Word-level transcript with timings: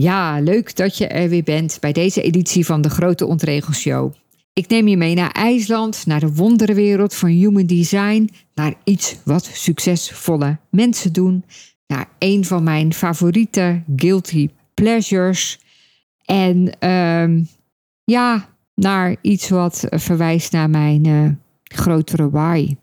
Ja, 0.00 0.40
leuk 0.40 0.76
dat 0.76 0.96
je 0.96 1.06
er 1.06 1.28
weer 1.28 1.42
bent 1.42 1.76
bij 1.80 1.92
deze 1.92 2.22
editie 2.22 2.66
van 2.66 2.80
de 2.80 2.90
Grote 2.90 3.26
Ontregelshow. 3.26 4.12
Ik 4.52 4.68
neem 4.68 4.88
je 4.88 4.96
mee 4.96 5.14
naar 5.14 5.30
IJsland, 5.30 6.06
naar 6.06 6.20
de 6.20 6.34
wonderenwereld 6.34 7.14
van 7.14 7.28
human 7.28 7.66
design, 7.66 8.28
naar 8.54 8.74
iets 8.84 9.16
wat 9.24 9.44
succesvolle 9.44 10.58
mensen 10.70 11.12
doen, 11.12 11.44
naar 11.86 12.08
een 12.18 12.44
van 12.44 12.62
mijn 12.62 12.92
favoriete 12.92 13.82
guilty 13.96 14.48
pleasures 14.74 15.60
en 16.24 16.78
ehm, 16.78 17.42
ja, 18.04 18.48
naar 18.74 19.16
iets 19.20 19.48
wat 19.48 19.86
verwijst 19.88 20.52
naar 20.52 20.70
mijn 20.70 21.06
uh, 21.06 21.30
grotere 21.62 22.30
why. 22.30 22.76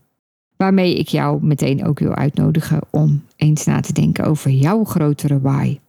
Waarmee 0.58 0.98
ik 0.98 1.08
jou 1.08 1.44
meteen 1.46 1.86
ook 1.86 2.00
wil 2.00 2.16
uitnodigen 2.16 2.82
om 2.90 3.24
eens 3.36 3.66
na 3.66 3.80
te 3.80 3.94
denken 3.94 4.26
over 4.26 4.52
jouw 4.52 4.84
grotere 4.84 5.42
why. 5.42 5.80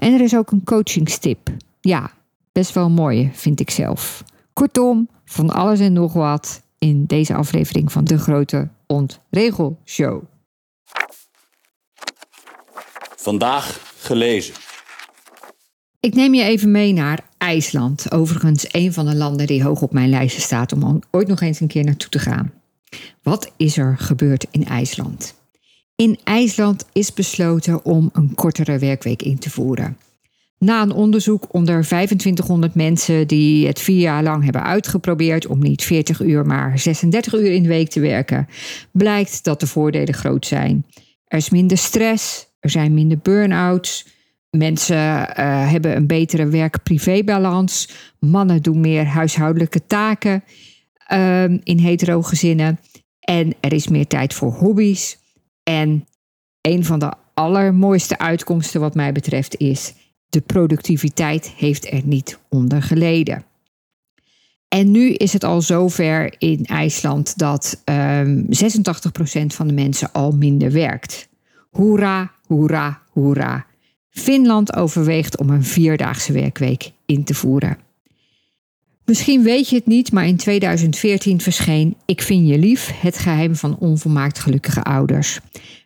En 0.00 0.12
er 0.12 0.20
is 0.20 0.36
ook 0.36 0.50
een 0.50 0.64
coachingstip. 0.64 1.50
Ja, 1.80 2.10
best 2.52 2.74
wel 2.74 2.90
mooi, 2.90 3.30
vind 3.32 3.60
ik 3.60 3.70
zelf. 3.70 4.24
Kortom, 4.52 5.08
van 5.24 5.50
alles 5.50 5.80
en 5.80 5.92
nog 5.92 6.12
wat 6.12 6.62
in 6.78 7.04
deze 7.04 7.34
aflevering 7.34 7.92
van 7.92 8.04
de 8.04 8.18
Grote 8.18 8.68
Ontregelshow. 8.86 10.22
Vandaag 13.16 13.94
gelezen. 13.98 14.54
Ik 16.00 16.14
neem 16.14 16.34
je 16.34 16.42
even 16.42 16.70
mee 16.70 16.92
naar 16.92 17.24
IJsland. 17.38 18.12
Overigens 18.12 18.66
een 18.70 18.92
van 18.92 19.06
de 19.06 19.14
landen 19.14 19.46
die 19.46 19.62
hoog 19.62 19.82
op 19.82 19.92
mijn 19.92 20.08
lijstje 20.08 20.40
staat 20.40 20.72
om 20.72 21.00
ooit 21.10 21.28
nog 21.28 21.40
eens 21.40 21.60
een 21.60 21.68
keer 21.68 21.84
naartoe 21.84 22.10
te 22.10 22.18
gaan. 22.18 22.52
Wat 23.22 23.52
is 23.56 23.76
er 23.76 23.98
gebeurd 23.98 24.46
in 24.50 24.64
IJsland? 24.64 25.39
In 26.00 26.18
IJsland 26.24 26.84
is 26.92 27.12
besloten 27.12 27.84
om 27.84 28.10
een 28.12 28.34
kortere 28.34 28.78
werkweek 28.78 29.22
in 29.22 29.38
te 29.38 29.50
voeren. 29.50 29.96
Na 30.58 30.82
een 30.82 30.92
onderzoek 30.92 31.54
onder 31.54 31.82
2500 31.82 32.74
mensen 32.74 33.26
die 33.26 33.66
het 33.66 33.80
vier 33.80 34.00
jaar 34.00 34.22
lang 34.22 34.44
hebben 34.44 34.62
uitgeprobeerd 34.62 35.46
om 35.46 35.58
niet 35.58 35.82
40 35.82 36.20
uur, 36.20 36.46
maar 36.46 36.78
36 36.78 37.34
uur 37.34 37.52
in 37.52 37.62
de 37.62 37.68
week 37.68 37.90
te 37.90 38.00
werken, 38.00 38.48
blijkt 38.90 39.44
dat 39.44 39.60
de 39.60 39.66
voordelen 39.66 40.14
groot 40.14 40.46
zijn. 40.46 40.86
Er 41.24 41.38
is 41.38 41.50
minder 41.50 41.78
stress, 41.78 42.46
er 42.60 42.70
zijn 42.70 42.94
minder 42.94 43.18
burn-outs, 43.18 44.06
mensen 44.50 44.96
uh, 44.96 45.26
hebben 45.70 45.96
een 45.96 46.06
betere 46.06 46.46
werk-privé-balans, 46.46 47.88
mannen 48.18 48.62
doen 48.62 48.80
meer 48.80 49.04
huishoudelijke 49.04 49.86
taken 49.86 50.44
uh, 51.12 51.42
in 51.44 51.78
hetero 51.78 52.22
gezinnen 52.22 52.80
en 53.20 53.54
er 53.60 53.72
is 53.72 53.88
meer 53.88 54.06
tijd 54.06 54.34
voor 54.34 54.52
hobby's. 54.52 55.19
En 55.62 56.06
een 56.60 56.84
van 56.84 56.98
de 56.98 57.12
allermooiste 57.34 58.18
uitkomsten 58.18 58.80
wat 58.80 58.94
mij 58.94 59.12
betreft 59.12 59.56
is, 59.56 59.94
de 60.28 60.40
productiviteit 60.40 61.48
heeft 61.48 61.92
er 61.92 62.00
niet 62.04 62.38
onder 62.48 62.82
geleden. 62.82 63.44
En 64.68 64.90
nu 64.90 65.12
is 65.12 65.32
het 65.32 65.44
al 65.44 65.60
zover 65.62 66.34
in 66.38 66.64
IJsland 66.64 67.38
dat 67.38 67.82
um, 67.84 67.94
ehm, 67.94 68.44
86% 69.42 69.54
van 69.54 69.66
de 69.66 69.72
mensen 69.72 70.12
al 70.12 70.30
minder 70.32 70.72
werkt. 70.72 71.28
Hoera, 71.70 72.32
hoera, 72.46 73.02
hoera. 73.10 73.66
Finland 74.10 74.76
overweegt 74.76 75.38
om 75.38 75.50
een 75.50 75.64
vierdaagse 75.64 76.32
werkweek 76.32 76.92
in 77.06 77.24
te 77.24 77.34
voeren. 77.34 77.78
Misschien 79.10 79.42
weet 79.42 79.68
je 79.68 79.76
het 79.76 79.86
niet, 79.86 80.12
maar 80.12 80.26
in 80.26 80.36
2014 80.36 81.40
verscheen 81.40 81.96
Ik 82.04 82.22
vind 82.22 82.48
je 82.48 82.58
lief, 82.58 83.00
het 83.00 83.18
geheim 83.18 83.56
van 83.56 83.78
onvolmaakt 83.78 84.38
gelukkige 84.38 84.82
ouders. 84.82 85.40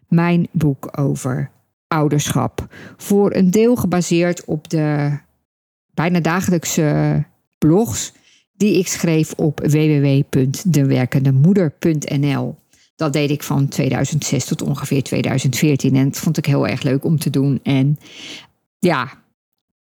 Mijn 0.08 0.48
boek 0.50 0.98
over 0.98 1.50
ouderschap. 1.88 2.66
Voor 2.96 3.34
een 3.34 3.50
deel 3.50 3.76
gebaseerd 3.76 4.44
op 4.44 4.68
de 4.68 5.18
bijna 5.94 6.20
dagelijkse 6.20 7.24
blogs 7.58 8.12
die 8.56 8.78
ik 8.78 8.88
schreef 8.88 9.32
op 9.32 9.60
www.dewerkendemoeder.nl. 9.60 12.56
Dat 12.96 13.12
deed 13.12 13.30
ik 13.30 13.42
van 13.42 13.68
2006 13.68 14.44
tot 14.44 14.62
ongeveer 14.62 15.02
2014 15.02 15.96
en 15.96 16.04
dat 16.04 16.18
vond 16.18 16.36
ik 16.36 16.46
heel 16.46 16.68
erg 16.68 16.82
leuk 16.82 17.04
om 17.04 17.18
te 17.18 17.30
doen. 17.30 17.60
En 17.62 17.98
ja, 18.78 19.23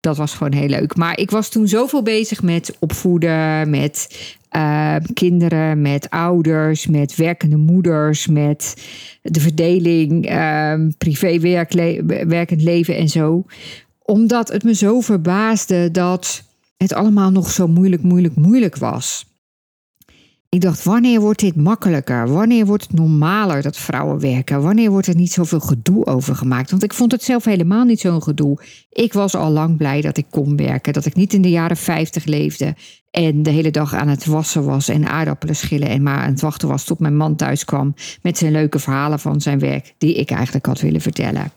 dat 0.05 0.17
was 0.17 0.35
gewoon 0.35 0.53
heel 0.53 0.69
leuk. 0.69 0.97
Maar 0.97 1.19
ik 1.19 1.31
was 1.31 1.49
toen 1.49 1.69
zoveel 1.69 2.03
bezig 2.03 2.43
met 2.43 2.77
opvoeden, 2.79 3.71
met 3.71 4.09
uh, 4.57 4.97
kinderen, 5.15 5.83
met 5.83 6.11
ouders, 6.11 6.87
met 6.87 7.17
werkende 7.17 7.57
moeders, 7.57 8.27
met 8.27 8.75
de 9.23 9.41
verdeling, 9.41 10.31
uh, 10.31 10.75
privé 10.99 11.39
werkend 12.27 12.63
leven 12.63 12.97
en 12.97 13.09
zo. 13.09 13.45
Omdat 14.03 14.49
het 14.49 14.65
me 14.65 14.75
zo 14.75 15.01
verbaasde 15.01 15.91
dat 15.91 16.43
het 16.77 16.93
allemaal 16.93 17.31
nog 17.31 17.51
zo 17.51 17.69
moeilijk, 17.69 18.03
moeilijk, 18.03 18.37
moeilijk 18.37 18.77
was. 18.77 19.34
Ik 20.55 20.61
dacht, 20.61 20.85
wanneer 20.85 21.21
wordt 21.21 21.41
dit 21.41 21.57
makkelijker? 21.57 22.29
Wanneer 22.29 22.67
wordt 22.67 22.83
het 22.83 22.93
normaler 22.93 23.63
dat 23.63 23.77
vrouwen 23.77 24.21
werken? 24.21 24.63
Wanneer 24.63 24.91
wordt 24.91 25.07
er 25.07 25.15
niet 25.15 25.33
zoveel 25.33 25.61
gedoe 25.61 26.07
over 26.07 26.37
gemaakt? 26.37 26.71
Want 26.71 26.83
ik 26.83 26.95
vond 26.95 27.13
het 27.13 27.23
zelf 27.23 27.45
helemaal 27.45 27.85
niet 27.85 28.01
zo'n 28.01 28.23
gedoe. 28.23 28.59
Ik 28.91 29.13
was 29.13 29.35
al 29.35 29.51
lang 29.51 29.77
blij 29.77 30.01
dat 30.01 30.17
ik 30.17 30.27
kon 30.31 30.57
werken. 30.57 30.93
Dat 30.93 31.07
ik 31.07 31.15
niet 31.15 31.33
in 31.33 31.43
de 31.43 31.51
jaren 31.51 31.77
50 31.77 32.25
leefde 32.25 32.75
en 33.11 33.43
de 33.43 33.51
hele 33.51 33.71
dag 33.71 33.95
aan 33.95 34.09
het 34.09 34.27
wassen 34.27 34.65
was 34.65 34.89
en 34.89 35.07
aardappelen 35.07 35.57
schillen 35.57 35.89
en 35.89 36.03
maar 36.03 36.19
aan 36.19 36.31
het 36.31 36.41
wachten 36.41 36.69
was 36.69 36.85
tot 36.85 36.99
mijn 36.99 37.17
man 37.17 37.37
thuis 37.37 37.65
kwam 37.65 37.95
met 38.23 38.39
zijn 38.39 38.53
leuke 38.53 38.79
verhalen 38.79 39.19
van 39.19 39.41
zijn 39.41 39.59
werk, 39.59 39.95
die 39.99 40.15
ik 40.15 40.31
eigenlijk 40.31 40.67
had 40.67 40.81
willen 40.81 41.01
vertellen. 41.01 41.53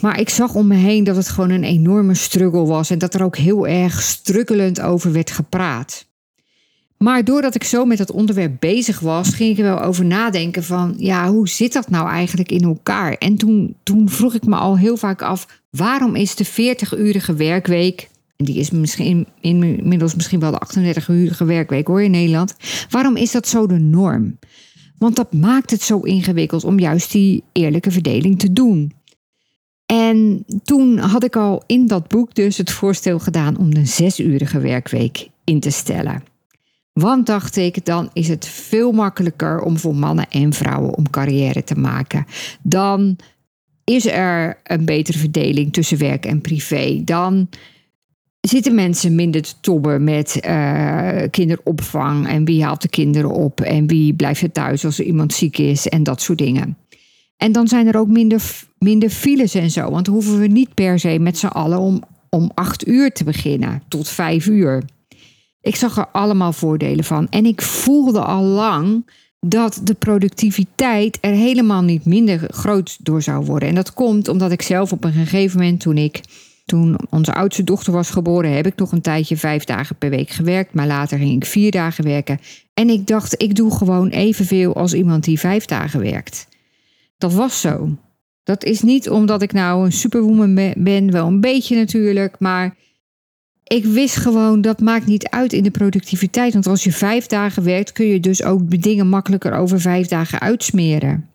Maar 0.00 0.20
ik 0.20 0.28
zag 0.28 0.54
om 0.54 0.66
me 0.66 0.76
heen 0.76 1.04
dat 1.04 1.16
het 1.16 1.28
gewoon 1.28 1.50
een 1.50 1.64
enorme 1.64 2.14
struggle 2.14 2.64
was 2.64 2.90
en 2.90 2.98
dat 2.98 3.14
er 3.14 3.22
ook 3.22 3.36
heel 3.36 3.66
erg 3.66 4.02
strukkelend 4.02 4.80
over 4.80 5.12
werd 5.12 5.30
gepraat. 5.30 6.08
Maar 7.04 7.24
doordat 7.24 7.54
ik 7.54 7.64
zo 7.64 7.84
met 7.84 7.98
dat 7.98 8.10
onderwerp 8.10 8.56
bezig 8.58 9.00
was, 9.00 9.28
ging 9.28 9.50
ik 9.50 9.58
er 9.58 9.64
wel 9.64 9.82
over 9.82 10.04
nadenken 10.04 10.64
van, 10.64 10.94
ja, 10.98 11.30
hoe 11.30 11.48
zit 11.48 11.72
dat 11.72 11.90
nou 11.90 12.08
eigenlijk 12.08 12.52
in 12.52 12.62
elkaar? 12.62 13.12
En 13.12 13.36
toen, 13.36 13.74
toen 13.82 14.08
vroeg 14.08 14.34
ik 14.34 14.46
me 14.46 14.56
al 14.56 14.78
heel 14.78 14.96
vaak 14.96 15.22
af, 15.22 15.62
waarom 15.70 16.14
is 16.14 16.34
de 16.34 16.46
40-urige 16.46 17.34
werkweek, 17.34 18.08
en 18.36 18.44
die 18.44 18.58
is 18.58 18.70
misschien 18.70 19.26
inmiddels 19.40 20.14
misschien 20.14 20.40
wel 20.40 20.50
de 20.50 20.62
38-urige 20.66 21.44
werkweek 21.44 21.86
hoor 21.86 22.02
in 22.02 22.10
Nederland, 22.10 22.56
waarom 22.90 23.16
is 23.16 23.32
dat 23.32 23.48
zo 23.48 23.66
de 23.66 23.78
norm? 23.78 24.38
Want 24.98 25.16
dat 25.16 25.32
maakt 25.32 25.70
het 25.70 25.82
zo 25.82 26.00
ingewikkeld 26.00 26.64
om 26.64 26.78
juist 26.78 27.12
die 27.12 27.42
eerlijke 27.52 27.90
verdeling 27.90 28.38
te 28.38 28.52
doen. 28.52 28.92
En 29.86 30.44
toen 30.64 30.98
had 30.98 31.24
ik 31.24 31.36
al 31.36 31.62
in 31.66 31.86
dat 31.86 32.08
boek 32.08 32.34
dus 32.34 32.56
het 32.56 32.70
voorstel 32.70 33.18
gedaan 33.18 33.58
om 33.58 33.72
een 33.72 33.86
zesurige 33.86 34.60
werkweek 34.60 35.28
in 35.44 35.60
te 35.60 35.70
stellen. 35.70 36.29
Want 36.92 37.26
dacht 37.26 37.56
ik, 37.56 37.84
dan 37.84 38.10
is 38.12 38.28
het 38.28 38.46
veel 38.46 38.92
makkelijker 38.92 39.60
om 39.60 39.78
voor 39.78 39.94
mannen 39.94 40.30
en 40.30 40.52
vrouwen 40.52 40.94
om 40.94 41.10
carrière 41.10 41.64
te 41.64 41.74
maken. 41.74 42.26
Dan 42.62 43.16
is 43.84 44.06
er 44.06 44.58
een 44.64 44.84
betere 44.84 45.18
verdeling 45.18 45.72
tussen 45.72 45.98
werk 45.98 46.26
en 46.26 46.40
privé. 46.40 47.02
Dan 47.04 47.48
zitten 48.40 48.74
mensen 48.74 49.14
minder 49.14 49.42
te 49.42 49.54
tobben 49.60 50.04
met 50.04 50.40
uh, 50.46 51.22
kinderopvang 51.30 52.28
en 52.28 52.44
wie 52.44 52.64
haalt 52.64 52.82
de 52.82 52.88
kinderen 52.88 53.30
op 53.30 53.60
en 53.60 53.86
wie 53.86 54.14
blijft 54.14 54.42
er 54.42 54.52
thuis 54.52 54.84
als 54.84 54.98
er 54.98 55.04
iemand 55.04 55.32
ziek 55.32 55.58
is 55.58 55.88
en 55.88 56.02
dat 56.02 56.20
soort 56.22 56.38
dingen. 56.38 56.76
En 57.36 57.52
dan 57.52 57.68
zijn 57.68 57.86
er 57.86 57.96
ook 57.96 58.08
minder, 58.08 58.42
minder 58.78 59.10
files 59.10 59.54
en 59.54 59.70
zo, 59.70 59.90
want 59.90 60.06
hoeven 60.06 60.40
we 60.40 60.46
niet 60.46 60.74
per 60.74 60.98
se 60.98 61.18
met 61.18 61.38
z'n 61.38 61.46
allen 61.46 61.78
om, 61.78 62.02
om 62.30 62.50
acht 62.54 62.88
uur 62.88 63.12
te 63.12 63.24
beginnen 63.24 63.82
tot 63.88 64.08
vijf 64.08 64.46
uur. 64.46 64.82
Ik 65.62 65.76
zag 65.76 65.96
er 65.96 66.08
allemaal 66.12 66.52
voordelen 66.52 67.04
van. 67.04 67.26
En 67.30 67.46
ik 67.46 67.62
voelde 67.62 68.20
al 68.20 68.42
lang 68.42 69.10
dat 69.40 69.80
de 69.84 69.94
productiviteit 69.94 71.18
er 71.20 71.32
helemaal 71.32 71.82
niet 71.82 72.04
minder 72.04 72.40
groot 72.48 73.04
door 73.04 73.22
zou 73.22 73.44
worden. 73.44 73.68
En 73.68 73.74
dat 73.74 73.92
komt 73.92 74.28
omdat 74.28 74.52
ik 74.52 74.62
zelf 74.62 74.92
op 74.92 75.04
een 75.04 75.12
gegeven 75.12 75.58
moment, 75.58 75.80
toen 75.80 75.96
ik. 75.96 76.20
Toen 76.64 76.98
onze 77.10 77.34
oudste 77.34 77.64
dochter 77.64 77.92
was 77.92 78.10
geboren, 78.10 78.52
heb 78.52 78.66
ik 78.66 78.76
nog 78.76 78.92
een 78.92 79.00
tijdje 79.00 79.36
vijf 79.36 79.64
dagen 79.64 79.96
per 79.96 80.10
week 80.10 80.30
gewerkt. 80.30 80.74
Maar 80.74 80.86
later 80.86 81.18
ging 81.18 81.36
ik 81.36 81.44
vier 81.44 81.70
dagen 81.70 82.04
werken. 82.04 82.38
En 82.74 82.88
ik 82.88 83.06
dacht, 83.06 83.42
ik 83.42 83.54
doe 83.54 83.76
gewoon 83.76 84.08
evenveel 84.08 84.74
als 84.74 84.94
iemand 84.94 85.24
die 85.24 85.38
vijf 85.38 85.64
dagen 85.64 86.00
werkt. 86.00 86.48
Dat 87.18 87.32
was 87.32 87.60
zo. 87.60 87.96
Dat 88.42 88.64
is 88.64 88.82
niet 88.82 89.10
omdat 89.10 89.42
ik 89.42 89.52
nou 89.52 89.84
een 89.84 89.92
superwoman 89.92 90.74
ben, 90.76 91.10
wel 91.10 91.26
een 91.26 91.40
beetje 91.40 91.76
natuurlijk. 91.76 92.36
Maar 92.38 92.76
ik 93.74 93.84
wist 93.84 94.16
gewoon 94.16 94.60
dat 94.60 94.80
maakt 94.80 95.06
niet 95.06 95.28
uit 95.28 95.52
in 95.52 95.62
de 95.62 95.70
productiviteit. 95.70 96.52
Want 96.52 96.66
als 96.66 96.84
je 96.84 96.92
vijf 96.92 97.26
dagen 97.26 97.64
werkt, 97.64 97.92
kun 97.92 98.06
je 98.06 98.20
dus 98.20 98.42
ook 98.42 98.82
dingen 98.82 99.08
makkelijker 99.08 99.52
over 99.52 99.80
vijf 99.80 100.06
dagen 100.06 100.40
uitsmeren. 100.40 101.28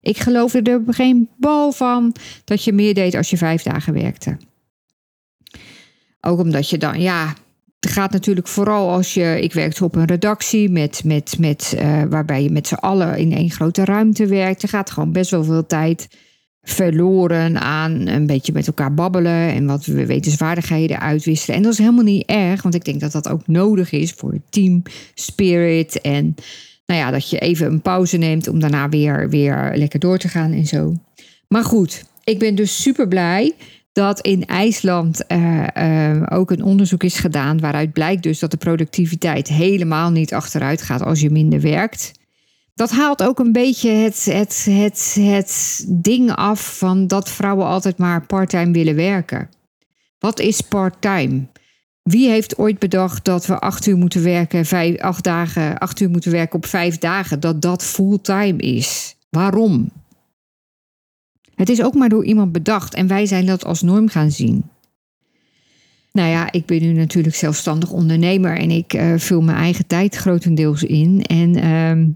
Ik 0.00 0.18
geloofde 0.18 0.62
er 0.62 0.80
geen 0.86 1.28
bal 1.36 1.72
van 1.72 2.14
dat 2.44 2.64
je 2.64 2.72
meer 2.72 2.94
deed 2.94 3.14
als 3.14 3.30
je 3.30 3.36
vijf 3.36 3.62
dagen 3.62 3.92
werkte. 3.92 4.36
Ook 6.20 6.38
omdat 6.38 6.70
je 6.70 6.78
dan, 6.78 7.00
ja, 7.00 7.34
het 7.80 7.90
gaat 7.90 8.12
natuurlijk 8.12 8.48
vooral 8.48 8.90
als 8.90 9.14
je. 9.14 9.40
Ik 9.40 9.52
werkte 9.52 9.84
op 9.84 9.94
een 9.94 10.04
redactie 10.04 10.70
met, 10.70 11.04
met, 11.04 11.38
met, 11.38 11.74
uh, 11.78 12.02
waarbij 12.02 12.42
je 12.42 12.50
met 12.50 12.66
z'n 12.66 12.74
allen 12.74 13.18
in 13.18 13.32
één 13.32 13.50
grote 13.50 13.84
ruimte 13.84 14.26
werkt. 14.26 14.62
Er 14.62 14.68
gaat 14.68 14.90
gewoon 14.90 15.12
best 15.12 15.30
wel 15.30 15.44
veel 15.44 15.66
tijd 15.66 16.08
verloren 16.64 17.60
aan 17.60 18.06
een 18.06 18.26
beetje 18.26 18.52
met 18.52 18.66
elkaar 18.66 18.94
babbelen 18.94 19.52
en 19.52 19.66
wat 19.66 19.84
wetenswaardigheden 19.84 21.00
uitwisselen. 21.00 21.56
En 21.56 21.62
dat 21.62 21.72
is 21.72 21.78
helemaal 21.78 22.04
niet 22.04 22.26
erg, 22.26 22.62
want 22.62 22.74
ik 22.74 22.84
denk 22.84 23.00
dat 23.00 23.12
dat 23.12 23.28
ook 23.28 23.46
nodig 23.46 23.92
is 23.92 24.12
voor 24.12 24.34
team 24.50 24.82
spirit. 25.14 26.00
En 26.00 26.34
nou 26.86 27.00
ja, 27.00 27.10
dat 27.10 27.30
je 27.30 27.38
even 27.38 27.66
een 27.66 27.80
pauze 27.80 28.16
neemt 28.16 28.48
om 28.48 28.60
daarna 28.60 28.88
weer, 28.88 29.28
weer 29.28 29.72
lekker 29.74 29.98
door 29.98 30.18
te 30.18 30.28
gaan 30.28 30.52
en 30.52 30.66
zo. 30.66 30.94
Maar 31.48 31.64
goed, 31.64 32.04
ik 32.24 32.38
ben 32.38 32.54
dus 32.54 32.82
super 32.82 33.08
blij 33.08 33.52
dat 33.92 34.20
in 34.20 34.46
IJsland 34.46 35.24
uh, 35.28 36.22
ook 36.28 36.50
een 36.50 36.62
onderzoek 36.62 37.02
is 37.02 37.18
gedaan 37.18 37.60
waaruit 37.60 37.92
blijkt 37.92 38.22
dus 38.22 38.38
dat 38.38 38.50
de 38.50 38.56
productiviteit 38.56 39.48
helemaal 39.48 40.10
niet 40.10 40.34
achteruit 40.34 40.82
gaat 40.82 41.02
als 41.02 41.20
je 41.20 41.30
minder 41.30 41.60
werkt. 41.60 42.12
Dat 42.74 42.90
haalt 42.90 43.22
ook 43.22 43.38
een 43.38 43.52
beetje 43.52 43.90
het, 43.90 44.24
het, 44.24 44.64
het, 44.70 45.16
het 45.20 45.84
ding 45.88 46.32
af 46.32 46.78
van 46.78 47.06
dat 47.06 47.30
vrouwen 47.30 47.66
altijd 47.66 47.98
maar 47.98 48.26
parttime 48.26 48.72
willen 48.72 48.94
werken. 48.96 49.48
Wat 50.18 50.40
is 50.40 50.60
parttime? 50.60 51.46
Wie 52.02 52.28
heeft 52.28 52.58
ooit 52.58 52.78
bedacht 52.78 53.24
dat 53.24 53.46
we 53.46 53.58
acht 53.58 53.86
uur 53.86 53.96
moeten 53.96 54.22
werken, 54.22 54.64
vijf, 54.64 55.00
acht 55.00 55.24
dagen, 55.24 55.78
acht 55.78 56.00
uur 56.00 56.10
moeten 56.10 56.30
werken 56.30 56.56
op 56.56 56.66
vijf 56.66 56.98
dagen, 56.98 57.40
dat 57.40 57.62
dat 57.62 57.84
fulltime 57.84 58.56
is? 58.56 59.16
Waarom? 59.30 59.90
Het 61.54 61.68
is 61.68 61.82
ook 61.82 61.94
maar 61.94 62.08
door 62.08 62.24
iemand 62.24 62.52
bedacht 62.52 62.94
en 62.94 63.06
wij 63.06 63.26
zijn 63.26 63.46
dat 63.46 63.64
als 63.64 63.82
norm 63.82 64.08
gaan 64.08 64.30
zien. 64.30 64.64
Nou 66.12 66.28
ja, 66.28 66.52
ik 66.52 66.66
ben 66.66 66.80
nu 66.80 66.92
natuurlijk 66.92 67.34
zelfstandig 67.34 67.90
ondernemer 67.90 68.58
en 68.58 68.70
ik 68.70 68.94
uh, 68.94 69.14
vul 69.16 69.40
mijn 69.40 69.58
eigen 69.58 69.86
tijd 69.86 70.14
grotendeels 70.16 70.82
in. 70.82 71.22
En 71.22 71.56
uh, 71.56 72.14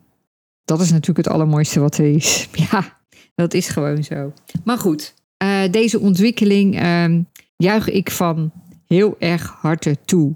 dat 0.69 0.81
is 0.81 0.91
natuurlijk 0.91 1.27
het 1.27 1.35
allermooiste 1.35 1.81
wat 1.81 1.99
er 1.99 2.15
is. 2.15 2.49
Ja, 2.71 2.99
dat 3.35 3.55
is 3.55 3.69
gewoon 3.69 4.05
zo. 4.05 4.33
Maar 4.65 4.79
goed, 4.79 5.15
uh, 5.43 5.61
deze 5.71 6.01
ontwikkeling 6.01 6.83
uh, 6.83 7.19
juich 7.57 7.91
ik 7.91 8.11
van 8.11 8.53
heel 8.87 9.17
erg 9.19 9.57
harte 9.61 9.97
toe. 10.05 10.35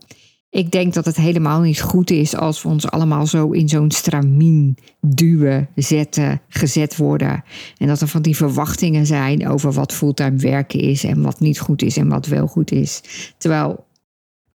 Ik 0.50 0.70
denk 0.70 0.94
dat 0.94 1.04
het 1.04 1.16
helemaal 1.16 1.60
niet 1.60 1.80
goed 1.80 2.10
is 2.10 2.36
als 2.36 2.62
we 2.62 2.68
ons 2.68 2.90
allemaal 2.90 3.26
zo 3.26 3.50
in 3.50 3.68
zo'n 3.68 3.90
stramien 3.90 4.76
duwen, 5.00 5.68
zetten, 5.74 6.40
gezet 6.48 6.96
worden. 6.96 7.44
En 7.76 7.86
dat 7.86 8.00
er 8.00 8.08
van 8.08 8.22
die 8.22 8.36
verwachtingen 8.36 9.06
zijn 9.06 9.48
over 9.48 9.72
wat 9.72 9.92
fulltime 9.92 10.36
werken 10.36 10.80
is 10.80 11.04
en 11.04 11.22
wat 11.22 11.40
niet 11.40 11.60
goed 11.60 11.82
is 11.82 11.96
en 11.96 12.08
wat 12.08 12.26
wel 12.26 12.46
goed 12.46 12.70
is. 12.70 13.02
Terwijl 13.38 13.84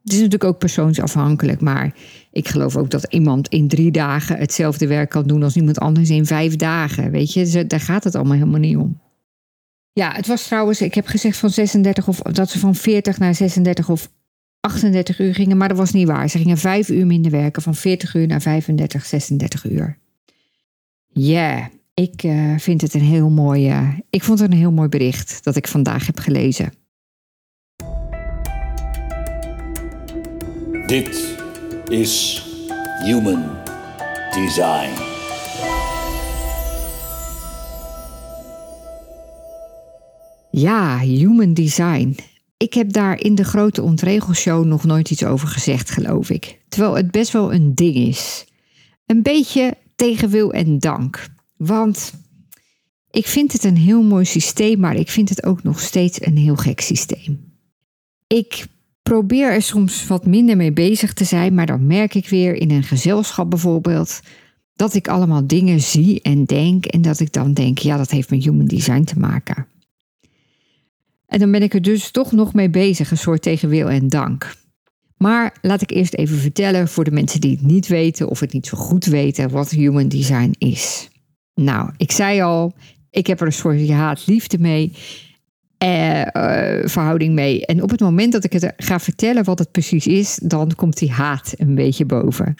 het 0.08 0.16
is 0.16 0.22
natuurlijk 0.22 0.52
ook 0.52 0.60
persoonsafhankelijk, 0.60 1.62
maar 1.62 1.94
ik 2.32 2.48
geloof 2.48 2.76
ook 2.76 2.90
dat 2.90 3.06
iemand 3.10 3.48
in 3.48 3.68
drie 3.68 3.92
dagen 3.92 4.38
hetzelfde 4.38 4.88
werk 4.88 5.10
kan 5.10 5.28
doen 5.28 5.44
als 5.44 5.56
iemand 5.56 5.80
anders 5.80 6.10
in 6.10 6.26
vijf 6.26 6.56
dagen. 6.56 7.12
Weet 7.12 7.34
je, 7.34 7.66
daar 7.68 7.80
gaat 7.80 8.04
het 8.04 8.16
allemaal 8.16 8.34
helemaal 8.38 8.60
niet 8.60 8.78
om. 8.78 9.00
Ja, 9.94 10.12
het 10.12 10.28
was 10.28 10.48
trouwens, 10.48 10.82
ik 10.82 10.94
heb 10.94 11.08
gezegd 11.08 11.38
van 11.38 11.50
36 11.50 12.08
of 12.08 12.18
dat 12.18 12.50
ze 12.50 12.60
van 12.60 12.76
40 12.76 13.20
naar 13.20 13.36
36 13.36 13.90
of 13.90 14.12
38 14.60 15.20
uur 15.20 15.34
gingen, 15.34 15.58
maar 15.58 15.68
dat 15.68 15.78
was 15.78 15.92
niet 15.92 16.08
waar. 16.08 16.30
Ze 16.30 16.38
gingen 16.38 16.58
vijf 16.58 16.90
uur 16.90 17.06
minder 17.06 17.32
werken, 17.32 17.62
van 17.62 17.76
40 17.76 18.14
uur 18.14 18.28
naar 18.28 18.42
35, 18.42 19.06
36 19.06 19.66
uur. 19.66 19.98
Ja, 21.08 21.70
ik 21.94 22.24
uh, 22.24 22.58
vind 22.58 22.82
het 22.82 22.94
een 22.94 23.02
heel 23.02 23.30
mooi. 23.30 23.70
Uh, 23.70 23.90
ik 24.10 24.24
vond 24.24 24.40
het 24.40 24.52
een 24.52 24.58
heel 24.58 24.72
mooi 24.72 24.90
bericht 24.90 25.44
dat 25.44 25.56
ik 25.56 25.68
vandaag 25.68 26.06
heb 26.06 26.20
gelezen. 26.20 26.72
Dit 30.88 31.38
is 31.88 32.44
Human 33.04 33.58
Design. 34.32 34.90
Ja, 40.52 41.00
Human 41.00 41.54
Design. 41.54 42.16
Ik 42.58 42.74
heb 42.74 42.92
daar 42.92 43.22
in 43.22 43.36
de 43.36 43.44
grote 43.44 43.82
ontregelshow 43.82 44.66
nog 44.66 44.84
nooit 44.84 45.12
iets 45.12 45.24
over 45.24 45.48
gezegd, 45.48 45.90
geloof 45.90 46.30
ik. 46.30 46.60
Terwijl 46.70 46.96
het 46.96 47.12
best 47.12 47.32
wel 47.32 47.54
een 47.54 47.76
ding 47.76 47.96
is. 47.96 48.46
Een 49.06 49.22
beetje 49.22 49.74
tegen 49.96 50.30
wil 50.30 50.52
en 50.54 50.80
dank. 50.80 51.28
Want 51.58 52.14
ik 53.12 53.28
vind 53.28 53.54
het 53.54 53.64
een 53.64 53.78
heel 53.78 54.04
mooi 54.04 54.26
systeem, 54.26 54.80
maar 54.80 54.96
ik 54.96 55.10
vind 55.10 55.30
het 55.30 55.44
ook 55.44 55.64
nog 55.64 55.80
steeds 55.80 56.26
een 56.26 56.38
heel 56.38 56.56
gek 56.56 56.82
systeem. 56.82 57.54
Ik 58.28 58.66
probeer 59.08 59.52
er 59.52 59.62
soms 59.62 60.08
wat 60.08 60.26
minder 60.26 60.58
mee 60.58 60.72
bezig 60.72 61.14
te 61.14 61.24
zijn, 61.24 61.54
maar 61.54 61.66
dan 61.66 61.88
merk 61.88 62.16
ik 62.16 62.30
weer 62.30 62.56
in 62.56 62.72
een 62.72 62.84
gezelschap 62.84 63.50
bijvoorbeeld 63.50 64.20
dat 64.76 64.94
ik 64.94 65.08
allemaal 65.08 65.48
dingen 65.48 65.82
zie 65.82 66.22
en 66.22 66.46
denk 66.46 66.86
en 66.86 67.02
dat 67.02 67.20
ik 67.20 67.34
dan 67.34 67.54
denk, 67.54 67.78
ja, 67.78 67.98
dat 67.98 68.12
heeft 68.12 68.30
met 68.30 68.44
human 68.44 68.66
design 68.66 69.04
te 69.04 69.20
maken. 69.20 69.68
En 71.26 71.40
dan 71.40 71.52
ben 71.52 71.64
ik 71.64 71.74
er 71.74 71.82
dus 71.82 72.12
toch 72.12 72.32
nog 72.32 72.54
mee 72.54 72.70
bezig, 72.70 73.12
een 73.12 73.18
soort 73.18 73.42
tegen 73.42 73.70
wil 73.70 73.90
en 73.90 74.08
dank. 74.08 74.56
Maar 75.18 75.58
laat 75.62 75.82
ik 75.82 75.92
eerst 75.92 76.14
even 76.14 76.38
vertellen 76.38 76.88
voor 76.88 77.04
de 77.04 77.12
mensen 77.12 77.42
die 77.42 77.52
het 77.52 77.62
niet 77.62 77.88
weten 77.88 78.28
of 78.28 78.40
het 78.40 78.54
niet 78.54 78.68
zo 78.68 78.78
goed 78.78 79.06
weten 79.06 79.50
wat 79.50 79.70
human 79.70 80.08
design 80.08 80.54
is. 80.58 81.10
Nou, 81.54 81.92
ik 81.98 82.12
zei 82.12 82.42
al, 82.42 82.74
ik 83.10 83.28
heb 83.28 83.40
er 83.40 83.46
een 83.46 83.54
soort 83.54 83.90
haat-liefde 83.90 84.60
mee. 84.60 84.92
Eh, 85.78 86.22
uh, 86.22 86.88
verhouding 86.88 87.34
mee. 87.34 87.66
En 87.66 87.84
op 87.84 87.90
het 87.90 88.00
moment 88.00 88.32
dat 88.32 88.44
ik 88.44 88.54
het 88.54 88.74
ga 88.78 89.00
vertellen 89.00 89.44
wat 89.44 89.60
het 89.60 89.72
precies 89.72 90.08
is, 90.08 90.40
dan 90.44 90.76
komt 90.76 90.98
die 90.98 91.12
haat 91.12 91.54
een 91.58 91.76
beetje 91.76 92.06
boven. 92.06 92.56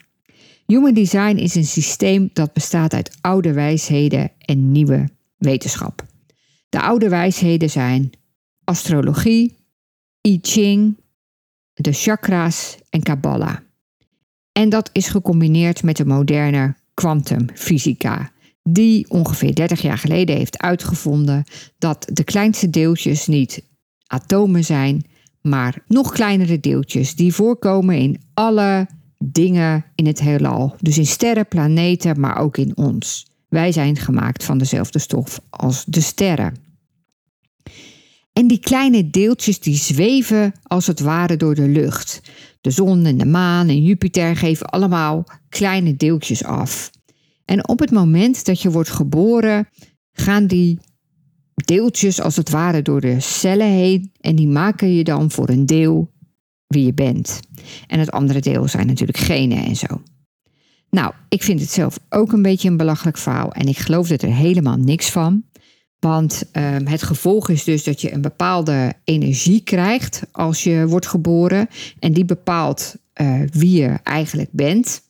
Human 0.66 0.94
design 0.94 1.36
is 1.36 1.56
een 1.56 1.66
systeem 1.66 2.30
dat 2.34 2.54
bestaat 2.54 2.94
uit 2.94 3.18
oude 3.22 3.54
wijsheden 3.54 4.32
en 4.40 4.72
nieuwe 4.72 5.10
wetenschap. 5.38 6.06
De 6.70 6.82
oude 6.82 7.10
wijsheden 7.10 7.70
zijn 7.70 8.10
astrologie, 8.64 9.56
I 10.28 10.40
Ching, 10.42 10.98
de 11.74 11.94
chakra's 11.94 12.78
en 12.90 13.04
Kabbalah. 13.04 13.58
En 14.52 14.70
dat 14.70 14.90
is 14.94 15.08
gecombineerd 15.08 15.84
met 15.84 15.98
de 15.98 16.06
moderne 16.06 16.76
kwantumfysica, 16.94 18.32
die 18.70 19.10
ongeveer 19.10 19.56
30 19.56 19.82
jaar 19.82 19.98
geleden 19.98 20.36
heeft 20.36 20.58
uitgevonden 20.58 21.44
dat 21.78 22.10
de 22.14 22.24
kleinste 22.24 22.70
deeltjes 22.70 23.28
niet 23.28 23.64
atomen 24.08 24.64
zijn, 24.64 25.06
maar 25.42 25.84
nog 25.88 26.12
kleinere 26.12 26.60
deeltjes 26.60 27.16
die 27.16 27.34
voorkomen 27.34 27.96
in 27.96 28.22
alle 28.34 28.88
dingen 29.18 29.86
in 29.96 30.06
het 30.06 30.20
heelal. 30.20 30.76
Dus 30.80 30.98
in 30.98 31.06
sterren, 31.06 31.48
planeten, 31.48 32.20
maar 32.20 32.38
ook 32.38 32.58
in 32.58 32.78
ons. 32.78 33.26
Wij 33.50 33.72
zijn 33.72 33.96
gemaakt 33.96 34.44
van 34.44 34.58
dezelfde 34.58 35.00
stof 35.00 35.40
als 35.50 35.84
de 35.86 36.02
sterren. 36.02 36.56
En 38.34 38.48
die 38.48 38.60
kleine 38.60 39.10
deeltjes 39.10 39.60
die 39.60 39.76
zweven 39.76 40.54
als 40.64 40.88
het 40.88 41.00
ware 41.00 41.38
door 41.38 41.56
de 41.56 41.68
lucht. 41.68 42.22
De 42.62 42.72
zon 42.72 43.06
en 43.06 43.18
de 43.18 43.26
maan 43.26 43.68
en 43.68 43.84
Jupiter 43.84 44.36
geven 44.36 44.66
allemaal 44.66 45.24
kleine 45.50 45.96
deeltjes 45.96 46.44
af. 46.44 46.92
En 47.48 47.68
op 47.68 47.80
het 47.80 47.92
moment 47.92 48.46
dat 48.46 48.62
je 48.62 48.72
wordt 48.72 48.90
geboren, 48.90 49.68
gaan 50.12 50.48
die 50.48 50.80
deeltjes 51.54 52.22
als 52.22 52.36
het 52.36 52.50
ware 52.50 52.82
door 52.82 53.02
de 53.02 53.20
cellen 53.20 53.72
heen 53.72 54.12
en 54.20 54.36
die 54.36 54.48
maken 54.48 54.94
je 54.94 55.04
dan 55.04 55.32
voor 55.32 55.50
een 55.50 55.66
deel 55.66 56.12
wie 56.68 56.86
je 56.86 56.94
bent. 56.94 57.40
En 57.88 58.00
het 58.00 58.12
andere 58.12 58.40
deel 58.40 58.68
zijn 58.68 58.88
natuurlijk 58.88 59.18
genen 59.18 59.66
en 59.66 59.76
zo. 59.76 60.02
Nou, 60.90 61.14
ik 61.30 61.44
vind 61.44 61.60
het 61.60 61.72
zelf 61.72 62.00
ook 62.10 62.32
een 62.32 62.42
beetje 62.42 62.70
een 62.70 62.78
belachelijk 62.78 63.18
verhaal 63.18 63.52
en 63.52 63.68
ik 63.68 63.78
geloof 63.78 64.10
er 64.10 64.34
helemaal 64.34 64.78
niks 64.78 65.10
van. 65.10 65.44
Want 66.00 66.44
um, 66.54 66.88
het 66.88 67.04
gevolg 67.04 67.50
is 67.50 67.64
dus 67.64 67.84
dat 67.84 68.02
je 68.02 68.14
een 68.14 68.22
bepaalde 68.22 68.94
energie 69.04 69.62
krijgt 69.62 70.22
als 70.32 70.64
je 70.64 70.88
wordt 70.88 71.08
geboren. 71.08 71.68
En 72.00 72.14
die 72.14 72.26
bepaalt 72.26 72.96
uh, 73.22 73.42
wie 73.52 73.82
je 73.82 74.00
eigenlijk 74.04 74.50
bent. 74.52 75.02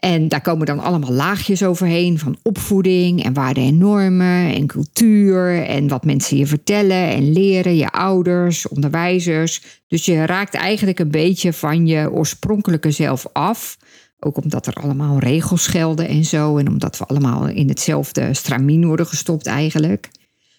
En 0.00 0.28
daar 0.28 0.40
komen 0.40 0.66
dan 0.66 0.78
allemaal 0.78 1.12
laagjes 1.12 1.62
overheen 1.62 2.18
van 2.18 2.36
opvoeding 2.42 3.24
en 3.24 3.32
waarden 3.32 3.64
en 3.64 3.78
normen 3.78 4.54
en 4.54 4.66
cultuur 4.66 5.62
en 5.62 5.88
wat 5.88 6.04
mensen 6.04 6.36
je 6.36 6.46
vertellen 6.46 7.08
en 7.08 7.32
leren, 7.32 7.76
je 7.76 7.90
ouders, 7.90 8.68
onderwijzers. 8.68 9.62
Dus 9.88 10.04
je 10.04 10.26
raakt 10.26 10.54
eigenlijk 10.54 10.98
een 10.98 11.10
beetje 11.10 11.52
van 11.52 11.86
je 11.86 12.10
oorspronkelijke 12.10 12.90
zelf 12.90 13.26
af. 13.32 13.78
Ook 14.18 14.42
omdat 14.42 14.66
er 14.66 14.74
allemaal 14.74 15.18
regels 15.18 15.66
gelden 15.66 16.08
en 16.08 16.24
zo. 16.24 16.56
En 16.56 16.68
omdat 16.68 16.98
we 16.98 17.04
allemaal 17.04 17.48
in 17.48 17.68
hetzelfde 17.68 18.34
stramien 18.34 18.86
worden 18.86 19.06
gestopt 19.06 19.46
eigenlijk. 19.46 20.10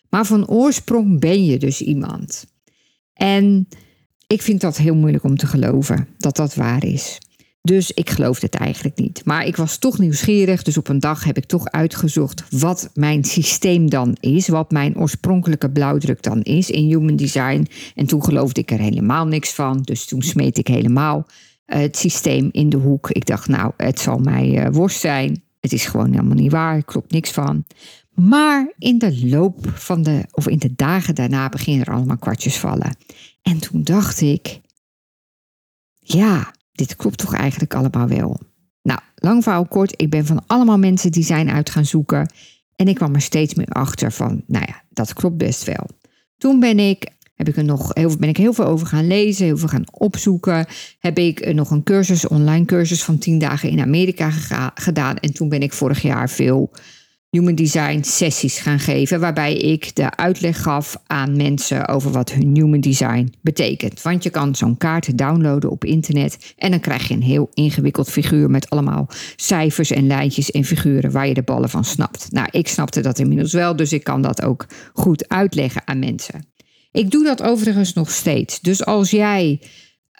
Maar 0.10 0.26
van 0.26 0.48
oorsprong 0.48 1.20
ben 1.20 1.46
je 1.46 1.58
dus 1.58 1.82
iemand. 1.82 2.46
En 3.14 3.68
ik 4.28 4.42
vind 4.42 4.62
dat 4.62 4.78
heel 4.78 4.96
moeilijk 4.96 5.24
om 5.24 5.38
te 5.38 5.48
geloven 5.48 6.08
dat 6.18 6.36
dat 6.36 6.56
waar 6.56 6.86
is. 6.86 7.20
Dus 7.64 7.92
ik 7.92 8.10
geloofde 8.10 8.46
het 8.46 8.56
eigenlijk 8.56 8.98
niet. 8.98 9.26
Maar 9.26 9.46
ik 9.46 9.56
was 9.56 9.78
toch 9.78 9.98
nieuwsgierig, 9.98 10.64
dus 10.64 10.78
op 10.78 10.88
een 10.88 11.00
dag 11.00 11.24
heb 11.24 11.38
ik 11.38 11.46
toch 11.46 11.66
uitgezocht 11.66 12.44
wat 12.50 12.90
mijn 12.94 13.24
systeem 13.24 13.90
dan 13.90 14.18
is, 14.20 14.48
wat 14.48 14.72
mijn 14.72 14.98
oorspronkelijke 14.98 15.72
blauwdruk 15.72 16.24
dan 16.24 16.42
is 16.42 16.70
in 16.70 16.86
human 16.86 17.16
design. 17.16 17.68
En 17.96 18.06
toen 18.06 18.24
geloofde 18.24 18.62
ik 18.62 18.72
er 18.72 18.80
helemaal 18.80 19.28
niks 19.28 19.54
van, 19.54 19.82
dus 19.82 20.06
toen 20.06 20.22
smeet 20.22 20.58
ik 20.58 20.68
helemaal 20.68 21.26
eh, 21.66 21.80
het 21.80 21.98
systeem 21.98 22.50
in 22.52 22.70
de 22.70 22.78
hoek. 22.78 23.10
Ik 23.10 23.26
dacht, 23.26 23.48
nou, 23.48 23.72
het 23.78 24.00
zal 24.00 24.18
mij 24.18 24.66
uh, 24.66 24.74
worst 24.74 25.00
zijn. 25.00 25.44
Het 25.60 25.74
is 25.74 25.86
gewoon 25.86 26.12
helemaal 26.12 26.36
niet 26.36 26.52
waar, 26.52 26.84
klopt 26.84 27.12
niks 27.12 27.32
van. 27.32 27.66
Maar 28.14 28.74
in 28.78 28.98
de 28.98 29.28
loop 29.28 29.72
van 29.74 30.04
de, 30.04 30.26
of 30.32 30.48
in 30.48 30.60
de 30.60 30.74
dagen 30.76 31.16
daarna 31.16 31.50
beginnen 31.50 31.86
er 31.86 31.94
allemaal 31.94 32.18
kwartjes 32.18 32.58
vallen. 32.58 32.96
En 33.42 33.60
toen 33.60 33.84
dacht 33.84 34.22
ik, 34.22 34.60
ja, 36.00 36.54
dit 36.72 36.96
klopt 36.96 37.18
toch 37.18 37.34
eigenlijk 37.34 37.74
allemaal 37.74 38.08
wel. 38.08 38.40
Nou, 38.82 39.00
lang 39.16 39.44
verhaal 39.44 39.66
kort, 39.66 39.94
ik 40.02 40.10
ben 40.10 40.26
van 40.26 40.44
allemaal 40.48 40.78
mensen 40.78 41.12
die 41.12 41.24
zijn 41.24 41.50
uit 41.50 41.70
gaan 41.70 41.86
zoeken. 41.86 42.34
En 42.76 42.88
ik 42.88 42.96
kwam 42.96 43.16
er 43.16 43.22
steeds 43.22 43.54
meer 43.54 43.68
achter 43.68 44.12
van, 44.12 44.44
nou 44.48 44.66
ja, 44.68 44.84
dat 44.90 45.14
klopt 45.14 45.38
best 45.38 45.64
wel. 45.64 45.88
Toen 46.38 46.60
ben 46.60 46.80
ik, 46.80 47.08
heb 47.36 47.48
ik 47.48 47.58
er 47.58 47.64
nog 47.64 47.94
heel, 47.94 48.18
ben 48.18 48.30
ik 48.30 48.38
heel 48.38 48.54
veel 48.54 48.66
over 48.66 48.88
gaan 48.88 49.08
lezen, 49.08 49.46
heel 49.46 49.58
veel 49.58 49.68
gaan 49.68 49.86
opzoeken. 49.92 50.66
Heb 51.00 51.18
ik 51.18 51.54
nog 51.54 51.72
een 51.72 51.84
cursus, 51.84 52.28
online 52.28 52.66
cursus 52.66 53.04
van 53.04 53.18
10 53.18 53.40
dagen 53.40 53.70
in 53.70 53.82
Amerika 53.82 54.30
gedaan. 54.76 55.18
En 55.18 55.34
toen 55.34 55.50
ben 55.50 55.62
ik 55.62 55.74
vorig 55.74 56.02
jaar 56.02 56.30
veel 56.30 56.72
Human 57.32 57.56
Design 57.56 58.02
sessies 58.04 58.60
gaan 58.60 58.80
geven, 58.80 59.20
waarbij 59.20 59.58
ik 59.58 59.96
de 59.96 60.16
uitleg 60.16 60.62
gaf 60.62 61.02
aan 61.08 61.36
mensen 61.36 61.88
over 61.88 62.12
wat 62.12 62.32
hun 62.32 62.56
Human 62.56 62.80
Design 62.80 63.34
betekent. 63.42 64.02
Want 64.02 64.24
je 64.24 64.30
kan 64.30 64.56
zo'n 64.56 64.78
kaart 64.78 65.18
downloaden 65.18 65.70
op 65.70 65.86
internet 65.86 66.54
en 66.58 66.72
dan 66.72 66.80
krijg 66.80 67.08
je 67.08 67.14
een 67.14 67.22
heel 67.22 67.50
ingewikkeld 67.54 68.10
figuur 68.10 68.50
met 68.50 68.70
allemaal 68.70 69.08
cijfers 69.36 69.92
en 69.92 70.08
lijntjes 70.08 70.52
en 70.52 70.64
figuren 70.64 71.12
waar 71.12 71.28
je 71.28 71.34
de 71.34 71.44
ballen 71.44 71.70
van 71.70 71.84
snapt. 71.84 72.32
Nou, 72.32 72.48
ik 72.52 72.68
snapte 72.68 73.02
dat 73.02 73.20
inmiddels 73.20 73.54
wel, 73.54 73.76
dus 73.76 73.94
ik 73.94 74.04
kan 74.04 74.22
dat 74.22 74.42
ook 74.42 74.66
goed 74.94 75.30
uitleggen 75.30 75.82
aan 75.86 76.00
mensen. 76.00 76.46
Ik 76.92 77.12
doe 77.12 77.24
dat 77.24 77.42
overigens 77.42 77.94
nog 77.94 78.12
steeds. 78.12 78.60
Dus 78.60 78.86
als 78.86 79.12
jij 79.12 79.62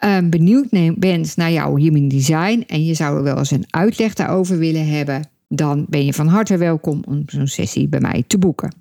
uh, 0.04 0.18
benieuwd 0.24 0.66
bent 0.98 1.36
naar 1.36 1.52
jouw 1.52 1.76
Human 1.76 2.08
Design 2.08 2.64
en 2.66 2.84
je 2.84 2.94
zou 2.94 3.16
er 3.16 3.22
wel 3.22 3.38
eens 3.38 3.50
een 3.50 3.66
uitleg 3.70 4.14
daarover 4.14 4.58
willen 4.58 4.86
hebben, 4.86 5.31
dan 5.54 5.86
ben 5.88 6.04
je 6.04 6.12
van 6.12 6.26
harte 6.26 6.56
welkom 6.56 7.02
om 7.06 7.22
zo'n 7.26 7.46
sessie 7.46 7.88
bij 7.88 8.00
mij 8.00 8.24
te 8.26 8.38
boeken. 8.38 8.74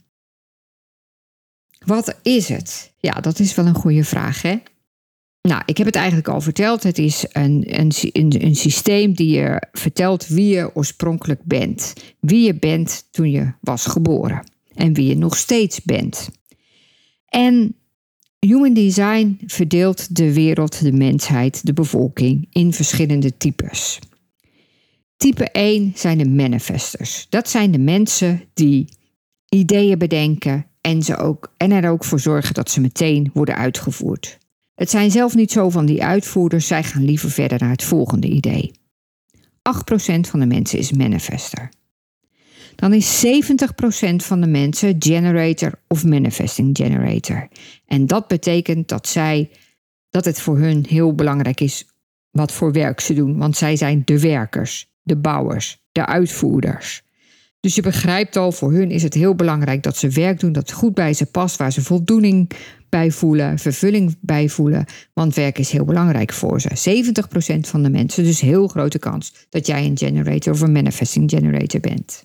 Wat 1.85 2.19
is 2.21 2.47
het? 2.47 2.93
Ja, 2.97 3.11
dat 3.13 3.39
is 3.39 3.55
wel 3.55 3.65
een 3.65 3.75
goede 3.75 4.03
vraag, 4.03 4.41
hè? 4.41 4.57
Nou, 5.41 5.61
ik 5.65 5.77
heb 5.77 5.85
het 5.85 5.95
eigenlijk 5.95 6.27
al 6.27 6.41
verteld. 6.41 6.83
Het 6.83 6.97
is 6.97 7.25
een, 7.31 7.79
een, 7.79 7.91
een, 8.11 8.43
een 8.43 8.55
systeem 8.55 9.13
die 9.13 9.29
je 9.29 9.67
vertelt 9.71 10.27
wie 10.27 10.55
je 10.55 10.75
oorspronkelijk 10.75 11.43
bent. 11.43 11.93
Wie 12.19 12.45
je 12.45 12.55
bent 12.55 13.07
toen 13.11 13.31
je 13.31 13.53
was 13.59 13.85
geboren. 13.85 14.43
En 14.73 14.93
wie 14.93 15.07
je 15.07 15.17
nog 15.17 15.37
steeds 15.37 15.81
bent. 15.81 16.29
En 17.25 17.75
Human 18.39 18.73
Design 18.73 19.39
verdeelt 19.45 20.15
de 20.15 20.33
wereld, 20.33 20.83
de 20.83 20.91
mensheid, 20.91 21.65
de 21.65 21.73
bevolking 21.73 22.47
in 22.51 22.73
verschillende 22.73 23.37
types. 23.37 23.99
Type 25.21 25.51
1 25.51 25.91
zijn 25.95 26.17
de 26.17 26.29
manifestors. 26.29 27.27
Dat 27.29 27.49
zijn 27.49 27.71
de 27.71 27.79
mensen 27.79 28.43
die 28.53 28.89
ideeën 29.49 29.97
bedenken 29.97 30.65
en, 30.81 31.03
ze 31.03 31.17
ook, 31.17 31.53
en 31.57 31.71
er 31.71 31.89
ook 31.89 32.03
voor 32.03 32.19
zorgen 32.19 32.53
dat 32.53 32.69
ze 32.69 32.81
meteen 32.81 33.29
worden 33.33 33.55
uitgevoerd. 33.55 34.37
Het 34.75 34.89
zijn 34.89 35.11
zelf 35.11 35.35
niet 35.35 35.51
zo 35.51 35.69
van 35.69 35.85
die 35.85 36.03
uitvoerders, 36.03 36.67
zij 36.67 36.83
gaan 36.83 37.05
liever 37.05 37.31
verder 37.31 37.59
naar 37.59 37.69
het 37.69 37.83
volgende 37.83 38.27
idee. 38.27 38.71
8% 39.41 39.41
van 40.21 40.39
de 40.39 40.45
mensen 40.45 40.79
is 40.79 40.91
manifester. 40.91 41.69
Dan 42.75 42.93
is 42.93 43.25
70% 43.25 44.15
van 44.15 44.41
de 44.41 44.47
mensen 44.47 44.95
generator 44.99 45.81
of 45.87 46.05
manifesting 46.05 46.77
generator. 46.77 47.47
En 47.85 48.05
dat 48.05 48.27
betekent 48.27 48.87
dat 48.87 49.07
zij 49.07 49.49
dat 50.09 50.25
het 50.25 50.41
voor 50.41 50.57
hun 50.57 50.85
heel 50.89 51.15
belangrijk 51.15 51.61
is 51.61 51.85
wat 52.31 52.51
voor 52.51 52.71
werk 52.71 52.99
ze 52.99 53.13
doen, 53.13 53.37
want 53.37 53.57
zij 53.57 53.75
zijn 53.75 54.01
de 54.05 54.19
werkers 54.19 54.89
de 55.03 55.17
bouwers, 55.17 55.83
de 55.91 56.05
uitvoerders. 56.05 57.03
Dus 57.59 57.75
je 57.75 57.81
begrijpt 57.81 58.35
al, 58.35 58.51
voor 58.51 58.71
hun 58.71 58.91
is 58.91 59.03
het 59.03 59.13
heel 59.13 59.35
belangrijk 59.35 59.83
dat 59.83 59.97
ze 59.97 60.09
werk 60.09 60.39
doen 60.39 60.51
dat 60.51 60.71
goed 60.71 60.93
bij 60.93 61.13
ze 61.13 61.25
past, 61.25 61.57
waar 61.57 61.71
ze 61.71 61.81
voldoening 61.81 62.51
bij 62.89 63.11
voelen, 63.11 63.59
vervulling 63.59 64.17
bij 64.21 64.49
voelen. 64.49 64.85
Want 65.13 65.35
werk 65.35 65.57
is 65.57 65.71
heel 65.71 65.85
belangrijk 65.85 66.33
voor 66.33 66.61
ze. 66.61 67.03
70% 67.57 67.59
van 67.59 67.83
de 67.83 67.89
mensen, 67.89 68.23
dus 68.23 68.41
heel 68.41 68.67
grote 68.67 68.99
kans 68.99 69.33
dat 69.49 69.67
jij 69.67 69.85
een 69.85 69.97
generator 69.97 70.53
of 70.53 70.61
een 70.61 70.71
manifesting 70.71 71.29
generator 71.29 71.79
bent. 71.79 72.23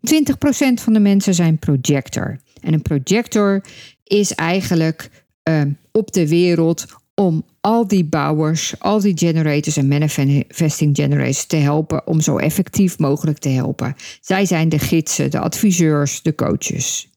20% 0.00 0.82
van 0.82 0.92
de 0.92 1.00
mensen 1.00 1.34
zijn 1.34 1.58
projector. 1.58 2.38
En 2.60 2.72
een 2.72 2.82
projector 2.82 3.64
is 4.04 4.34
eigenlijk 4.34 5.26
uh, 5.48 5.62
op 5.92 6.12
de 6.12 6.28
wereld 6.28 6.86
om 7.18 7.44
al 7.60 7.86
die 7.86 8.04
bouwers, 8.04 8.74
al 8.78 9.00
die 9.00 9.18
generators 9.18 9.76
en 9.76 9.88
manifesting 9.88 10.96
generators 10.96 11.46
te 11.46 11.56
helpen 11.56 12.06
om 12.06 12.20
zo 12.20 12.36
effectief 12.36 12.98
mogelijk 12.98 13.38
te 13.38 13.48
helpen. 13.48 13.96
Zij 14.20 14.46
zijn 14.46 14.68
de 14.68 14.78
gidsen, 14.78 15.30
de 15.30 15.38
adviseurs, 15.38 16.22
de 16.22 16.34
coaches. 16.34 17.08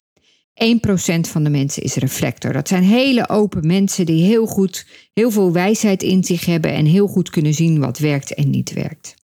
1% 0.54 1.20
van 1.20 1.44
de 1.44 1.50
mensen 1.50 1.82
is 1.82 1.94
reflector. 1.94 2.52
Dat 2.52 2.68
zijn 2.68 2.82
hele 2.82 3.28
open 3.28 3.66
mensen 3.66 4.06
die 4.06 4.24
heel 4.24 4.46
goed, 4.46 4.86
heel 5.14 5.30
veel 5.30 5.52
wijsheid 5.52 6.02
in 6.02 6.24
zich 6.24 6.44
hebben 6.44 6.72
en 6.72 6.86
heel 6.86 7.06
goed 7.06 7.30
kunnen 7.30 7.54
zien 7.54 7.80
wat 7.80 7.98
werkt 7.98 8.34
en 8.34 8.50
niet 8.50 8.72
werkt. 8.72 9.14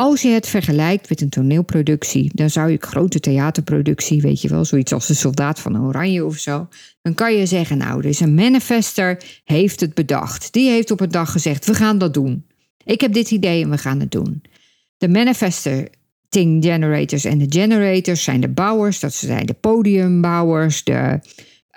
Als 0.00 0.22
je 0.22 0.28
het 0.28 0.48
vergelijkt 0.48 1.08
met 1.08 1.20
een 1.20 1.28
toneelproductie, 1.28 2.30
dan 2.34 2.50
zou 2.50 2.70
je 2.70 2.76
grote 2.80 3.20
theaterproductie, 3.20 4.20
weet 4.20 4.40
je 4.40 4.48
wel, 4.48 4.64
zoiets 4.64 4.92
als 4.92 5.06
de 5.06 5.14
Soldaat 5.14 5.60
van 5.60 5.86
Oranje 5.86 6.24
of 6.24 6.36
zo, 6.36 6.68
dan 7.02 7.14
kan 7.14 7.34
je 7.34 7.46
zeggen, 7.46 7.78
nou, 7.78 8.02
dus 8.02 8.20
een 8.20 8.34
manifester 8.34 9.22
heeft 9.44 9.80
het 9.80 9.94
bedacht. 9.94 10.52
Die 10.52 10.70
heeft 10.70 10.90
op 10.90 11.00
een 11.00 11.10
dag 11.10 11.32
gezegd, 11.32 11.66
we 11.66 11.74
gaan 11.74 11.98
dat 11.98 12.14
doen. 12.14 12.46
Ik 12.84 13.00
heb 13.00 13.12
dit 13.12 13.30
idee 13.30 13.62
en 13.62 13.70
we 13.70 13.78
gaan 13.78 14.00
het 14.00 14.10
doen. 14.10 14.42
De 14.98 15.08
manifester 15.08 15.88
generators 16.60 17.24
en 17.24 17.38
de 17.38 17.46
generators 17.48 18.22
zijn 18.22 18.40
de 18.40 18.48
bouwers, 18.48 19.00
dat 19.00 19.14
zijn 19.14 19.46
de 19.46 19.54
podiumbouwers, 19.54 20.84
de 20.84 21.20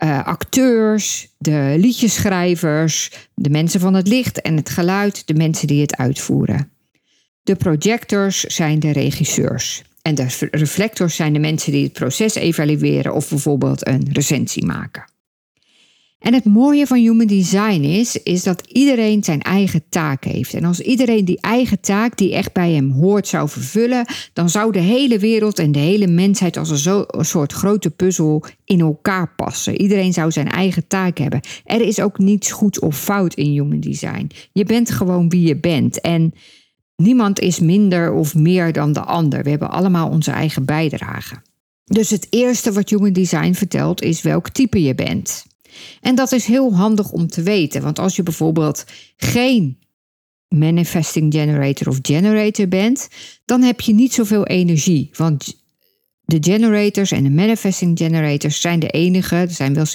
uh, 0.04 0.26
acteurs, 0.26 1.28
de 1.38 1.76
liedjeschrijvers, 1.78 3.12
de 3.34 3.50
mensen 3.50 3.80
van 3.80 3.94
het 3.94 4.08
licht 4.08 4.42
en 4.42 4.56
het 4.56 4.70
geluid, 4.70 5.28
de 5.28 5.34
mensen 5.34 5.68
die 5.68 5.82
het 5.82 5.98
uitvoeren. 5.98 6.71
De 7.44 7.56
projectors 7.56 8.40
zijn 8.40 8.80
de 8.80 8.92
regisseurs. 8.92 9.84
En 10.02 10.16
de 10.16 10.48
reflectors 10.52 11.16
zijn 11.16 11.34
de 11.34 11.40
mensen 11.40 11.72
die 11.72 11.84
het 11.84 11.94
proces 11.94 12.36
evalueren 12.36 13.14
of 13.14 13.30
bijvoorbeeld 13.30 13.88
een 13.88 14.08
recensie 14.12 14.66
maken. 14.66 15.10
En 16.20 16.34
het 16.34 16.46
mooie 16.46 16.88
van 16.88 16.98
Human 16.98 17.28
Design 17.28 17.82
is, 17.84 18.18
is 18.24 18.44
dat 18.44 18.68
iedereen 18.68 19.24
zijn 19.24 19.42
eigen 19.42 19.84
taak 19.90 20.24
heeft. 20.24 20.54
En 20.54 20.66
als 20.66 20.80
iedereen 20.80 21.26
die 21.26 21.42
eigen 21.42 21.80
taak 21.80 22.18
die 22.18 22.34
echt 22.34 22.54
bij 22.54 22.72
hem 22.72 22.92
hoort 22.92 23.28
zou 23.28 23.50
vervullen, 23.50 24.06
dan 24.34 24.50
zou 24.50 24.72
de 24.72 24.80
hele 24.80 25.20
wereld 25.20 25.60
en 25.60 25.72
de 25.72 25.80
hele 25.80 26.08
mensheid 26.08 26.58
als 26.58 26.86
een, 26.86 27.06
een 27.08 27.26
soort 27.26 27.54
grote 27.54 27.90
puzzel 27.90 28.44
in 28.66 28.80
elkaar 28.80 29.34
passen. 29.36 29.82
Iedereen 29.82 30.14
zou 30.14 30.32
zijn 30.32 30.50
eigen 30.50 30.88
taak 30.88 31.18
hebben. 31.18 31.42
Er 31.66 31.82
is 31.82 32.00
ook 32.00 32.18
niets 32.18 32.52
goed 32.52 32.80
of 32.80 33.00
fout 33.00 33.34
in 33.34 33.52
Human 33.52 33.80
Design. 33.80 34.30
Je 34.52 34.64
bent 34.64 34.92
gewoon 34.92 35.30
wie 35.30 35.48
je 35.48 35.58
bent. 35.58 36.02
En 36.02 36.34
Niemand 37.02 37.40
is 37.40 37.60
minder 37.60 38.14
of 38.14 38.36
meer 38.36 38.74
dan 38.74 38.94
de 38.94 39.04
ander. 39.04 39.44
We 39.44 39.50
hebben 39.50 39.72
allemaal 39.72 40.10
onze 40.10 40.32
eigen 40.32 40.66
bijdrage. 40.66 41.36
Dus 41.86 42.10
het 42.10 42.28
eerste 42.30 42.72
wat 42.72 42.90
Human 42.90 43.14
Design 43.14 43.54
vertelt 43.54 44.02
is 44.02 44.22
welk 44.22 44.50
type 44.50 44.82
je 44.82 44.96
bent. 44.96 45.46
En 46.02 46.16
dat 46.16 46.32
is 46.32 46.46
heel 46.46 46.76
handig 46.76 47.12
om 47.12 47.28
te 47.28 47.42
weten, 47.42 47.82
want 47.82 48.00
als 48.00 48.16
je 48.16 48.24
bijvoorbeeld 48.24 48.86
geen 49.18 49.78
manifesting 50.48 51.34
generator 51.34 51.88
of 51.88 52.00
generator 52.02 52.68
bent, 52.68 53.08
dan 53.46 53.62
heb 53.62 53.82
je 53.82 53.94
niet 53.94 54.14
zoveel 54.14 54.46
energie. 54.46 55.10
Want 55.14 55.60
de 56.22 56.38
generators 56.52 57.12
en 57.12 57.24
de 57.24 57.30
manifesting 57.30 57.98
generators 57.98 58.62
zijn 58.62 58.80
de 58.80 58.88
enige, 58.88 59.36
er 59.36 59.52
zijn 59.52 59.74
wel 59.74 59.86
70% 59.86 59.90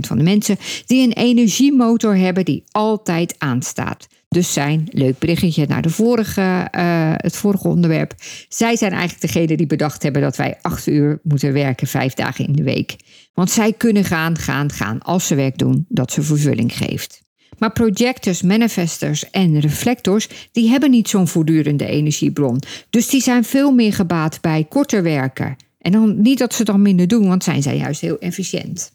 van 0.00 0.16
de 0.16 0.22
mensen, 0.22 0.56
die 0.86 1.02
een 1.02 1.12
energiemotor 1.12 2.16
hebben 2.16 2.44
die 2.44 2.64
altijd 2.70 3.34
aanstaat. 3.38 4.08
Dus 4.34 4.52
zijn, 4.52 4.88
leuk 4.90 5.18
berichtje 5.18 5.66
naar 5.66 5.82
de 5.82 5.90
vorige, 5.90 6.68
uh, 6.76 7.12
het 7.16 7.36
vorige 7.36 7.68
onderwerp. 7.68 8.14
Zij 8.48 8.76
zijn 8.76 8.92
eigenlijk 8.92 9.20
degene 9.20 9.56
die 9.56 9.66
bedacht 9.66 10.02
hebben 10.02 10.22
dat 10.22 10.36
wij 10.36 10.58
acht 10.62 10.86
uur 10.86 11.20
moeten 11.22 11.52
werken, 11.52 11.86
vijf 11.86 12.14
dagen 12.14 12.46
in 12.46 12.52
de 12.52 12.62
week. 12.62 12.96
Want 13.34 13.50
zij 13.50 13.72
kunnen 13.72 14.04
gaan, 14.04 14.38
gaan, 14.38 14.72
gaan 14.72 15.02
als 15.02 15.26
ze 15.26 15.34
werk 15.34 15.58
doen 15.58 15.86
dat 15.88 16.12
ze 16.12 16.22
vervulling 16.22 16.76
geeft. 16.76 17.22
Maar 17.58 17.72
projectors, 17.72 18.42
manifestors 18.42 19.30
en 19.30 19.60
reflectors, 19.60 20.28
die 20.52 20.68
hebben 20.68 20.90
niet 20.90 21.08
zo'n 21.08 21.28
voortdurende 21.28 21.86
energiebron. 21.86 22.62
Dus 22.90 23.08
die 23.08 23.22
zijn 23.22 23.44
veel 23.44 23.72
meer 23.72 23.92
gebaat 23.92 24.40
bij 24.40 24.66
korter 24.68 25.02
werken. 25.02 25.56
En 25.78 25.92
dan 25.92 26.20
niet 26.20 26.38
dat 26.38 26.54
ze 26.54 26.64
dan 26.64 26.82
minder 26.82 27.08
doen, 27.08 27.28
want 27.28 27.44
zijn 27.44 27.62
zij 27.62 27.76
juist 27.76 28.00
heel 28.00 28.18
efficiënt. 28.18 28.92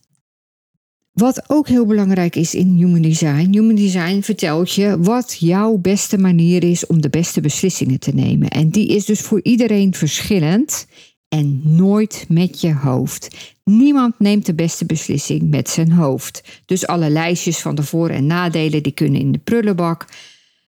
Wat 1.15 1.49
ook 1.49 1.67
heel 1.67 1.85
belangrijk 1.85 2.35
is 2.35 2.53
in 2.53 2.75
Human 2.75 3.01
Design. 3.01 3.47
Human 3.51 3.75
Design 3.75 4.21
vertelt 4.21 4.73
je 4.73 4.99
wat 4.99 5.37
jouw 5.39 5.77
beste 5.77 6.17
manier 6.17 6.63
is 6.63 6.85
om 6.85 7.01
de 7.01 7.09
beste 7.09 7.41
beslissingen 7.41 7.99
te 7.99 8.11
nemen. 8.11 8.49
En 8.49 8.69
die 8.69 8.87
is 8.87 9.05
dus 9.05 9.21
voor 9.21 9.39
iedereen 9.43 9.93
verschillend 9.93 10.87
en 11.27 11.61
nooit 11.63 12.25
met 12.29 12.61
je 12.61 12.73
hoofd. 12.73 13.55
Niemand 13.63 14.19
neemt 14.19 14.45
de 14.45 14.53
beste 14.53 14.85
beslissing 14.85 15.49
met 15.49 15.69
zijn 15.69 15.91
hoofd. 15.91 16.61
Dus 16.65 16.87
alle 16.87 17.09
lijstjes 17.09 17.59
van 17.59 17.75
de 17.75 17.83
voor- 17.83 18.09
en 18.09 18.25
nadelen 18.25 18.83
die 18.83 18.93
kunnen 18.93 19.19
in 19.19 19.31
de 19.31 19.39
prullenbak. 19.39 20.05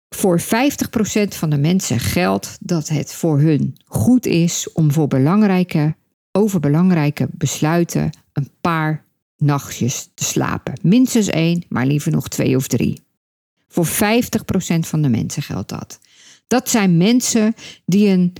Voor 0.09 0.41
50% 0.41 1.35
van 1.35 1.49
de 1.49 1.57
mensen 1.57 1.99
geldt 1.99 2.57
dat 2.61 2.87
het 2.87 3.13
voor 3.13 3.39
hun 3.39 3.75
goed 3.85 4.25
is 4.25 4.71
om 4.73 4.91
voor 4.91 5.07
belangrijke, 5.07 5.95
over 6.31 6.59
belangrijke 6.59 7.27
besluiten 7.31 8.09
een 8.33 8.49
paar 8.61 9.05
nachtjes 9.37 10.09
te 10.13 10.23
slapen. 10.23 10.79
Minstens 10.81 11.27
één, 11.27 11.63
maar 11.69 11.85
liever 11.85 12.11
nog 12.11 12.27
twee 12.27 12.55
of 12.55 12.67
drie. 12.67 13.01
Voor 13.67 13.87
50% 13.87 13.89
van 14.79 15.01
de 15.01 15.09
mensen 15.09 15.41
geldt 15.43 15.69
dat. 15.69 15.99
Dat 16.47 16.69
zijn 16.69 16.97
mensen 16.97 17.53
die 17.85 18.07
een, 18.07 18.33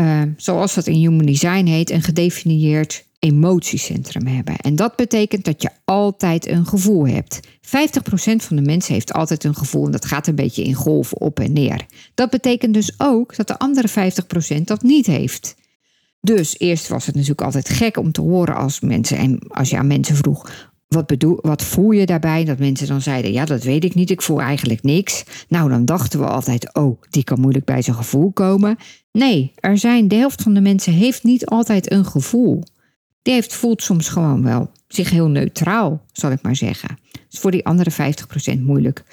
uh, 0.00 0.22
zoals 0.36 0.74
dat 0.74 0.86
in 0.86 0.94
Human 0.94 1.26
Design 1.26 1.64
heet, 1.64 1.90
een 1.90 2.02
gedefinieerd 2.02 3.06
emotiecentrum 3.18 4.26
hebben. 4.26 4.56
En 4.56 4.76
dat 4.76 4.96
betekent 4.96 5.44
dat 5.44 5.62
je 5.62 5.70
altijd 5.84 6.48
een 6.48 6.66
gevoel 6.66 7.06
hebt. 7.06 7.40
50% 7.60 8.44
van 8.44 8.56
de 8.56 8.62
mensen 8.62 8.94
heeft 8.94 9.12
altijd 9.12 9.44
een 9.44 9.54
gevoel 9.54 9.84
en 9.84 9.90
dat 9.90 10.04
gaat 10.04 10.26
een 10.26 10.34
beetje 10.34 10.64
in 10.64 10.74
golven 10.74 11.20
op 11.20 11.40
en 11.40 11.52
neer. 11.52 11.86
Dat 12.14 12.30
betekent 12.30 12.74
dus 12.74 12.92
ook 12.98 13.36
dat 13.36 13.46
de 13.46 13.58
andere 13.58 13.88
50% 14.58 14.62
dat 14.64 14.82
niet 14.82 15.06
heeft. 15.06 15.56
Dus 16.20 16.58
eerst 16.58 16.88
was 16.88 17.06
het 17.06 17.14
natuurlijk 17.14 17.42
altijd 17.42 17.68
gek 17.68 17.96
om 17.96 18.12
te 18.12 18.20
horen 18.20 18.56
als 18.56 18.80
mensen 18.80 19.16
en 19.16 19.38
als 19.48 19.70
je 19.70 19.76
aan 19.76 19.86
mensen 19.86 20.16
vroeg. 20.16 20.50
Wat, 20.88 21.06
bedoel, 21.06 21.38
wat 21.40 21.62
voel 21.62 21.90
je 21.90 22.06
daarbij? 22.06 22.44
Dat 22.44 22.58
mensen 22.58 22.86
dan 22.86 23.00
zeiden: 23.00 23.32
Ja, 23.32 23.44
dat 23.44 23.62
weet 23.62 23.84
ik 23.84 23.94
niet, 23.94 24.10
ik 24.10 24.22
voel 24.22 24.40
eigenlijk 24.40 24.82
niks. 24.82 25.24
Nou, 25.48 25.68
dan 25.68 25.84
dachten 25.84 26.20
we 26.20 26.26
altijd: 26.26 26.74
Oh, 26.74 27.02
die 27.10 27.24
kan 27.24 27.40
moeilijk 27.40 27.64
bij 27.64 27.82
zijn 27.82 27.96
gevoel 27.96 28.32
komen. 28.32 28.76
Nee, 29.12 29.52
er 29.54 29.78
zijn, 29.78 30.08
de 30.08 30.14
helft 30.14 30.42
van 30.42 30.54
de 30.54 30.60
mensen 30.60 30.92
heeft 30.92 31.24
niet 31.24 31.46
altijd 31.46 31.92
een 31.92 32.04
gevoel. 32.04 32.62
Die 33.22 33.34
heeft, 33.34 33.54
voelt 33.54 33.82
soms 33.82 34.08
gewoon 34.08 34.42
wel 34.42 34.70
zich 34.88 35.10
heel 35.10 35.28
neutraal, 35.28 36.04
zal 36.12 36.30
ik 36.30 36.42
maar 36.42 36.56
zeggen. 36.56 36.98
Dat 37.12 37.20
is 37.30 37.38
voor 37.38 37.50
die 37.50 37.66
andere 37.66 38.14
50% 38.56 38.60
moeilijk 38.60 39.04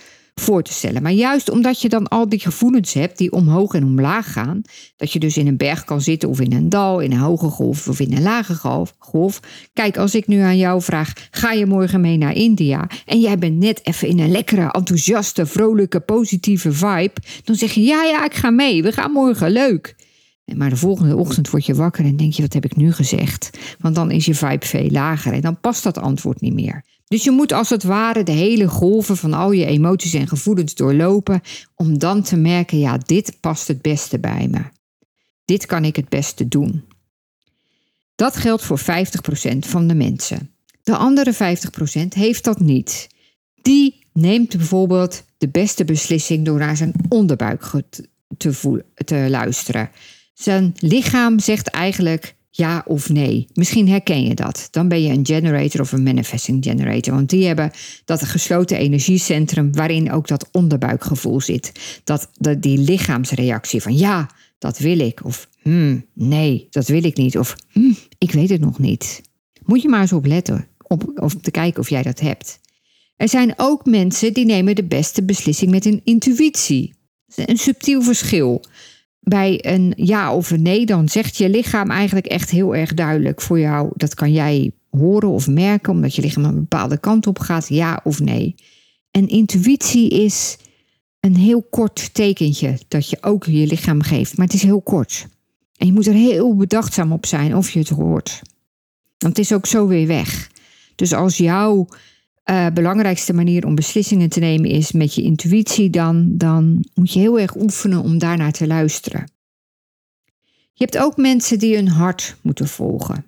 voor 0.41 0.63
te 0.63 0.73
stellen. 0.73 1.01
Maar 1.01 1.11
juist 1.11 1.49
omdat 1.49 1.81
je 1.81 1.89
dan 1.89 2.07
al 2.07 2.29
die 2.29 2.39
gevoelens 2.39 2.93
hebt 2.93 3.17
die 3.17 3.31
omhoog 3.31 3.73
en 3.73 3.83
omlaag 3.83 4.31
gaan, 4.31 4.61
dat 4.97 5.11
je 5.11 5.19
dus 5.19 5.37
in 5.37 5.47
een 5.47 5.57
berg 5.57 5.83
kan 5.83 6.01
zitten 6.01 6.29
of 6.29 6.39
in 6.39 6.53
een 6.53 6.69
dal, 6.69 6.99
in 6.99 7.11
een 7.11 7.17
hoge 7.17 7.49
golf 7.49 7.87
of 7.87 7.99
in 7.99 8.13
een 8.13 8.21
lage 8.21 8.55
golf. 8.55 8.95
golf. 8.97 9.39
Kijk, 9.73 9.97
als 9.97 10.15
ik 10.15 10.27
nu 10.27 10.39
aan 10.39 10.57
jou 10.57 10.81
vraag, 10.81 11.13
ga 11.31 11.51
je 11.51 11.65
morgen 11.65 12.01
mee 12.01 12.17
naar 12.17 12.33
India? 12.33 12.87
En 13.05 13.19
jij 13.19 13.37
bent 13.37 13.57
net 13.57 13.79
even 13.83 14.07
in 14.07 14.19
een 14.19 14.31
lekkere, 14.31 14.71
enthousiaste, 14.71 15.45
vrolijke, 15.45 15.99
positieve 15.99 16.71
vibe, 16.71 17.13
dan 17.43 17.55
zeg 17.55 17.71
je 17.71 17.81
ja, 17.81 18.03
ja, 18.03 18.25
ik 18.25 18.33
ga 18.33 18.49
mee. 18.49 18.83
We 18.83 18.91
gaan 18.91 19.11
morgen 19.11 19.51
leuk. 19.51 19.95
Maar 20.53 20.69
de 20.69 20.77
volgende 20.77 21.15
ochtend 21.15 21.49
word 21.49 21.65
je 21.65 21.75
wakker 21.75 22.05
en 22.05 22.17
denk 22.17 22.33
je, 22.33 22.41
wat 22.41 22.53
heb 22.53 22.65
ik 22.65 22.75
nu 22.75 22.93
gezegd? 22.93 23.49
Want 23.79 23.95
dan 23.95 24.11
is 24.11 24.25
je 24.25 24.35
vibe 24.35 24.65
veel 24.65 24.89
lager 24.89 25.33
en 25.33 25.41
dan 25.41 25.59
past 25.59 25.83
dat 25.83 25.97
antwoord 25.97 26.41
niet 26.41 26.53
meer. 26.53 26.83
Dus 27.07 27.23
je 27.23 27.31
moet 27.31 27.51
als 27.51 27.69
het 27.69 27.83
ware 27.83 28.23
de 28.23 28.31
hele 28.31 28.67
golven 28.67 29.17
van 29.17 29.33
al 29.33 29.51
je 29.51 29.65
emoties 29.65 30.13
en 30.13 30.27
gevoelens 30.27 30.75
doorlopen 30.75 31.41
om 31.75 31.99
dan 31.99 32.21
te 32.21 32.35
merken, 32.37 32.79
ja, 32.79 32.97
dit 32.97 33.37
past 33.39 33.67
het 33.67 33.81
beste 33.81 34.19
bij 34.19 34.47
me. 34.51 34.61
Dit 35.45 35.65
kan 35.65 35.85
ik 35.85 35.95
het 35.95 36.09
beste 36.09 36.47
doen. 36.47 36.83
Dat 38.15 38.35
geldt 38.35 38.63
voor 38.63 38.79
50% 38.79 38.83
van 39.59 39.87
de 39.87 39.95
mensen. 39.95 40.49
De 40.83 40.95
andere 40.95 41.33
50% 41.33 41.37
heeft 42.09 42.43
dat 42.43 42.59
niet. 42.59 43.07
Die 43.61 44.07
neemt 44.13 44.57
bijvoorbeeld 44.57 45.23
de 45.37 45.47
beste 45.47 45.85
beslissing 45.85 46.45
door 46.45 46.59
naar 46.59 46.77
zijn 46.77 46.93
onderbuik 47.09 47.63
te, 48.37 48.83
te 49.05 49.25
luisteren. 49.29 49.89
Zijn 50.35 50.73
lichaam 50.77 51.39
zegt 51.39 51.67
eigenlijk 51.67 52.35
ja 52.49 52.83
of 52.85 53.09
nee. 53.09 53.47
Misschien 53.53 53.89
herken 53.89 54.23
je 54.23 54.33
dat. 54.33 54.67
Dan 54.71 54.87
ben 54.87 55.03
je 55.03 55.13
een 55.13 55.25
generator 55.25 55.81
of 55.81 55.91
een 55.91 56.03
manifesting 56.03 56.63
generator. 56.63 57.13
Want 57.13 57.29
die 57.29 57.45
hebben 57.45 57.71
dat 58.05 58.23
gesloten 58.23 58.77
energiecentrum 58.77 59.73
waarin 59.73 60.11
ook 60.11 60.27
dat 60.27 60.49
onderbuikgevoel 60.51 61.41
zit. 61.41 61.71
Dat, 62.03 62.29
dat 62.37 62.61
die 62.61 62.77
lichaamsreactie 62.77 63.81
van 63.81 63.97
ja, 63.97 64.29
dat 64.57 64.77
wil 64.77 64.99
ik. 64.99 65.25
Of 65.25 65.49
hmm, 65.61 66.05
nee, 66.13 66.67
dat 66.69 66.87
wil 66.87 67.03
ik 67.03 67.17
niet. 67.17 67.37
Of 67.37 67.55
hmm, 67.71 67.95
ik 68.17 68.31
weet 68.31 68.49
het 68.49 68.61
nog 68.61 68.79
niet. 68.79 69.21
Moet 69.63 69.81
je 69.81 69.89
maar 69.89 70.01
eens 70.01 70.13
op 70.13 70.25
letten. 70.25 70.67
Op, 70.87 71.11
of 71.15 71.35
te 71.35 71.51
kijken 71.51 71.79
of 71.79 71.89
jij 71.89 72.03
dat 72.03 72.19
hebt. 72.19 72.59
Er 73.15 73.29
zijn 73.29 73.53
ook 73.57 73.85
mensen 73.85 74.33
die 74.33 74.45
nemen 74.45 74.75
de 74.75 74.83
beste 74.83 75.23
beslissing 75.23 75.71
met 75.71 75.85
een 75.85 76.01
intuïtie. 76.03 76.93
Een 77.35 77.57
subtiel 77.57 78.01
verschil 78.01 78.63
bij 79.25 79.59
een 79.61 79.93
ja 79.95 80.35
of 80.35 80.51
een 80.51 80.61
nee, 80.61 80.85
dan 80.85 81.09
zegt 81.09 81.37
je 81.37 81.49
lichaam 81.49 81.91
eigenlijk 81.91 82.25
echt 82.25 82.49
heel 82.49 82.75
erg 82.75 82.93
duidelijk 82.93 83.41
voor 83.41 83.59
jou. 83.59 83.91
Dat 83.95 84.13
kan 84.13 84.31
jij 84.31 84.71
horen 84.89 85.29
of 85.29 85.47
merken, 85.47 85.93
omdat 85.93 86.15
je 86.15 86.21
lichaam 86.21 86.43
een 86.43 86.55
bepaalde 86.55 86.97
kant 86.97 87.27
op 87.27 87.39
gaat, 87.39 87.67
ja 87.69 88.01
of 88.03 88.19
nee. 88.19 88.55
En 89.11 89.27
intuïtie 89.27 90.09
is 90.09 90.57
een 91.19 91.35
heel 91.35 91.63
kort 91.69 92.13
tekentje 92.13 92.79
dat 92.87 93.09
je 93.09 93.17
ook 93.21 93.45
je 93.45 93.67
lichaam 93.67 94.01
geeft, 94.01 94.37
maar 94.37 94.45
het 94.45 94.55
is 94.55 94.63
heel 94.63 94.81
kort. 94.81 95.27
En 95.77 95.87
je 95.87 95.93
moet 95.93 96.07
er 96.07 96.13
heel 96.13 96.55
bedachtzaam 96.55 97.11
op 97.11 97.25
zijn 97.25 97.55
of 97.55 97.69
je 97.69 97.79
het 97.79 97.89
hoort. 97.89 98.41
Want 99.17 99.37
het 99.37 99.45
is 99.45 99.53
ook 99.53 99.65
zo 99.65 99.87
weer 99.87 100.07
weg. 100.07 100.51
Dus 100.95 101.13
als 101.13 101.37
jouw 101.37 101.87
uh, 102.49 102.67
belangrijkste 102.73 103.33
manier 103.33 103.65
om 103.65 103.75
beslissingen 103.75 104.29
te 104.29 104.39
nemen 104.39 104.69
is 104.69 104.91
met 104.91 105.15
je 105.15 105.21
intuïtie, 105.21 105.89
dan, 105.89 106.37
dan 106.37 106.85
moet 106.93 107.13
je 107.13 107.19
heel 107.19 107.39
erg 107.39 107.55
oefenen 107.55 108.01
om 108.01 108.17
daarnaar 108.17 108.51
te 108.51 108.67
luisteren. 108.67 109.31
Je 110.73 110.83
hebt 110.83 110.97
ook 110.97 111.17
mensen 111.17 111.59
die 111.59 111.75
hun 111.75 111.87
hart 111.87 112.35
moeten 112.41 112.67
volgen. 112.67 113.25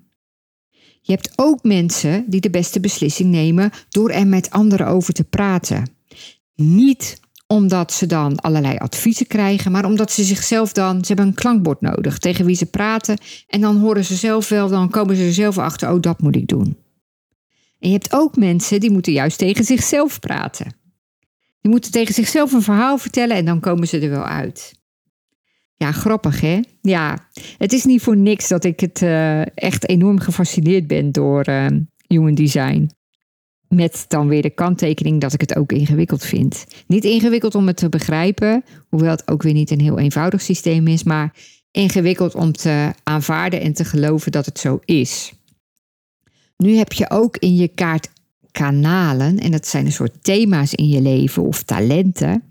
Je 1.01 1.13
hebt 1.13 1.31
ook 1.35 1.63
mensen 1.63 2.25
die 2.27 2.41
de 2.41 2.49
beste 2.49 2.79
beslissing 2.79 3.31
nemen 3.31 3.71
door 3.89 4.09
er 4.09 4.27
met 4.27 4.49
anderen 4.49 4.87
over 4.87 5.13
te 5.13 5.23
praten. 5.23 5.89
Niet 6.55 7.19
omdat 7.47 7.93
ze 7.93 8.05
dan 8.05 8.39
allerlei 8.39 8.77
adviezen 8.77 9.27
krijgen, 9.27 9.71
maar 9.71 9.85
omdat 9.85 10.11
ze 10.11 10.23
zichzelf 10.23 10.71
dan, 10.71 10.99
ze 11.01 11.07
hebben 11.07 11.27
een 11.27 11.33
klankbord 11.33 11.81
nodig 11.81 12.17
tegen 12.17 12.45
wie 12.45 12.55
ze 12.55 12.65
praten 12.65 13.17
en 13.47 13.61
dan 13.61 13.77
horen 13.77 14.05
ze 14.05 14.15
zelf 14.15 14.49
wel, 14.49 14.67
dan 14.69 14.89
komen 14.89 15.15
ze 15.15 15.23
er 15.23 15.33
zelf 15.33 15.57
achter, 15.57 15.91
oh 15.91 16.01
dat 16.01 16.21
moet 16.21 16.35
ik 16.35 16.47
doen. 16.47 16.77
En 17.79 17.89
je 17.89 17.93
hebt 17.95 18.13
ook 18.13 18.35
mensen 18.35 18.79
die 18.79 18.91
moeten 18.91 19.13
juist 19.13 19.37
tegen 19.37 19.65
zichzelf 19.65 20.19
praten. 20.19 20.75
Die 21.61 21.71
moeten 21.71 21.91
tegen 21.91 22.13
zichzelf 22.13 22.51
een 22.51 22.61
verhaal 22.61 22.97
vertellen 22.97 23.35
en 23.35 23.45
dan 23.45 23.59
komen 23.59 23.87
ze 23.87 23.99
er 23.99 24.09
wel 24.09 24.25
uit. 24.25 24.75
Ja, 25.75 25.91
grappig 25.91 26.41
hè? 26.41 26.59
Ja, 26.81 27.27
het 27.57 27.73
is 27.73 27.85
niet 27.85 28.01
voor 28.01 28.17
niks 28.17 28.47
dat 28.47 28.63
ik 28.63 28.79
het 28.79 29.01
uh, 29.01 29.57
echt 29.57 29.89
enorm 29.89 30.19
gefascineerd 30.19 30.87
ben 30.87 31.11
door 31.11 31.49
uh, 31.49 31.65
human 32.07 32.33
design. 32.33 32.89
Met 33.67 34.05
dan 34.07 34.27
weer 34.27 34.41
de 34.41 34.49
kanttekening 34.49 35.21
dat 35.21 35.33
ik 35.33 35.41
het 35.41 35.55
ook 35.55 35.71
ingewikkeld 35.71 36.25
vind. 36.25 36.65
Niet 36.87 37.03
ingewikkeld 37.03 37.55
om 37.55 37.67
het 37.67 37.77
te 37.77 37.89
begrijpen, 37.89 38.63
hoewel 38.89 39.11
het 39.11 39.27
ook 39.27 39.43
weer 39.43 39.53
niet 39.53 39.71
een 39.71 39.79
heel 39.79 39.99
eenvoudig 39.99 40.41
systeem 40.41 40.87
is, 40.87 41.03
maar 41.03 41.35
ingewikkeld 41.71 42.35
om 42.35 42.51
te 42.51 42.93
aanvaarden 43.03 43.61
en 43.61 43.73
te 43.73 43.85
geloven 43.85 44.31
dat 44.31 44.45
het 44.45 44.59
zo 44.59 44.79
is. 44.85 45.33
Nu 46.57 46.75
heb 46.75 46.93
je 46.93 47.09
ook 47.09 47.37
in 47.37 47.55
je 47.55 47.67
kaart 47.67 48.09
kanalen, 48.51 49.37
en 49.39 49.51
dat 49.51 49.67
zijn 49.67 49.85
een 49.85 49.91
soort 49.91 50.23
thema's 50.23 50.73
in 50.73 50.87
je 50.87 51.01
leven 51.01 51.43
of 51.43 51.63
talenten. 51.63 52.43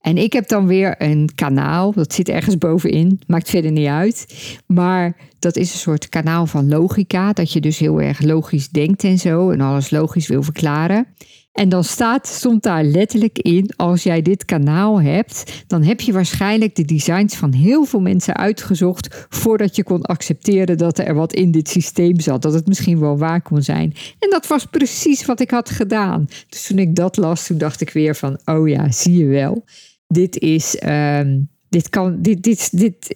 En 0.00 0.18
ik 0.18 0.32
heb 0.32 0.48
dan 0.48 0.66
weer 0.66 0.94
een 1.02 1.30
kanaal, 1.34 1.92
dat 1.92 2.12
zit 2.12 2.28
ergens 2.28 2.58
bovenin, 2.58 3.20
maakt 3.26 3.50
verder 3.50 3.72
niet 3.72 3.86
uit. 3.86 4.26
Maar 4.66 5.16
dat 5.38 5.56
is 5.56 5.72
een 5.72 5.78
soort 5.78 6.08
kanaal 6.08 6.46
van 6.46 6.68
logica, 6.68 7.32
dat 7.32 7.52
je 7.52 7.60
dus 7.60 7.78
heel 7.78 8.00
erg 8.00 8.20
logisch 8.20 8.68
denkt 8.68 9.04
en 9.04 9.18
zo, 9.18 9.50
en 9.50 9.60
alles 9.60 9.90
logisch 9.90 10.28
wil 10.28 10.42
verklaren. 10.42 11.06
En 11.54 11.68
dan 11.68 11.84
staat, 11.84 12.26
stond 12.26 12.62
daar 12.62 12.84
letterlijk 12.84 13.38
in, 13.38 13.70
als 13.76 14.02
jij 14.02 14.22
dit 14.22 14.44
kanaal 14.44 15.00
hebt, 15.00 15.64
dan 15.66 15.82
heb 15.82 16.00
je 16.00 16.12
waarschijnlijk 16.12 16.74
de 16.74 16.84
designs 16.84 17.34
van 17.34 17.52
heel 17.52 17.84
veel 17.84 18.00
mensen 18.00 18.36
uitgezocht 18.36 19.26
voordat 19.28 19.76
je 19.76 19.84
kon 19.84 20.02
accepteren 20.02 20.78
dat 20.78 20.98
er 20.98 21.14
wat 21.14 21.32
in 21.32 21.50
dit 21.50 21.68
systeem 21.68 22.20
zat, 22.20 22.42
dat 22.42 22.54
het 22.54 22.66
misschien 22.66 23.00
wel 23.00 23.18
waar 23.18 23.42
kon 23.42 23.62
zijn. 23.62 23.94
En 24.18 24.30
dat 24.30 24.46
was 24.46 24.64
precies 24.64 25.26
wat 25.26 25.40
ik 25.40 25.50
had 25.50 25.70
gedaan. 25.70 26.26
Dus 26.48 26.66
toen 26.66 26.78
ik 26.78 26.94
dat 26.94 27.16
las, 27.16 27.46
toen 27.46 27.58
dacht 27.58 27.80
ik 27.80 27.90
weer 27.90 28.16
van, 28.16 28.38
oh 28.44 28.68
ja, 28.68 28.90
zie 28.90 29.16
je 29.16 29.26
wel, 29.26 29.64
dit 30.06 30.38
is, 30.38 30.82
um, 30.86 31.48
dit 31.68 31.88
kan, 31.88 32.22
dit, 32.22 32.42
dit, 32.42 32.78
dit, 32.78 33.06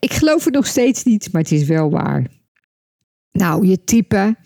ik 0.00 0.12
geloof 0.12 0.44
het 0.44 0.54
nog 0.54 0.66
steeds 0.66 1.04
niet, 1.04 1.32
maar 1.32 1.42
het 1.42 1.52
is 1.52 1.64
wel 1.64 1.90
waar. 1.90 2.26
Nou, 3.32 3.66
je 3.66 3.84
type 3.84 4.36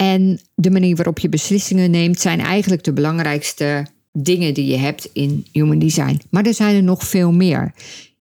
en 0.00 0.40
de 0.54 0.70
manier 0.70 0.96
waarop 0.96 1.18
je 1.18 1.28
beslissingen 1.28 1.90
neemt 1.90 2.20
zijn 2.20 2.40
eigenlijk 2.40 2.84
de 2.84 2.92
belangrijkste 2.92 3.86
dingen 4.12 4.54
die 4.54 4.66
je 4.66 4.76
hebt 4.76 5.10
in 5.12 5.46
human 5.52 5.78
design. 5.78 6.20
Maar 6.30 6.44
er 6.44 6.54
zijn 6.54 6.76
er 6.76 6.82
nog 6.82 7.04
veel 7.04 7.32
meer. 7.32 7.72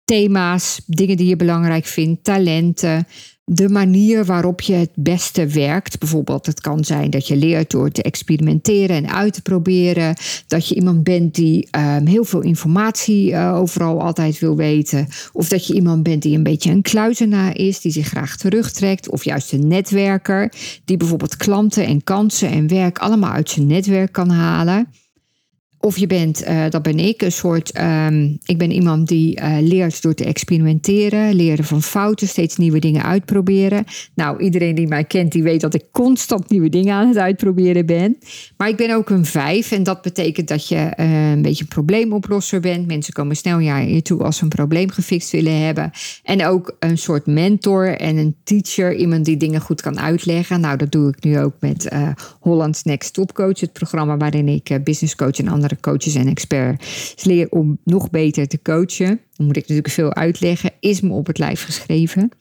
Thema's, 0.03 0.81
dingen 0.85 1.17
die 1.17 1.27
je 1.27 1.35
belangrijk 1.35 1.85
vindt, 1.85 2.23
talenten, 2.23 3.07
de 3.51 3.69
manier 3.69 4.25
waarop 4.25 4.61
je 4.61 4.73
het 4.73 4.91
beste 4.95 5.47
werkt. 5.47 5.99
Bijvoorbeeld, 5.99 6.45
het 6.45 6.61
kan 6.61 6.83
zijn 6.83 7.09
dat 7.09 7.27
je 7.27 7.35
leert 7.35 7.71
door 7.71 7.91
te 7.91 8.03
experimenteren 8.03 8.95
en 8.95 9.13
uit 9.13 9.33
te 9.33 9.41
proberen. 9.41 10.15
Dat 10.47 10.67
je 10.67 10.75
iemand 10.75 11.03
bent 11.03 11.35
die 11.35 11.67
ehm, 11.71 12.05
heel 12.05 12.23
veel 12.23 12.41
informatie 12.41 13.31
uh, 13.31 13.55
overal 13.55 14.01
altijd 14.01 14.39
wil 14.39 14.55
weten. 14.55 15.07
Of 15.31 15.47
dat 15.47 15.67
je 15.67 15.73
iemand 15.73 16.03
bent 16.03 16.21
die 16.21 16.37
een 16.37 16.43
beetje 16.43 16.71
een 16.71 16.81
kluizenaar 16.81 17.57
is, 17.57 17.81
die 17.81 17.91
zich 17.91 18.07
graag 18.07 18.37
terugtrekt. 18.37 19.09
Of 19.09 19.23
juist 19.23 19.51
een 19.51 19.67
netwerker, 19.67 20.53
die 20.85 20.97
bijvoorbeeld 20.97 21.37
klanten 21.37 21.85
en 21.85 22.03
kansen 22.03 22.49
en 22.49 22.67
werk 22.67 22.97
allemaal 22.97 23.31
uit 23.31 23.49
zijn 23.49 23.67
netwerk 23.67 24.11
kan 24.11 24.29
halen. 24.29 24.87
Of 25.81 25.97
je 25.97 26.07
bent, 26.07 26.43
uh, 26.47 26.69
dat 26.69 26.81
ben 26.81 26.99
ik, 26.99 27.21
een 27.21 27.31
soort. 27.31 27.79
Um, 27.81 28.37
ik 28.45 28.57
ben 28.57 28.71
iemand 28.71 29.07
die 29.07 29.41
uh, 29.41 29.57
leert 29.61 30.01
door 30.01 30.13
te 30.13 30.25
experimenteren, 30.25 31.33
leren 31.33 31.65
van 31.65 31.81
fouten, 31.81 32.27
steeds 32.27 32.57
nieuwe 32.57 32.79
dingen 32.79 33.03
uitproberen. 33.03 33.83
Nou, 34.15 34.43
iedereen 34.43 34.75
die 34.75 34.87
mij 34.87 35.03
kent, 35.03 35.31
die 35.31 35.43
weet 35.43 35.61
dat 35.61 35.73
ik 35.73 35.83
constant 35.91 36.49
nieuwe 36.49 36.69
dingen 36.69 36.93
aan 36.93 37.07
het 37.07 37.17
uitproberen 37.17 37.85
ben. 37.85 38.17
Maar 38.57 38.69
ik 38.69 38.75
ben 38.75 38.95
ook 38.95 39.09
een 39.09 39.25
vijf 39.25 39.71
en 39.71 39.83
dat 39.83 40.01
betekent 40.01 40.47
dat 40.47 40.67
je 40.67 40.93
uh, 40.99 41.31
een 41.31 41.41
beetje 41.41 41.63
een 41.63 41.69
probleemoplosser 41.69 42.59
bent. 42.59 42.87
Mensen 42.87 43.13
komen 43.13 43.35
snel 43.35 43.59
naar 43.59 43.87
je 43.87 44.01
toe 44.01 44.23
als 44.23 44.37
ze 44.37 44.43
een 44.43 44.49
probleem 44.49 44.89
gefixt 44.89 45.31
willen 45.31 45.61
hebben. 45.61 45.91
En 46.23 46.45
ook 46.45 46.75
een 46.79 46.97
soort 46.97 47.25
mentor 47.25 47.97
en 47.97 48.17
een 48.17 48.35
teacher, 48.43 48.95
iemand 48.95 49.25
die 49.25 49.37
dingen 49.37 49.61
goed 49.61 49.81
kan 49.81 49.99
uitleggen. 49.99 50.61
Nou, 50.61 50.77
dat 50.77 50.91
doe 50.91 51.09
ik 51.09 51.23
nu 51.23 51.39
ook 51.39 51.55
met 51.59 51.89
Holland's 52.39 52.83
Next 52.83 53.13
Top 53.13 53.33
Coach, 53.33 53.59
het 53.59 53.73
programma 53.73 54.17
waarin 54.17 54.47
ik 54.47 54.79
business 54.83 55.15
coach 55.15 55.39
en 55.39 55.47
coaches 55.75 56.15
en 56.15 56.27
experts 56.27 57.23
leer 57.23 57.49
om 57.49 57.79
nog 57.83 58.09
beter 58.09 58.47
te 58.47 58.61
coachen. 58.61 59.19
Dan 59.35 59.45
moet 59.45 59.57
ik 59.57 59.61
natuurlijk 59.61 59.89
veel 59.89 60.13
uitleggen. 60.13 60.71
Is 60.79 61.01
me 61.01 61.13
op 61.13 61.27
het 61.27 61.37
lijf 61.37 61.63
geschreven. 61.63 62.31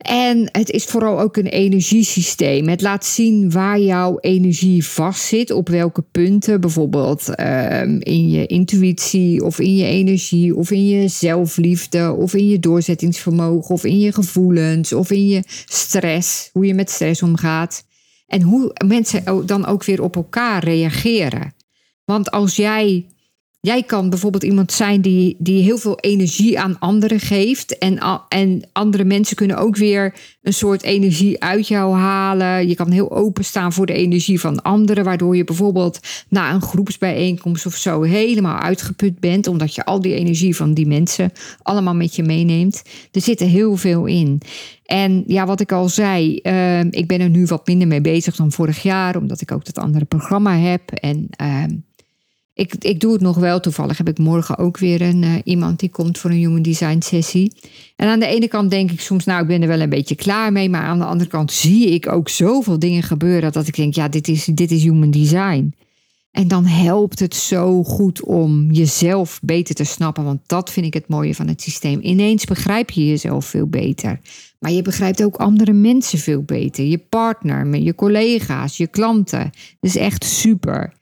En 0.00 0.48
het 0.52 0.70
is 0.70 0.84
vooral 0.84 1.20
ook 1.20 1.36
een 1.36 1.46
energiesysteem. 1.46 2.68
Het 2.68 2.80
laat 2.80 3.04
zien 3.04 3.50
waar 3.50 3.80
jouw 3.80 4.18
energie 4.20 4.86
vastzit, 4.86 5.50
op 5.50 5.68
welke 5.68 6.02
punten. 6.02 6.60
Bijvoorbeeld 6.60 7.28
um, 7.28 8.00
in 8.00 8.30
je 8.30 8.46
intuïtie, 8.46 9.44
of 9.44 9.58
in 9.58 9.76
je 9.76 9.84
energie, 9.84 10.56
of 10.56 10.70
in 10.70 10.86
je 10.86 11.08
zelfliefde, 11.08 12.12
of 12.12 12.34
in 12.34 12.48
je 12.48 12.58
doorzettingsvermogen, 12.58 13.74
of 13.74 13.84
in 13.84 13.98
je 13.98 14.12
gevoelens, 14.12 14.92
of 14.92 15.10
in 15.10 15.28
je 15.28 15.42
stress, 15.64 16.50
hoe 16.52 16.66
je 16.66 16.74
met 16.74 16.90
stress 16.90 17.22
omgaat. 17.22 17.84
En 18.26 18.42
hoe 18.42 18.74
mensen 18.86 19.46
dan 19.46 19.66
ook 19.66 19.84
weer 19.84 20.02
op 20.02 20.16
elkaar 20.16 20.64
reageren. 20.64 21.54
Want 22.10 22.30
als 22.30 22.56
jij. 22.56 23.06
Jij 23.62 23.82
kan 23.82 24.10
bijvoorbeeld 24.10 24.44
iemand 24.44 24.72
zijn 24.72 25.00
die, 25.00 25.36
die 25.38 25.62
heel 25.62 25.78
veel 25.78 25.98
energie 25.98 26.60
aan 26.60 26.78
anderen 26.78 27.20
geeft. 27.20 27.78
En, 27.78 27.98
en 28.28 28.68
andere 28.72 29.04
mensen 29.04 29.36
kunnen 29.36 29.56
ook 29.56 29.76
weer 29.76 30.14
een 30.42 30.52
soort 30.52 30.82
energie 30.82 31.42
uit 31.42 31.68
jou 31.68 31.96
halen. 31.96 32.68
Je 32.68 32.74
kan 32.74 32.90
heel 32.90 33.10
openstaan 33.10 33.72
voor 33.72 33.86
de 33.86 33.92
energie 33.92 34.40
van 34.40 34.62
anderen. 34.62 35.04
Waardoor 35.04 35.36
je 35.36 35.44
bijvoorbeeld 35.44 36.00
na 36.28 36.52
een 36.52 36.62
groepsbijeenkomst 36.62 37.66
of 37.66 37.74
zo 37.74 38.02
helemaal 38.02 38.58
uitgeput 38.58 39.20
bent. 39.20 39.46
Omdat 39.46 39.74
je 39.74 39.84
al 39.84 40.00
die 40.00 40.14
energie 40.14 40.56
van 40.56 40.74
die 40.74 40.86
mensen 40.86 41.32
allemaal 41.62 41.94
met 41.94 42.16
je 42.16 42.22
meeneemt. 42.22 42.82
Er 43.12 43.20
zit 43.20 43.40
er 43.40 43.48
heel 43.48 43.76
veel 43.76 44.06
in. 44.06 44.40
En 44.84 45.24
ja, 45.26 45.46
wat 45.46 45.60
ik 45.60 45.72
al 45.72 45.88
zei, 45.88 46.40
uh, 46.42 46.80
ik 46.80 47.06
ben 47.06 47.20
er 47.20 47.30
nu 47.30 47.46
wat 47.46 47.66
minder 47.66 47.88
mee 47.88 48.00
bezig 48.00 48.36
dan 48.36 48.52
vorig 48.52 48.82
jaar. 48.82 49.16
Omdat 49.16 49.40
ik 49.40 49.52
ook 49.52 49.64
dat 49.64 49.78
andere 49.78 50.04
programma 50.04 50.56
heb. 50.56 50.90
En. 50.92 51.28
Uh, 51.42 51.64
ik, 52.60 52.74
ik 52.78 53.00
doe 53.00 53.12
het 53.12 53.20
nog 53.20 53.36
wel. 53.36 53.60
Toevallig 53.60 53.98
heb 53.98 54.08
ik 54.08 54.18
morgen 54.18 54.58
ook 54.58 54.78
weer 54.78 55.02
een, 55.02 55.22
uh, 55.22 55.34
iemand 55.44 55.80
die 55.80 55.90
komt 55.90 56.18
voor 56.18 56.30
een 56.30 56.36
human 56.36 56.62
design 56.62 57.00
sessie. 57.00 57.52
En 57.96 58.08
aan 58.08 58.20
de 58.20 58.26
ene 58.26 58.48
kant 58.48 58.70
denk 58.70 58.90
ik 58.90 59.00
soms, 59.00 59.24
nou, 59.24 59.42
ik 59.42 59.46
ben 59.46 59.62
er 59.62 59.68
wel 59.68 59.80
een 59.80 59.88
beetje 59.88 60.14
klaar 60.14 60.52
mee. 60.52 60.70
Maar 60.70 60.82
aan 60.82 60.98
de 60.98 61.04
andere 61.04 61.30
kant 61.30 61.52
zie 61.52 61.90
ik 61.90 62.12
ook 62.12 62.28
zoveel 62.28 62.78
dingen 62.78 63.02
gebeuren 63.02 63.52
dat 63.52 63.66
ik 63.66 63.76
denk, 63.76 63.94
ja, 63.94 64.08
dit 64.08 64.28
is, 64.28 64.44
dit 64.44 64.70
is 64.70 64.82
human 64.82 65.10
design. 65.10 65.74
En 66.30 66.48
dan 66.48 66.64
helpt 66.64 67.18
het 67.18 67.34
zo 67.34 67.84
goed 67.84 68.22
om 68.22 68.70
jezelf 68.70 69.40
beter 69.42 69.74
te 69.74 69.84
snappen. 69.84 70.24
Want 70.24 70.40
dat 70.46 70.70
vind 70.70 70.86
ik 70.86 70.94
het 70.94 71.08
mooie 71.08 71.34
van 71.34 71.48
het 71.48 71.62
systeem. 71.62 71.98
Ineens 72.02 72.44
begrijp 72.44 72.90
je 72.90 73.06
jezelf 73.06 73.46
veel 73.46 73.66
beter. 73.66 74.20
Maar 74.58 74.72
je 74.72 74.82
begrijpt 74.82 75.22
ook 75.22 75.36
andere 75.36 75.72
mensen 75.72 76.18
veel 76.18 76.42
beter. 76.42 76.84
Je 76.84 76.98
partner, 76.98 77.76
je 77.76 77.94
collega's, 77.94 78.76
je 78.76 78.86
klanten. 78.86 79.50
Dat 79.80 79.90
is 79.90 79.96
echt 79.96 80.24
super. 80.24 80.98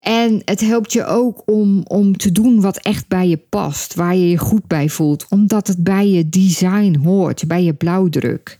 En 0.00 0.42
het 0.44 0.60
helpt 0.60 0.92
je 0.92 1.04
ook 1.04 1.42
om, 1.44 1.82
om 1.84 2.16
te 2.16 2.32
doen 2.32 2.60
wat 2.60 2.76
echt 2.76 3.08
bij 3.08 3.28
je 3.28 3.36
past, 3.36 3.94
waar 3.94 4.16
je 4.16 4.28
je 4.28 4.38
goed 4.38 4.66
bij 4.66 4.88
voelt, 4.88 5.26
omdat 5.28 5.66
het 5.66 5.82
bij 5.82 6.08
je 6.08 6.28
design 6.28 6.96
hoort, 7.04 7.46
bij 7.46 7.62
je 7.62 7.74
blauwdruk. 7.74 8.58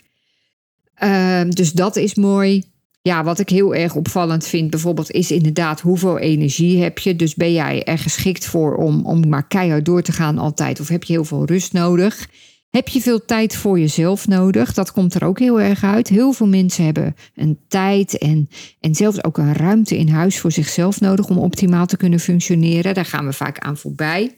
Uh, 1.03 1.40
dus 1.48 1.72
dat 1.72 1.96
is 1.96 2.14
mooi. 2.14 2.64
Ja, 3.03 3.24
wat 3.24 3.38
ik 3.38 3.48
heel 3.48 3.74
erg 3.74 3.94
opvallend 3.94 4.46
vind 4.46 4.70
bijvoorbeeld 4.70 5.11
is 5.11 5.31
inderdaad 5.31 5.81
hoeveel 5.81 6.18
energie 6.18 6.83
heb 6.83 6.98
je. 6.98 7.16
Dus 7.16 7.35
ben 7.35 7.53
jij 7.53 7.85
er 7.85 7.98
geschikt 7.98 8.46
voor 8.46 8.76
om, 8.76 9.07
om 9.07 9.29
maar 9.29 9.46
keihard 9.46 9.85
door 9.85 10.03
te 10.03 10.12
gaan 10.12 10.38
altijd 10.38 10.81
of 10.81 10.88
heb 10.88 11.05
je 11.05 11.12
heel 11.12 11.24
veel 11.24 11.44
rust 11.44 11.72
nodig? 11.72 12.29
Heb 12.70 12.88
je 12.88 13.00
veel 13.00 13.24
tijd 13.24 13.56
voor 13.56 13.78
jezelf 13.78 14.26
nodig? 14.28 14.72
Dat 14.72 14.92
komt 14.92 15.14
er 15.14 15.24
ook 15.24 15.38
heel 15.38 15.61
erg 15.61 15.85
uit. 15.85 16.09
Heel 16.09 16.33
veel 16.33 16.46
mensen 16.46 16.85
hebben 16.85 17.16
een 17.35 17.59
tijd 17.68 18.18
en, 18.18 18.48
en 18.80 18.94
zelfs 18.94 19.24
ook 19.24 19.38
een 19.38 19.54
ruimte 19.54 19.98
in 19.98 20.09
huis 20.09 20.38
voor 20.38 20.52
zichzelf 20.52 21.00
nodig 21.00 21.28
om 21.28 21.38
optimaal 21.38 21.87
te 21.87 21.96
kunnen 21.96 22.20
functioneren. 22.20 22.94
Daar 22.94 23.04
gaan 23.04 23.26
we 23.26 23.33
vaak 23.33 23.59
aan 23.59 23.76
voorbij. 23.76 24.37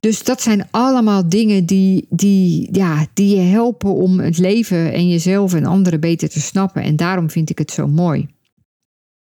Dus 0.00 0.24
dat 0.24 0.42
zijn 0.42 0.68
allemaal 0.70 1.28
dingen 1.28 1.66
die, 1.66 2.06
die, 2.10 2.68
ja, 2.72 3.06
die 3.14 3.36
je 3.36 3.42
helpen 3.42 3.94
om 3.94 4.20
het 4.20 4.38
leven 4.38 4.92
en 4.92 5.08
jezelf 5.08 5.54
en 5.54 5.64
anderen 5.64 6.00
beter 6.00 6.28
te 6.28 6.40
snappen. 6.40 6.82
En 6.82 6.96
daarom 6.96 7.30
vind 7.30 7.50
ik 7.50 7.58
het 7.58 7.70
zo 7.70 7.86
mooi. 7.86 8.28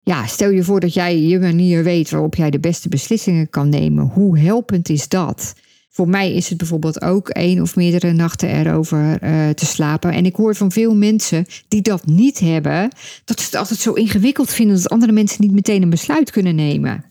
Ja, 0.02 0.26
stel 0.26 0.50
je 0.50 0.64
voor 0.64 0.80
dat 0.80 0.94
jij 0.94 1.20
je 1.20 1.40
manier 1.40 1.84
weet 1.84 2.10
waarop 2.10 2.36
jij 2.36 2.50
de 2.50 2.60
beste 2.60 2.90
beslissingen 2.90 3.50
kan 3.50 3.70
nemen. 3.70 4.06
Hoe 4.06 4.40
helpend 4.40 4.90
is 4.90 5.08
dat? 5.08 5.54
Voor 5.98 6.10
mij 6.10 6.34
is 6.34 6.50
het 6.50 6.58
bijvoorbeeld 6.58 7.02
ook 7.02 7.30
één 7.30 7.62
of 7.62 7.76
meerdere 7.76 8.14
nachten 8.14 8.50
erover 8.50 9.24
uh, 9.24 9.50
te 9.50 9.66
slapen. 9.66 10.12
En 10.12 10.26
ik 10.26 10.36
hoor 10.36 10.56
van 10.56 10.72
veel 10.72 10.96
mensen 10.96 11.46
die 11.68 11.82
dat 11.82 12.06
niet 12.06 12.40
hebben, 12.40 12.90
dat 13.26 13.40
ze 13.40 13.46
het 13.46 13.56
altijd 13.56 13.80
zo 13.80 13.94
ingewikkeld 13.94 14.50
vinden 14.50 14.76
dat 14.76 14.90
andere 14.90 15.12
mensen 15.12 15.42
niet 15.42 15.52
meteen 15.52 15.82
een 15.82 15.90
besluit 15.90 16.32
kunnen 16.32 16.56
nemen 16.56 17.06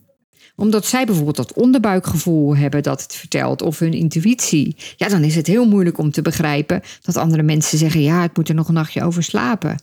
omdat 0.57 0.87
zij 0.87 1.05
bijvoorbeeld 1.07 1.37
dat 1.37 1.53
onderbuikgevoel 1.53 2.57
hebben 2.57 2.83
dat 2.83 3.03
het 3.03 3.15
vertelt, 3.15 3.63
of 3.63 3.79
hun 3.79 3.93
intuïtie. 3.93 4.77
Ja, 4.97 5.09
dan 5.09 5.25
is 5.25 5.35
het 5.35 5.47
heel 5.47 5.69
moeilijk 5.69 5.99
om 5.99 6.11
te 6.11 6.23
begrijpen 6.23 6.83
dat 7.03 7.17
andere 7.17 7.43
mensen 7.43 7.79
zeggen: 7.79 8.03
Ja, 8.03 8.25
ik 8.25 8.37
moet 8.37 8.49
er 8.49 8.55
nog 8.55 8.69
een 8.69 8.75
nachtje 8.75 9.05
over 9.05 9.23
slapen. 9.23 9.79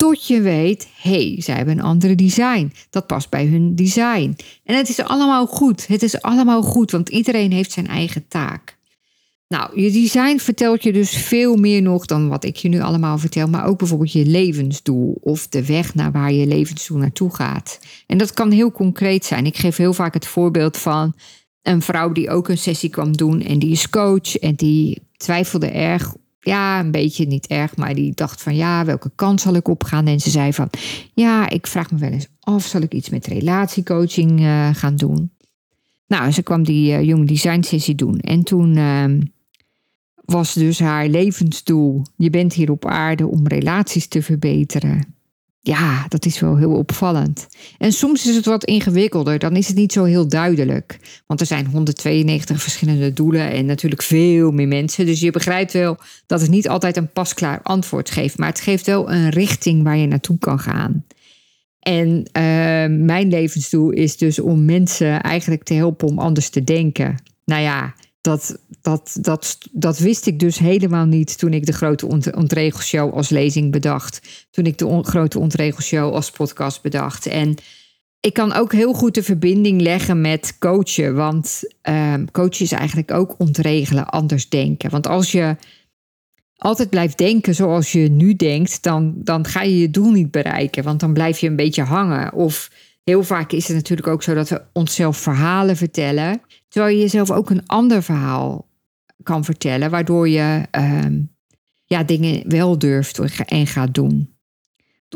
Tot 0.00 0.26
je 0.26 0.40
weet, 0.40 0.88
hé, 0.96 1.10
hey, 1.10 1.42
zij 1.42 1.54
hebben 1.54 1.78
een 1.78 1.84
andere 1.84 2.14
design. 2.14 2.72
Dat 2.90 3.06
past 3.06 3.30
bij 3.30 3.46
hun 3.46 3.74
design. 3.74 4.36
En 4.64 4.76
het 4.76 4.88
is 4.88 5.00
allemaal 5.00 5.46
goed. 5.46 5.86
Het 5.86 6.02
is 6.02 6.22
allemaal 6.22 6.62
goed, 6.62 6.90
want 6.90 7.08
iedereen 7.08 7.52
heeft 7.52 7.72
zijn 7.72 7.86
eigen 7.86 8.28
taak. 8.28 8.78
Nou, 9.48 9.80
je 9.80 9.90
design 9.90 10.38
vertelt 10.38 10.82
je 10.82 10.92
dus 10.92 11.10
veel 11.10 11.56
meer 11.56 11.82
nog 11.82 12.06
dan 12.06 12.28
wat 12.28 12.44
ik 12.44 12.56
je 12.56 12.68
nu 12.68 12.80
allemaal 12.80 13.18
vertel, 13.18 13.48
maar 13.48 13.66
ook 13.66 13.78
bijvoorbeeld 13.78 14.12
je 14.12 14.26
levensdoel 14.26 15.18
of 15.20 15.48
de 15.48 15.66
weg 15.66 15.94
naar 15.94 16.12
waar 16.12 16.32
je 16.32 16.46
levensdoel 16.46 16.98
naartoe 16.98 17.34
gaat. 17.34 17.78
En 18.06 18.18
dat 18.18 18.34
kan 18.34 18.50
heel 18.50 18.72
concreet 18.72 19.24
zijn. 19.24 19.46
Ik 19.46 19.56
geef 19.56 19.76
heel 19.76 19.94
vaak 19.94 20.14
het 20.14 20.26
voorbeeld 20.26 20.76
van 20.76 21.14
een 21.62 21.82
vrouw 21.82 22.12
die 22.12 22.30
ook 22.30 22.48
een 22.48 22.58
sessie 22.58 22.90
kwam 22.90 23.16
doen 23.16 23.40
en 23.40 23.58
die 23.58 23.70
is 23.70 23.90
coach 23.90 24.36
en 24.36 24.54
die 24.54 25.02
twijfelde 25.16 25.68
erg 25.70 26.14
ja, 26.40 26.80
een 26.80 26.90
beetje 26.90 27.26
niet 27.26 27.46
erg, 27.46 27.76
maar 27.76 27.94
die 27.94 28.14
dacht 28.14 28.42
van 28.42 28.56
ja, 28.56 28.84
welke 28.84 29.10
kant 29.14 29.40
zal 29.40 29.54
ik 29.54 29.68
opgaan? 29.68 30.06
En 30.06 30.20
ze 30.20 30.30
zei 30.30 30.52
van 30.52 30.70
ja, 31.14 31.48
ik 31.48 31.66
vraag 31.66 31.90
me 31.90 31.98
wel 31.98 32.10
eens 32.10 32.28
af, 32.40 32.64
zal 32.64 32.80
ik 32.80 32.94
iets 32.94 33.08
met 33.08 33.26
relatiecoaching 33.26 34.40
uh, 34.40 34.68
gaan 34.74 34.96
doen? 34.96 35.30
Nou, 36.06 36.30
ze 36.30 36.42
kwam 36.42 36.62
die 36.62 36.92
uh, 36.92 36.98
Human 36.98 37.26
Design 37.26 37.62
sessie 37.62 37.94
doen 37.94 38.18
en 38.18 38.42
toen 38.42 38.76
uh, 38.76 39.04
was 40.14 40.54
dus 40.54 40.80
haar 40.80 41.08
levensdoel, 41.08 42.02
je 42.16 42.30
bent 42.30 42.52
hier 42.52 42.70
op 42.70 42.86
aarde 42.86 43.26
om 43.26 43.46
relaties 43.46 44.08
te 44.08 44.22
verbeteren. 44.22 45.19
Ja, 45.62 46.06
dat 46.08 46.26
is 46.26 46.40
wel 46.40 46.56
heel 46.56 46.72
opvallend. 46.72 47.46
En 47.78 47.92
soms 47.92 48.26
is 48.26 48.34
het 48.36 48.44
wat 48.44 48.64
ingewikkelder, 48.64 49.38
dan 49.38 49.56
is 49.56 49.66
het 49.66 49.76
niet 49.76 49.92
zo 49.92 50.04
heel 50.04 50.28
duidelijk. 50.28 50.98
Want 51.26 51.40
er 51.40 51.46
zijn 51.46 51.66
192 51.66 52.62
verschillende 52.62 53.12
doelen 53.12 53.50
en 53.50 53.66
natuurlijk 53.66 54.02
veel 54.02 54.50
meer 54.50 54.68
mensen. 54.68 55.06
Dus 55.06 55.20
je 55.20 55.30
begrijpt 55.30 55.72
wel 55.72 55.98
dat 56.26 56.40
het 56.40 56.50
niet 56.50 56.68
altijd 56.68 56.96
een 56.96 57.12
pasklaar 57.12 57.60
antwoord 57.62 58.10
geeft, 58.10 58.38
maar 58.38 58.48
het 58.48 58.60
geeft 58.60 58.86
wel 58.86 59.10
een 59.10 59.28
richting 59.28 59.82
waar 59.82 59.96
je 59.96 60.06
naartoe 60.06 60.38
kan 60.38 60.58
gaan. 60.58 61.04
En 61.80 62.08
uh, 62.08 62.22
mijn 63.06 63.28
levensdoel 63.28 63.90
is 63.90 64.16
dus 64.16 64.38
om 64.38 64.64
mensen 64.64 65.22
eigenlijk 65.22 65.62
te 65.62 65.74
helpen 65.74 66.08
om 66.08 66.18
anders 66.18 66.48
te 66.48 66.64
denken. 66.64 67.22
Nou 67.44 67.62
ja, 67.62 67.94
dat, 68.20 68.58
dat, 68.80 69.16
dat, 69.20 69.58
dat 69.72 69.98
wist 69.98 70.26
ik 70.26 70.38
dus 70.38 70.58
helemaal 70.58 71.06
niet 71.06 71.38
toen 71.38 71.52
ik 71.52 71.66
de 71.66 71.72
Grote 71.72 72.06
Ontregelshow 72.34 73.14
als 73.14 73.28
lezing 73.28 73.72
bedacht. 73.72 74.46
Toen 74.50 74.64
ik 74.64 74.78
de 74.78 74.86
on, 74.86 75.04
Grote 75.04 75.38
Ontregelshow 75.38 76.14
als 76.14 76.30
podcast 76.30 76.82
bedacht. 76.82 77.26
En 77.26 77.54
ik 78.20 78.32
kan 78.32 78.52
ook 78.52 78.72
heel 78.72 78.92
goed 78.92 79.14
de 79.14 79.22
verbinding 79.22 79.80
leggen 79.80 80.20
met 80.20 80.56
coachen. 80.58 81.14
Want 81.14 81.62
um, 81.82 82.30
coachen 82.30 82.64
is 82.64 82.72
eigenlijk 82.72 83.10
ook 83.10 83.34
ontregelen, 83.38 84.06
anders 84.06 84.48
denken. 84.48 84.90
Want 84.90 85.06
als 85.06 85.32
je, 85.32 85.56
altijd 86.56 86.90
blijft 86.90 87.18
denken 87.18 87.54
zoals 87.54 87.92
je 87.92 88.10
nu 88.10 88.34
denkt, 88.34 88.82
dan, 88.82 89.14
dan 89.16 89.46
ga 89.46 89.62
je 89.62 89.78
je 89.78 89.90
doel 89.90 90.10
niet 90.10 90.30
bereiken. 90.30 90.84
Want 90.84 91.00
dan 91.00 91.12
blijf 91.12 91.38
je 91.38 91.46
een 91.46 91.56
beetje 91.56 91.82
hangen. 91.82 92.32
Of 92.32 92.70
heel 93.10 93.22
vaak 93.22 93.52
is 93.52 93.66
het 93.66 93.76
natuurlijk 93.76 94.08
ook 94.08 94.22
zo 94.22 94.34
dat 94.34 94.48
we 94.48 94.62
onszelf 94.72 95.16
verhalen 95.16 95.76
vertellen. 95.76 96.40
Terwijl 96.68 96.94
je 96.94 97.00
jezelf 97.00 97.30
ook 97.30 97.50
een 97.50 97.66
ander 97.66 98.02
verhaal 98.02 98.68
kan 99.22 99.44
vertellen, 99.44 99.90
waardoor 99.90 100.28
je 100.28 100.66
ehm, 100.70 101.20
ja, 101.84 102.02
dingen 102.04 102.48
wel 102.48 102.78
durft 102.78 103.44
en 103.44 103.66
gaat 103.66 103.94
doen. 103.94 104.29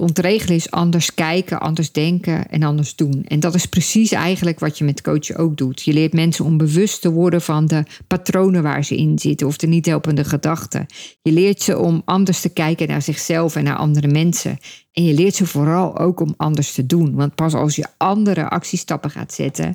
Ontregelen 0.01 0.57
is 0.57 0.71
anders 0.71 1.15
kijken, 1.15 1.61
anders 1.61 1.93
denken 1.93 2.51
en 2.51 2.63
anders 2.63 2.97
doen. 2.97 3.25
En 3.29 3.41
dat 3.41 3.55
is 3.55 3.67
precies 3.67 4.13
eigenlijk 4.13 4.61
wat 4.61 4.79
je 4.79 4.85
met 4.85 5.01
coachen 5.01 5.37
ook 5.37 5.57
doet. 5.57 5.83
Je 5.83 5.93
leert 5.93 6.13
mensen 6.13 6.45
om 6.45 6.57
bewust 6.57 7.01
te 7.01 7.11
worden 7.11 7.43
van 7.43 7.67
de 7.67 7.83
patronen 8.07 8.63
waar 8.63 8.85
ze 8.85 8.97
in 8.97 9.19
zitten 9.19 9.47
of 9.47 9.57
de 9.57 9.67
niet 9.67 9.87
helpende 9.87 10.25
gedachten. 10.25 10.87
Je 11.23 11.33
leert 11.33 11.63
ze 11.63 11.79
om 11.79 12.03
anders 12.05 12.41
te 12.41 12.49
kijken 12.49 12.89
naar 12.89 13.03
zichzelf 13.03 13.57
en 13.57 13.65
naar 13.65 13.77
andere 13.77 14.09
mensen. 14.09 14.59
En 14.93 15.05
je 15.05 15.15
leert 15.15 15.35
ze 15.35 15.47
vooral 15.47 15.99
ook 15.99 16.21
om 16.21 16.35
anders 16.37 16.73
te 16.73 16.87
doen. 16.87 17.15
Want 17.15 17.35
pas 17.35 17.55
als 17.55 17.77
je 17.77 17.87
andere 17.97 18.49
actiestappen 18.49 19.11
gaat 19.11 19.33
zetten, 19.33 19.75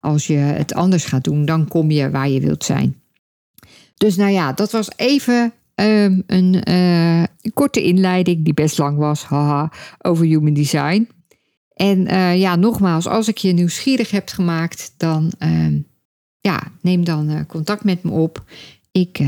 als 0.00 0.26
je 0.26 0.36
het 0.36 0.74
anders 0.74 1.04
gaat 1.04 1.24
doen, 1.24 1.44
dan 1.44 1.68
kom 1.68 1.90
je 1.90 2.10
waar 2.10 2.28
je 2.28 2.40
wilt 2.40 2.64
zijn. 2.64 3.02
Dus 3.96 4.16
nou 4.16 4.30
ja, 4.30 4.52
dat 4.52 4.72
was 4.72 4.88
even 4.96 5.52
um, 5.80 6.22
een 6.26 6.70
uh, 6.70 7.22
korte 7.54 7.82
inleiding, 7.82 8.44
die 8.44 8.54
best 8.54 8.78
lang 8.78 8.98
was, 8.98 9.24
haha, 9.24 9.72
over 9.98 10.24
human 10.24 10.54
design. 10.54 11.08
En 11.74 12.12
uh, 12.12 12.38
ja, 12.38 12.56
nogmaals, 12.56 13.06
als 13.06 13.28
ik 13.28 13.38
je 13.38 13.52
nieuwsgierig 13.52 14.10
heb 14.10 14.28
gemaakt, 14.28 14.94
dan 14.96 15.32
um, 15.38 15.86
ja, 16.40 16.62
neem 16.82 17.04
dan 17.04 17.30
uh, 17.30 17.40
contact 17.46 17.84
met 17.84 18.02
me 18.02 18.10
op. 18.10 18.44
Ik 18.92 19.20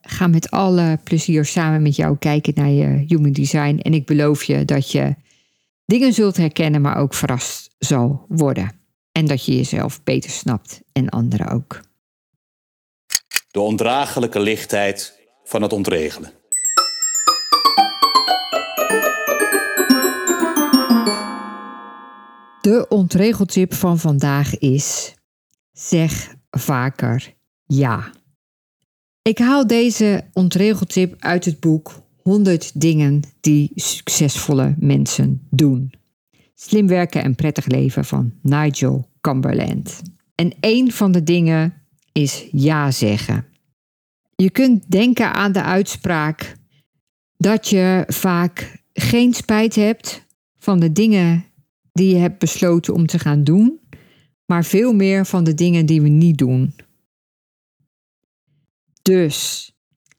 ga 0.00 0.26
met 0.26 0.50
alle 0.50 0.98
plezier 1.04 1.44
samen 1.44 1.82
met 1.82 1.96
jou 1.96 2.16
kijken 2.18 2.52
naar 2.56 2.70
je 2.70 3.04
human 3.06 3.32
design. 3.32 3.78
En 3.82 3.94
ik 3.94 4.06
beloof 4.06 4.44
je 4.44 4.64
dat 4.64 4.90
je 4.90 5.14
dingen 5.84 6.12
zult 6.12 6.36
herkennen, 6.36 6.80
maar 6.80 6.96
ook 6.96 7.14
verrast 7.14 7.74
zal 7.78 8.26
worden. 8.28 8.72
En 9.12 9.26
dat 9.26 9.44
je 9.44 9.56
jezelf 9.56 10.02
beter 10.02 10.30
snapt 10.30 10.80
en 10.92 11.08
anderen 11.08 11.48
ook. 11.48 11.80
De 13.50 13.60
ondraaglijke 13.60 14.40
lichtheid 14.40 15.13
van 15.44 15.62
het 15.62 15.72
ontregelen. 15.72 16.30
De 22.60 22.86
ontregeltip 22.88 23.74
van 23.74 23.98
vandaag 23.98 24.58
is: 24.58 25.14
zeg 25.72 26.34
vaker 26.50 27.34
ja. 27.66 28.12
Ik 29.22 29.38
haal 29.38 29.66
deze 29.66 30.24
ontregeltip 30.32 31.14
uit 31.18 31.44
het 31.44 31.60
boek 31.60 32.02
100 32.22 32.80
dingen 32.80 33.20
die 33.40 33.70
succesvolle 33.74 34.74
mensen 34.78 35.46
doen. 35.50 35.92
Slim 36.54 36.86
werken 36.86 37.22
en 37.22 37.34
prettig 37.34 37.66
leven 37.66 38.04
van 38.04 38.32
Nigel 38.42 39.08
Cumberland. 39.20 40.02
En 40.34 40.52
een 40.60 40.92
van 40.92 41.12
de 41.12 41.22
dingen 41.22 41.74
is 42.12 42.48
ja 42.50 42.90
zeggen. 42.90 43.46
Je 44.36 44.50
kunt 44.50 44.90
denken 44.90 45.32
aan 45.32 45.52
de 45.52 45.62
uitspraak 45.62 46.56
dat 47.36 47.68
je 47.68 48.04
vaak 48.06 48.82
geen 48.92 49.34
spijt 49.34 49.74
hebt 49.74 50.26
van 50.58 50.80
de 50.80 50.92
dingen 50.92 51.44
die 51.92 52.08
je 52.08 52.20
hebt 52.20 52.38
besloten 52.38 52.94
om 52.94 53.06
te 53.06 53.18
gaan 53.18 53.44
doen, 53.44 53.80
maar 54.46 54.64
veel 54.64 54.92
meer 54.92 55.26
van 55.26 55.44
de 55.44 55.54
dingen 55.54 55.86
die 55.86 56.02
we 56.02 56.08
niet 56.08 56.38
doen. 56.38 56.74
Dus 59.02 59.70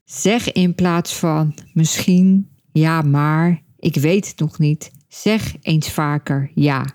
zeg 0.04 0.52
in 0.52 0.74
plaats 0.74 1.14
van 1.14 1.58
misschien, 1.72 2.50
ja 2.72 3.02
maar, 3.02 3.62
ik 3.78 3.94
weet 3.94 4.28
het 4.28 4.38
nog 4.38 4.58
niet, 4.58 4.90
zeg 5.08 5.54
eens 5.62 5.90
vaker 5.92 6.50
ja. 6.54 6.86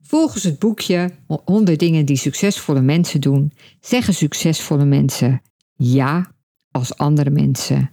Volgens 0.00 0.42
het 0.42 0.58
boekje 0.58 1.10
100 1.26 1.78
dingen 1.78 2.06
die 2.06 2.16
succesvolle 2.16 2.80
mensen 2.80 3.20
doen, 3.20 3.52
zeggen 3.80 4.14
succesvolle 4.14 4.84
mensen 4.84 5.42
ja 5.76 6.33
als 6.74 6.96
andere 6.96 7.30
mensen 7.30 7.90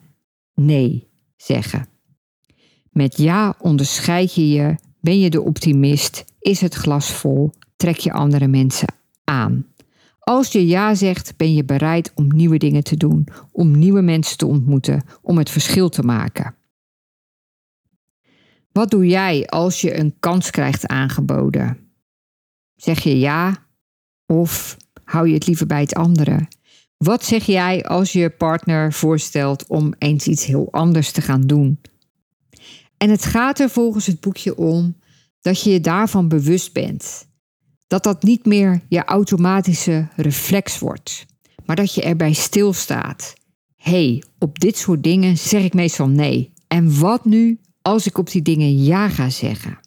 nee 0.53 1.07
zeggen. 1.35 1.87
Met 2.89 3.17
ja 3.17 3.55
onderscheid 3.59 4.33
je 4.33 4.49
je, 4.49 4.75
ben 4.99 5.19
je 5.19 5.29
de 5.29 5.41
optimist, 5.41 6.25
is 6.39 6.61
het 6.61 6.73
glas 6.73 7.11
vol, 7.11 7.51
trek 7.75 7.97
je 7.97 8.11
andere 8.11 8.47
mensen 8.47 8.93
aan. 9.23 9.65
Als 10.19 10.51
je 10.51 10.67
ja 10.67 10.95
zegt, 10.95 11.37
ben 11.37 11.53
je 11.53 11.65
bereid 11.65 12.11
om 12.15 12.27
nieuwe 12.27 12.57
dingen 12.57 12.83
te 12.83 12.97
doen, 12.97 13.27
om 13.51 13.77
nieuwe 13.77 14.01
mensen 14.01 14.37
te 14.37 14.45
ontmoeten, 14.45 15.03
om 15.21 15.37
het 15.37 15.49
verschil 15.49 15.89
te 15.89 16.03
maken. 16.03 16.55
Wat 18.71 18.89
doe 18.89 19.07
jij 19.07 19.47
als 19.47 19.81
je 19.81 19.97
een 19.97 20.15
kans 20.19 20.49
krijgt 20.49 20.87
aangeboden? 20.87 21.77
Zeg 22.75 22.99
je 22.99 23.19
ja 23.19 23.65
of 24.25 24.77
hou 25.03 25.27
je 25.27 25.33
het 25.33 25.47
liever 25.47 25.65
bij 25.65 25.81
het 25.81 25.93
andere? 25.93 26.47
Wat 27.01 27.25
zeg 27.25 27.43
jij 27.43 27.85
als 27.85 28.11
je 28.11 28.29
partner 28.29 28.93
voorstelt 28.93 29.67
om 29.67 29.93
eens 29.97 30.27
iets 30.27 30.45
heel 30.45 30.67
anders 30.71 31.11
te 31.11 31.21
gaan 31.21 31.41
doen? 31.41 31.79
En 32.97 33.09
het 33.09 33.25
gaat 33.25 33.59
er 33.59 33.69
volgens 33.69 34.05
het 34.05 34.19
boekje 34.19 34.57
om 34.57 34.95
dat 35.39 35.63
je 35.63 35.71
je 35.71 35.79
daarvan 35.79 36.27
bewust 36.27 36.73
bent. 36.73 37.27
Dat 37.87 38.03
dat 38.03 38.23
niet 38.23 38.45
meer 38.45 38.81
je 38.87 39.05
automatische 39.05 40.07
reflex 40.15 40.79
wordt, 40.79 41.25
maar 41.65 41.75
dat 41.75 41.93
je 41.93 42.01
erbij 42.01 42.33
stilstaat. 42.33 43.33
Hé, 43.75 43.91
hey, 43.91 44.23
op 44.39 44.59
dit 44.59 44.77
soort 44.77 45.03
dingen 45.03 45.37
zeg 45.37 45.63
ik 45.63 45.73
meestal 45.73 46.07
nee. 46.07 46.53
En 46.67 46.99
wat 46.99 47.25
nu 47.25 47.59
als 47.81 48.07
ik 48.07 48.17
op 48.17 48.29
die 48.29 48.41
dingen 48.41 48.83
ja 48.83 49.09
ga 49.09 49.29
zeggen? 49.29 49.79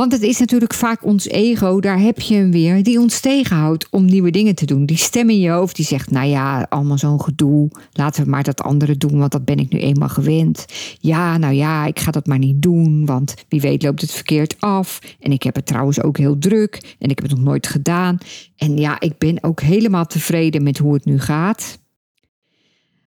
Want 0.00 0.12
het 0.12 0.22
is 0.22 0.38
natuurlijk 0.38 0.74
vaak 0.74 1.04
ons 1.04 1.28
ego, 1.28 1.80
daar 1.80 2.00
heb 2.00 2.20
je 2.20 2.34
hem 2.34 2.50
weer, 2.50 2.82
die 2.82 3.00
ons 3.00 3.20
tegenhoudt 3.20 3.88
om 3.90 4.04
nieuwe 4.04 4.30
dingen 4.30 4.54
te 4.54 4.66
doen. 4.66 4.86
Die 4.86 4.96
stem 4.96 5.30
in 5.30 5.40
je 5.40 5.50
hoofd 5.50 5.76
die 5.76 5.84
zegt, 5.84 6.10
nou 6.10 6.26
ja, 6.26 6.66
allemaal 6.68 6.98
zo'n 6.98 7.22
gedoe, 7.22 7.70
laten 7.92 8.24
we 8.24 8.30
maar 8.30 8.42
dat 8.42 8.60
andere 8.60 8.96
doen, 8.96 9.18
want 9.18 9.32
dat 9.32 9.44
ben 9.44 9.58
ik 9.58 9.72
nu 9.72 9.78
eenmaal 9.78 10.08
gewend. 10.08 10.64
Ja, 11.00 11.36
nou 11.36 11.54
ja, 11.54 11.86
ik 11.86 11.98
ga 11.98 12.10
dat 12.10 12.26
maar 12.26 12.38
niet 12.38 12.62
doen, 12.62 13.06
want 13.06 13.34
wie 13.48 13.60
weet 13.60 13.82
loopt 13.82 14.00
het 14.00 14.10
verkeerd 14.10 14.60
af. 14.60 14.98
En 15.20 15.32
ik 15.32 15.42
heb 15.42 15.54
het 15.54 15.66
trouwens 15.66 16.02
ook 16.02 16.18
heel 16.18 16.38
druk 16.38 16.96
en 16.98 17.10
ik 17.10 17.18
heb 17.18 17.28
het 17.28 17.36
nog 17.36 17.46
nooit 17.46 17.66
gedaan. 17.66 18.18
En 18.56 18.76
ja, 18.76 19.00
ik 19.00 19.18
ben 19.18 19.42
ook 19.42 19.60
helemaal 19.60 20.06
tevreden 20.06 20.62
met 20.62 20.78
hoe 20.78 20.94
het 20.94 21.04
nu 21.04 21.20
gaat. 21.20 21.78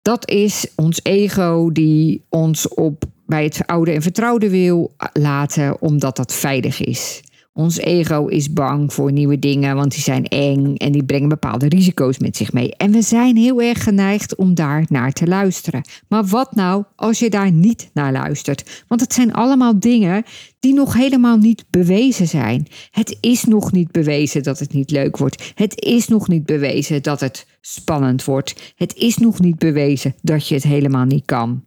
Dat 0.01 0.29
is 0.29 0.67
ons 0.75 0.99
ego 1.03 1.71
die 1.71 2.25
ons 2.29 2.67
op 2.67 3.03
bij 3.25 3.43
het 3.43 3.67
oude 3.67 3.91
en 3.91 4.01
vertrouwde 4.01 4.49
wil 4.49 4.95
laten, 5.13 5.81
omdat 5.81 6.15
dat 6.15 6.33
veilig 6.33 6.81
is. 6.81 7.21
Ons 7.57 7.77
ego 7.77 8.27
is 8.27 8.53
bang 8.53 8.93
voor 8.93 9.11
nieuwe 9.11 9.39
dingen, 9.39 9.75
want 9.75 9.91
die 9.91 10.01
zijn 10.01 10.25
eng 10.25 10.75
en 10.75 10.91
die 10.91 11.03
brengen 11.03 11.29
bepaalde 11.29 11.67
risico's 11.67 12.17
met 12.17 12.37
zich 12.37 12.53
mee. 12.53 12.75
En 12.75 12.91
we 12.91 13.01
zijn 13.01 13.37
heel 13.37 13.61
erg 13.61 13.83
geneigd 13.83 14.35
om 14.35 14.53
daar 14.53 14.85
naar 14.89 15.11
te 15.11 15.27
luisteren. 15.27 15.81
Maar 16.07 16.25
wat 16.25 16.55
nou 16.55 16.83
als 16.95 17.19
je 17.19 17.29
daar 17.29 17.51
niet 17.51 17.89
naar 17.93 18.11
luistert? 18.11 18.83
Want 18.87 19.01
het 19.01 19.13
zijn 19.13 19.33
allemaal 19.33 19.79
dingen 19.79 20.23
die 20.59 20.73
nog 20.73 20.93
helemaal 20.93 21.37
niet 21.37 21.65
bewezen 21.69 22.27
zijn. 22.27 22.67
Het 22.91 23.17
is 23.19 23.43
nog 23.43 23.71
niet 23.71 23.91
bewezen 23.91 24.43
dat 24.43 24.59
het 24.59 24.73
niet 24.73 24.91
leuk 24.91 25.17
wordt. 25.17 25.51
Het 25.55 25.81
is 25.81 26.07
nog 26.07 26.27
niet 26.27 26.45
bewezen 26.45 27.03
dat 27.03 27.19
het 27.19 27.47
spannend 27.61 28.23
wordt. 28.23 28.73
Het 28.75 28.95
is 28.95 29.17
nog 29.17 29.39
niet 29.39 29.57
bewezen 29.57 30.15
dat 30.21 30.47
je 30.47 30.55
het 30.55 30.63
helemaal 30.63 31.05
niet 31.05 31.25
kan. 31.25 31.63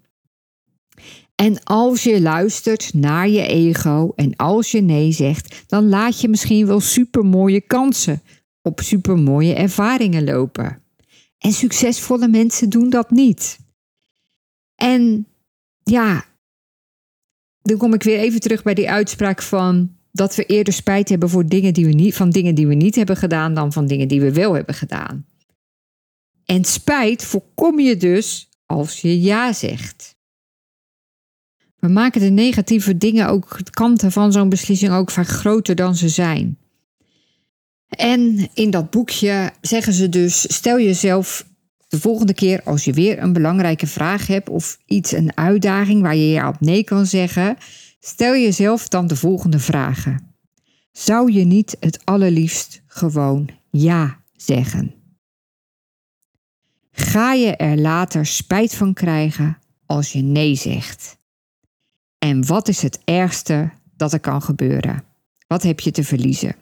En 1.41 1.65
als 1.65 2.03
je 2.03 2.21
luistert 2.21 2.95
naar 2.95 3.29
je 3.29 3.47
ego 3.47 4.13
en 4.17 4.37
als 4.37 4.71
je 4.71 4.81
nee 4.81 5.13
zegt, 5.13 5.65
dan 5.67 5.89
laat 5.89 6.21
je 6.21 6.29
misschien 6.29 6.67
wel 6.67 6.81
supermooie 6.81 7.61
kansen 7.61 8.23
op 8.63 8.81
supermooie 8.81 9.55
ervaringen 9.55 10.25
lopen. 10.25 10.83
En 11.39 11.53
succesvolle 11.53 12.29
mensen 12.29 12.69
doen 12.69 12.91
dat 12.91 13.11
niet. 13.11 13.59
En 14.75 15.27
ja, 15.83 16.25
dan 17.63 17.77
kom 17.77 17.95
ik 17.95 18.03
weer 18.03 18.19
even 18.19 18.41
terug 18.41 18.63
bij 18.63 18.75
die 18.75 18.91
uitspraak 18.91 19.43
van 19.43 19.97
dat 20.13 20.35
we 20.35 20.45
eerder 20.45 20.73
spijt 20.73 21.09
hebben 21.09 21.29
voor 21.31 21.47
dingen 21.47 21.75
die 21.75 21.87
we 21.87 21.93
niet, 21.93 22.15
van 22.15 22.31
dingen 22.31 22.55
die 22.55 22.67
we 22.67 22.75
niet 22.75 22.95
hebben 22.95 23.17
gedaan 23.17 23.55
dan 23.55 23.73
van 23.73 23.87
dingen 23.87 24.09
die 24.09 24.21
we 24.21 24.33
wel 24.33 24.55
hebben 24.55 24.75
gedaan. 24.75 25.27
En 26.45 26.65
spijt 26.65 27.25
voorkom 27.25 27.81
je 27.81 27.97
dus 27.97 28.49
als 28.67 29.01
je 29.01 29.21
ja 29.21 29.53
zegt. 29.53 30.18
We 31.79 31.89
maken 31.89 32.21
de 32.21 32.31
negatieve 32.31 32.97
dingen 32.97 33.29
ook, 33.29 33.59
kanten 33.71 34.13
van 34.13 34.33
zo'n 34.33 34.49
beslissing 34.49 34.93
ook 34.93 35.11
vaak 35.11 35.29
groter 35.29 35.75
dan 35.75 35.95
ze 35.95 36.09
zijn. 36.09 36.59
En 37.89 38.49
in 38.55 38.71
dat 38.71 38.91
boekje 38.91 39.53
zeggen 39.61 39.93
ze 39.93 40.09
dus: 40.09 40.55
stel 40.55 40.81
jezelf 40.81 41.47
de 41.89 42.01
volgende 42.01 42.35
keer 42.35 42.63
als 42.65 42.85
je 42.85 42.93
weer 42.93 43.23
een 43.23 43.33
belangrijke 43.33 43.87
vraag 43.87 44.27
hebt 44.27 44.49
of 44.49 44.79
iets, 44.87 45.13
een 45.13 45.37
uitdaging 45.37 46.03
waar 46.03 46.17
je 46.17 46.29
ja 46.29 46.49
op 46.49 46.61
nee 46.61 46.85
kan 46.85 47.07
zeggen, 47.07 47.57
stel 48.01 48.33
jezelf 48.33 48.89
dan 48.89 49.07
de 49.07 49.17
volgende 49.17 49.59
vragen. 49.59 50.35
Zou 50.93 51.33
je 51.33 51.45
niet 51.45 51.77
het 51.81 52.01
allerliefst 52.05 52.83
gewoon 52.87 53.49
ja 53.71 54.21
zeggen? 54.37 54.99
ga 56.99 57.33
je 57.33 57.57
er 57.57 57.79
later 57.79 58.27
spijt 58.27 58.75
van 58.75 58.95
krijgen 58.95 59.59
als 59.87 60.13
je 60.13 60.23
nee 60.23 60.55
zegt. 60.55 61.18
En 62.19 62.47
wat 62.47 62.69
is 62.69 62.83
het 62.83 63.01
ergste 63.05 63.71
dat 63.97 64.13
er 64.13 64.21
kan 64.21 64.43
gebeuren? 64.43 65.05
Wat 65.47 65.63
heb 65.63 65.81
je 65.81 65.91
te 65.91 66.05
verliezen? 66.05 66.57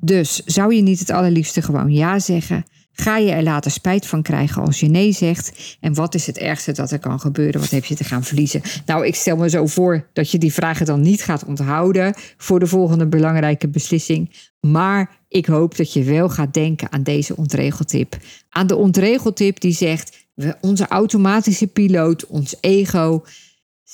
Dus 0.00 0.44
zou 0.44 0.74
je 0.74 0.82
niet 0.82 0.98
het 0.98 1.10
allerliefste 1.10 1.62
gewoon 1.62 1.92
ja 1.92 2.18
zeggen? 2.18 2.64
Ga 2.92 3.16
je 3.16 3.30
er 3.30 3.42
later 3.42 3.70
spijt 3.70 4.06
van 4.06 4.22
krijgen 4.22 4.62
als 4.62 4.80
je 4.80 4.88
nee 4.88 5.12
zegt? 5.12 5.76
En 5.80 5.94
wat 5.94 6.14
is 6.14 6.26
het 6.26 6.38
ergste 6.38 6.72
dat 6.72 6.90
er 6.90 6.98
kan 6.98 7.20
gebeuren? 7.20 7.60
Wat 7.60 7.70
heb 7.70 7.84
je 7.84 7.94
te 7.94 8.04
gaan 8.04 8.24
verliezen? 8.24 8.62
Nou, 8.86 9.06
ik 9.06 9.14
stel 9.14 9.36
me 9.36 9.50
zo 9.50 9.66
voor 9.66 10.08
dat 10.12 10.30
je 10.30 10.38
die 10.38 10.52
vragen 10.52 10.86
dan 10.86 11.00
niet 11.00 11.22
gaat 11.22 11.44
onthouden 11.44 12.14
voor 12.36 12.58
de 12.60 12.66
volgende 12.66 13.06
belangrijke 13.06 13.68
beslissing. 13.68 14.30
Maar 14.60 15.18
ik 15.28 15.46
hoop 15.46 15.76
dat 15.76 15.92
je 15.92 16.04
wel 16.04 16.28
gaat 16.28 16.54
denken 16.54 16.92
aan 16.92 17.02
deze 17.02 17.36
ontregeltip. 17.36 18.16
Aan 18.48 18.66
de 18.66 18.76
ontregeltip 18.76 19.60
die 19.60 19.74
zegt: 19.74 20.26
onze 20.60 20.88
automatische 20.88 21.66
piloot, 21.66 22.26
ons 22.26 22.54
ego, 22.60 23.24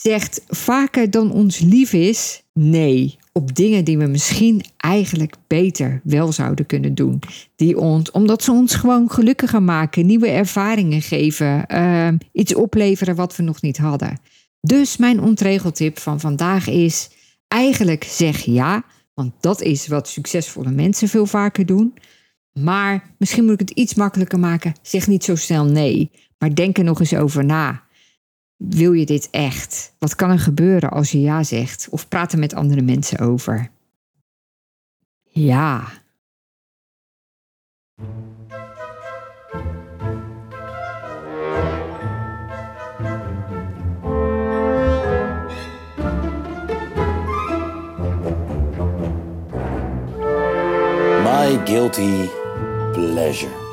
zegt 0.02 0.44
vaker 0.46 1.11
dan 1.11 1.32
ons 1.32 1.58
lief 1.58 1.92
is 1.92 2.42
nee 2.52 3.18
op 3.38 3.54
dingen 3.54 3.84
die 3.84 3.98
we 3.98 4.06
misschien 4.06 4.64
eigenlijk 4.76 5.34
beter 5.46 6.00
wel 6.04 6.32
zouden 6.32 6.66
kunnen 6.66 6.94
doen. 6.94 7.20
Die 7.56 7.78
ons, 7.78 8.11
omdat 8.11 8.42
ze 8.42 8.52
ons 8.52 8.74
gewoon 8.74 9.11
gelukkiger 9.11 9.62
maken, 9.62 10.06
nieuwe 10.06 10.28
ervaringen 10.28 11.02
geven, 11.02 11.64
uh, 11.72 12.08
iets 12.32 12.54
opleveren 12.54 13.14
wat 13.14 13.37
we 13.37 13.42
nog 13.42 13.62
niet 13.62 13.78
hadden. 13.78 14.20
Dus 14.61 14.96
mijn 14.96 15.20
ontregeltip 15.20 15.98
van 15.98 16.20
vandaag 16.20 16.68
is: 16.68 17.11
eigenlijk 17.48 18.04
zeg 18.04 18.40
ja, 18.40 18.84
want 19.14 19.32
dat 19.40 19.62
is 19.62 19.87
wat 19.87 20.08
succesvolle 20.08 20.70
mensen 20.70 21.08
veel 21.08 21.26
vaker 21.26 21.66
doen. 21.66 21.94
Maar 22.52 23.14
misschien 23.18 23.44
moet 23.44 23.61
ik 23.61 23.68
het 23.68 23.70
iets 23.70 23.94
makkelijker 23.94 24.38
maken. 24.38 24.74
Zeg 24.82 25.06
niet 25.06 25.24
zo 25.24 25.37
snel 25.37 25.64
nee, 25.64 26.11
maar 26.38 26.54
denk 26.54 26.78
er 26.78 26.84
nog 26.84 27.00
eens 27.00 27.14
over 27.14 27.44
na. 27.44 27.82
Wil 28.59 28.92
je 28.92 29.07
dit 29.07 29.29
echt? 29.31 29.94
Wat 29.99 30.14
kan 30.14 30.31
er 30.31 30.38
gebeuren 30.38 30.90
als 30.90 31.11
je 31.12 31.21
ja 31.21 31.42
zegt? 31.42 31.88
Of 31.90 32.09
praat 32.09 32.33
er 32.33 32.38
met 32.38 32.55
andere 32.55 32.83
mensen 32.83 33.18
over? 33.18 33.71
Ja. 35.23 35.88
My 51.23 51.61
guilty 51.64 52.29
pleasure. 52.92 53.66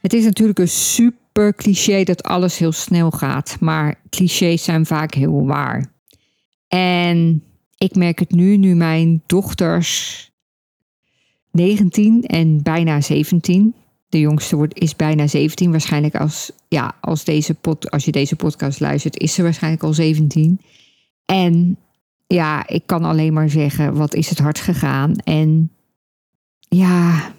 Het 0.00 0.12
is 0.12 0.24
natuurlijk 0.24 0.58
een 0.58 0.68
super 0.68 1.17
cliché 1.56 2.04
dat 2.04 2.22
alles 2.22 2.58
heel 2.58 2.72
snel 2.72 3.10
gaat, 3.10 3.56
maar 3.60 4.00
clichés 4.10 4.64
zijn 4.64 4.86
vaak 4.86 5.14
heel 5.14 5.46
waar. 5.46 5.92
En 6.68 7.42
ik 7.76 7.94
merk 7.94 8.18
het 8.18 8.30
nu, 8.30 8.56
nu 8.56 8.74
mijn 8.74 9.22
dochters 9.26 10.30
19 11.50 12.22
en 12.22 12.62
bijna 12.62 13.00
17. 13.00 13.74
De 14.08 14.20
jongste 14.20 14.56
wordt, 14.56 14.80
is 14.80 14.96
bijna 14.96 15.26
17. 15.26 15.70
Waarschijnlijk 15.70 16.16
als, 16.16 16.50
ja, 16.68 16.96
als, 17.00 17.24
deze 17.24 17.54
pod, 17.54 17.90
als 17.90 18.04
je 18.04 18.12
deze 18.12 18.36
podcast 18.36 18.80
luistert, 18.80 19.18
is 19.18 19.34
ze 19.34 19.42
waarschijnlijk 19.42 19.82
al 19.82 19.92
17. 19.92 20.60
En 21.24 21.76
ja, 22.26 22.68
ik 22.68 22.82
kan 22.86 23.04
alleen 23.04 23.32
maar 23.32 23.50
zeggen, 23.50 23.94
wat 23.94 24.14
is 24.14 24.28
het 24.28 24.38
hard 24.38 24.60
gegaan. 24.60 25.16
En 25.16 25.70
ja, 26.68 27.32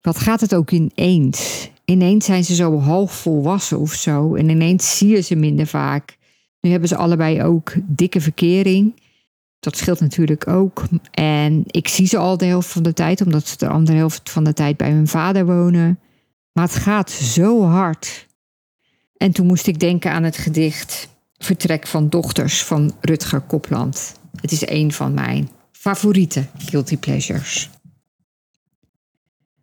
wat 0.00 0.18
gaat 0.18 0.40
het 0.40 0.54
ook 0.54 0.70
ineens? 0.70 1.70
Ineens 1.84 2.24
zijn 2.24 2.44
ze 2.44 2.54
zo 2.54 2.78
half 2.78 3.12
volwassen 3.12 3.78
of 3.78 3.92
zo. 3.92 4.34
En 4.34 4.48
ineens 4.48 4.96
zie 4.96 5.08
je 5.08 5.20
ze 5.20 5.34
minder 5.34 5.66
vaak. 5.66 6.18
Nu 6.60 6.70
hebben 6.70 6.88
ze 6.88 6.96
allebei 6.96 7.42
ook 7.42 7.72
dikke 7.86 8.20
verkering. 8.20 9.02
Dat 9.60 9.76
scheelt 9.76 10.00
natuurlijk 10.00 10.48
ook. 10.48 10.82
En 11.10 11.64
ik 11.66 11.88
zie 11.88 12.06
ze 12.06 12.16
al 12.16 12.36
de 12.36 12.44
helft 12.44 12.68
van 12.68 12.82
de 12.82 12.92
tijd, 12.92 13.20
omdat 13.20 13.46
ze 13.46 13.56
de 13.56 13.68
andere 13.68 13.98
helft 13.98 14.30
van 14.30 14.44
de 14.44 14.52
tijd 14.52 14.76
bij 14.76 14.90
hun 14.90 15.08
vader 15.08 15.46
wonen. 15.46 15.98
Maar 16.52 16.64
het 16.64 16.74
gaat 16.74 17.10
zo 17.10 17.62
hard. 17.62 18.26
En 19.16 19.32
toen 19.32 19.46
moest 19.46 19.66
ik 19.66 19.80
denken 19.80 20.12
aan 20.12 20.22
het 20.22 20.36
gedicht 20.36 21.08
Vertrek 21.38 21.86
van 21.86 22.08
Dochters 22.08 22.64
van 22.64 22.92
Rutger 23.00 23.40
Kopland. 23.40 24.14
Het 24.40 24.52
is 24.52 24.68
een 24.68 24.92
van 24.92 25.14
mijn 25.14 25.48
favoriete 25.72 26.46
guilty 26.58 26.96
pleasures. 26.96 27.70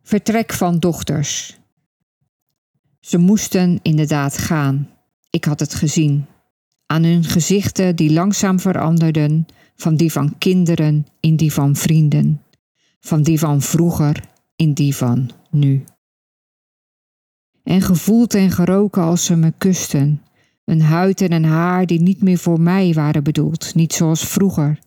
Vertrek 0.08 0.54
van 0.54 0.80
dochters. 0.80 1.58
Ze 3.00 3.18
moesten 3.18 3.80
inderdaad 3.82 4.38
gaan. 4.38 4.90
Ik 5.30 5.46
had 5.46 5.60
het 5.60 5.74
gezien. 5.74 6.26
Aan 6.86 7.04
hun 7.04 7.24
gezichten 7.24 7.96
die 7.96 8.14
langzaam 8.14 8.60
veranderden, 8.60 9.46
van 9.76 9.96
die 9.96 10.12
van 10.12 10.38
kinderen 10.38 11.06
in 11.20 11.36
die 11.36 11.54
van 11.54 11.76
vrienden, 11.76 12.42
van 13.00 13.24
die 13.24 13.40
van 13.40 13.62
vroeger 13.62 14.24
in 14.56 14.74
die 14.74 14.96
van 14.96 15.30
nu. 15.52 15.84
En 17.64 17.82
gevoeld 17.82 18.34
en 18.34 18.52
geroken 18.52 19.02
als 19.02 19.26
ze 19.26 19.36
me 19.36 19.54
kusten, 19.58 20.22
een 20.66 20.82
huid 20.82 21.22
en 21.22 21.32
een 21.32 21.46
haar 21.46 21.86
die 21.86 22.02
niet 22.02 22.22
meer 22.22 22.38
voor 22.38 22.60
mij 22.60 22.94
waren 22.94 23.24
bedoeld, 23.24 23.76
niet 23.76 23.94
zoals 23.94 24.28
vroeger, 24.28 24.80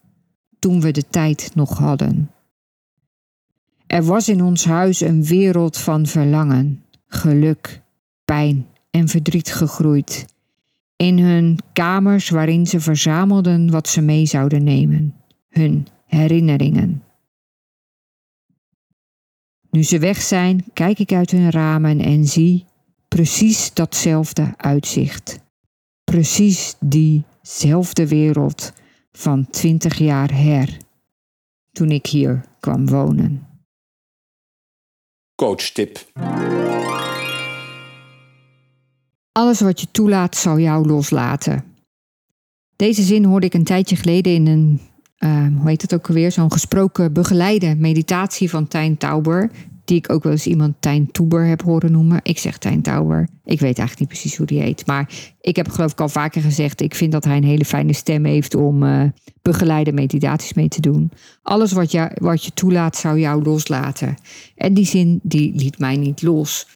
toen 0.59 0.81
we 0.81 0.91
de 0.91 1.05
tijd 1.11 1.51
nog 1.55 1.79
hadden. 1.79 2.31
Er 3.91 4.03
was 4.03 4.29
in 4.29 4.43
ons 4.43 4.65
huis 4.65 5.01
een 5.01 5.25
wereld 5.25 5.79
van 5.79 6.07
verlangen, 6.07 6.85
geluk, 7.07 7.83
pijn 8.25 8.67
en 8.91 9.09
verdriet 9.09 9.53
gegroeid. 9.53 10.27
In 10.97 11.19
hun 11.19 11.59
kamers 11.73 12.29
waarin 12.29 12.67
ze 12.67 12.81
verzamelden 12.81 13.71
wat 13.71 13.89
ze 13.89 14.01
mee 14.01 14.27
zouden 14.27 14.65
nemen, 14.65 15.15
hun 15.49 15.87
herinneringen. 16.07 17.03
Nu 19.71 19.83
ze 19.83 19.99
weg 19.99 20.23
zijn, 20.23 20.65
kijk 20.73 20.99
ik 20.99 21.13
uit 21.13 21.31
hun 21.31 21.51
ramen 21.51 22.01
en 22.01 22.25
zie 22.25 22.65
precies 23.09 23.75
datzelfde 23.75 24.55
uitzicht. 24.57 25.41
Precies 26.05 26.75
diezelfde 26.81 28.09
wereld 28.09 28.73
van 29.13 29.47
twintig 29.51 29.99
jaar 29.99 30.35
her, 30.35 30.77
toen 31.73 31.91
ik 31.91 32.07
hier 32.07 32.45
kwam 32.61 32.87
wonen. 32.87 33.50
Coachtip. 35.41 36.07
Alles 39.33 39.61
wat 39.61 39.81
je 39.81 39.87
toelaat 39.91 40.37
zal 40.37 40.59
jou 40.59 40.87
loslaten. 40.87 41.65
Deze 42.77 43.03
zin 43.03 43.25
hoorde 43.25 43.47
ik 43.47 43.55
een 43.55 43.65
tijdje 43.65 43.97
geleden 43.97 44.33
in 44.33 44.47
een, 44.47 44.81
uh, 45.19 45.59
hoe 45.59 45.69
heet 45.69 45.83
het 45.83 45.95
ook 45.95 46.09
alweer, 46.09 46.33
zo'n 46.33 46.53
gesproken 46.53 47.13
begeleide 47.13 47.75
meditatie 47.75 48.51
van 48.51 48.69
Tijn 48.69 48.97
Tauber. 48.97 49.51
Die 49.91 49.99
ik 49.99 50.13
ook 50.13 50.23
wel 50.23 50.33
eens 50.33 50.47
iemand 50.47 50.75
Tijn 50.81 51.11
Toeber 51.13 51.47
heb 51.47 51.63
horen 51.63 51.93
noemen. 51.93 52.21
Ik 52.23 52.39
zeg 52.39 52.59
Tijn 52.59 52.83
Tauber. 52.83 53.29
Ik 53.45 53.61
weet 53.61 53.79
eigenlijk 53.79 53.99
niet 53.99 54.09
precies 54.09 54.37
hoe 54.37 54.47
die 54.47 54.61
heet. 54.61 54.87
Maar 54.87 55.09
ik 55.41 55.57
heb 55.57 55.69
geloof 55.69 55.93
ik 55.93 56.01
al 56.01 56.09
vaker 56.09 56.43
gezegd, 56.43 56.81
ik 56.81 56.95
vind 56.95 57.13
dat 57.13 57.25
hij 57.25 57.37
een 57.37 57.45
hele 57.45 57.65
fijne 57.65 57.93
stem 57.93 58.25
heeft 58.25 58.55
om 58.55 58.83
uh, 58.83 59.03
begeleide 59.43 59.93
meditaties 59.93 60.53
mee 60.53 60.69
te 60.69 60.81
doen. 60.81 61.11
Alles 61.43 61.73
wat 61.73 61.91
je, 61.91 62.11
wat 62.15 62.45
je 62.45 62.53
toelaat 62.55 62.97
zou 62.97 63.19
jou 63.19 63.43
loslaten. 63.43 64.17
En 64.57 64.75
die 64.75 64.87
zin 64.87 65.21
die 65.23 65.55
liet 65.55 65.79
mij 65.79 65.97
niet 65.97 66.23
los. 66.23 66.67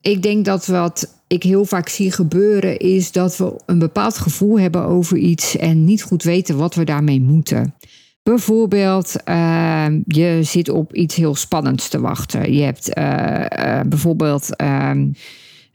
Ik 0.00 0.22
denk 0.22 0.44
dat 0.44 0.66
wat 0.66 1.22
ik 1.26 1.42
heel 1.42 1.64
vaak 1.64 1.88
zie 1.88 2.10
gebeuren 2.12 2.78
is 2.78 3.12
dat 3.12 3.36
we 3.36 3.60
een 3.66 3.78
bepaald 3.78 4.18
gevoel 4.18 4.58
hebben 4.58 4.84
over 4.84 5.16
iets 5.16 5.56
en 5.56 5.84
niet 5.84 6.02
goed 6.02 6.22
weten 6.22 6.56
wat 6.56 6.74
we 6.74 6.84
daarmee 6.84 7.20
moeten. 7.20 7.74
Bijvoorbeeld, 8.22 9.16
uh, 9.28 9.86
je 10.06 10.38
zit 10.42 10.68
op 10.68 10.94
iets 10.94 11.14
heel 11.14 11.34
spannends 11.34 11.88
te 11.88 12.00
wachten. 12.00 12.52
Je 12.52 12.62
hebt 12.62 12.98
uh, 12.98 13.44
uh, 13.58 13.80
bijvoorbeeld 13.86 14.56
ehm, 14.56 15.08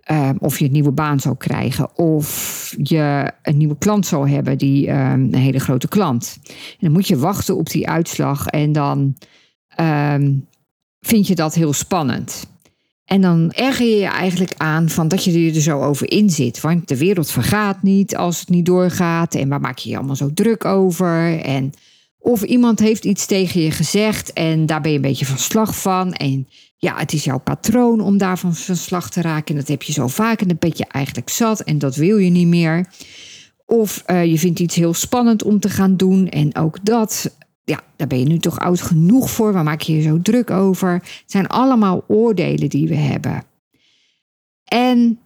ehm, 0.03 0.35
of 0.39 0.59
je 0.59 0.65
een 0.65 0.71
nieuwe 0.71 0.91
baan 0.91 1.19
zal 1.19 1.35
krijgen, 1.35 1.97
of 1.97 2.75
je 2.83 3.31
een 3.41 3.57
nieuwe 3.57 3.77
klant 3.77 4.05
zal 4.05 4.27
hebben, 4.27 4.57
die 4.57 4.89
een 4.89 5.35
hele 5.35 5.59
grote 5.59 5.87
klant. 5.87 6.39
En 6.47 6.77
dan 6.79 6.91
moet 6.91 7.07
je 7.07 7.17
wachten 7.17 7.57
op 7.57 7.69
die 7.69 7.89
uitslag 7.89 8.47
en 8.47 8.71
dan 8.71 9.15
vind 10.99 11.27
je 11.27 11.35
dat 11.35 11.53
heel 11.53 11.73
spannend. 11.73 12.47
En 13.05 13.21
dan 13.21 13.51
erger 13.51 13.85
je 13.85 13.95
je 13.95 14.05
eigenlijk 14.05 14.53
aan 14.57 14.89
van 14.89 15.07
dat 15.07 15.23
je 15.23 15.51
er 15.53 15.61
zo 15.61 15.81
over 15.81 16.11
in 16.11 16.29
zit. 16.29 16.61
Want 16.61 16.87
de 16.87 16.97
wereld 16.97 17.31
vergaat 17.31 17.83
niet 17.83 18.15
als 18.15 18.39
het 18.39 18.49
niet 18.49 18.65
doorgaat. 18.65 19.35
En 19.35 19.49
waar 19.49 19.61
maak 19.61 19.77
je 19.77 19.89
je 19.89 19.97
allemaal 19.97 20.15
zo 20.15 20.33
druk 20.33 20.65
over? 20.65 21.39
En 21.39 21.73
of 22.27 22.43
iemand 22.43 22.79
heeft 22.79 23.05
iets 23.05 23.25
tegen 23.25 23.61
je 23.61 23.71
gezegd 23.71 24.33
en 24.33 24.65
daar 24.65 24.81
ben 24.81 24.91
je 24.91 24.95
een 24.95 25.03
beetje 25.03 25.25
van 25.25 25.37
slag 25.37 25.79
van. 25.79 26.13
En 26.13 26.47
ja, 26.77 26.97
het 26.97 27.13
is 27.13 27.23
jouw 27.23 27.39
patroon 27.39 28.01
om 28.01 28.17
daarvan 28.17 28.55
van 28.55 28.75
slag 28.75 29.09
te 29.09 29.21
raken. 29.21 29.53
En 29.53 29.59
dat 29.59 29.67
heb 29.67 29.83
je 29.83 29.93
zo 29.93 30.07
vaak 30.07 30.41
en 30.41 30.47
dan 30.47 30.57
ben 30.59 30.71
je 30.73 30.85
eigenlijk 30.87 31.29
zat 31.29 31.59
en 31.59 31.79
dat 31.79 31.95
wil 31.95 32.17
je 32.17 32.29
niet 32.29 32.47
meer. 32.47 32.87
Of 33.65 34.03
uh, 34.07 34.25
je 34.25 34.39
vindt 34.39 34.59
iets 34.59 34.75
heel 34.75 34.93
spannend 34.93 35.43
om 35.43 35.59
te 35.59 35.69
gaan 35.69 35.97
doen 35.97 36.29
en 36.29 36.55
ook 36.55 36.85
dat 36.85 37.35
ja, 37.63 37.83
daar 37.95 38.07
ben 38.07 38.19
je 38.19 38.25
nu 38.25 38.37
toch 38.37 38.59
oud 38.59 38.81
genoeg 38.81 39.29
voor. 39.29 39.53
Waar 39.53 39.63
maak 39.63 39.81
je 39.81 39.95
je 39.95 40.01
zo 40.01 40.21
druk 40.21 40.51
over? 40.51 40.91
Het 40.91 41.23
zijn 41.25 41.47
allemaal 41.47 42.03
oordelen 42.07 42.69
die 42.69 42.87
we 42.87 42.95
hebben. 42.95 43.43
En 44.63 45.19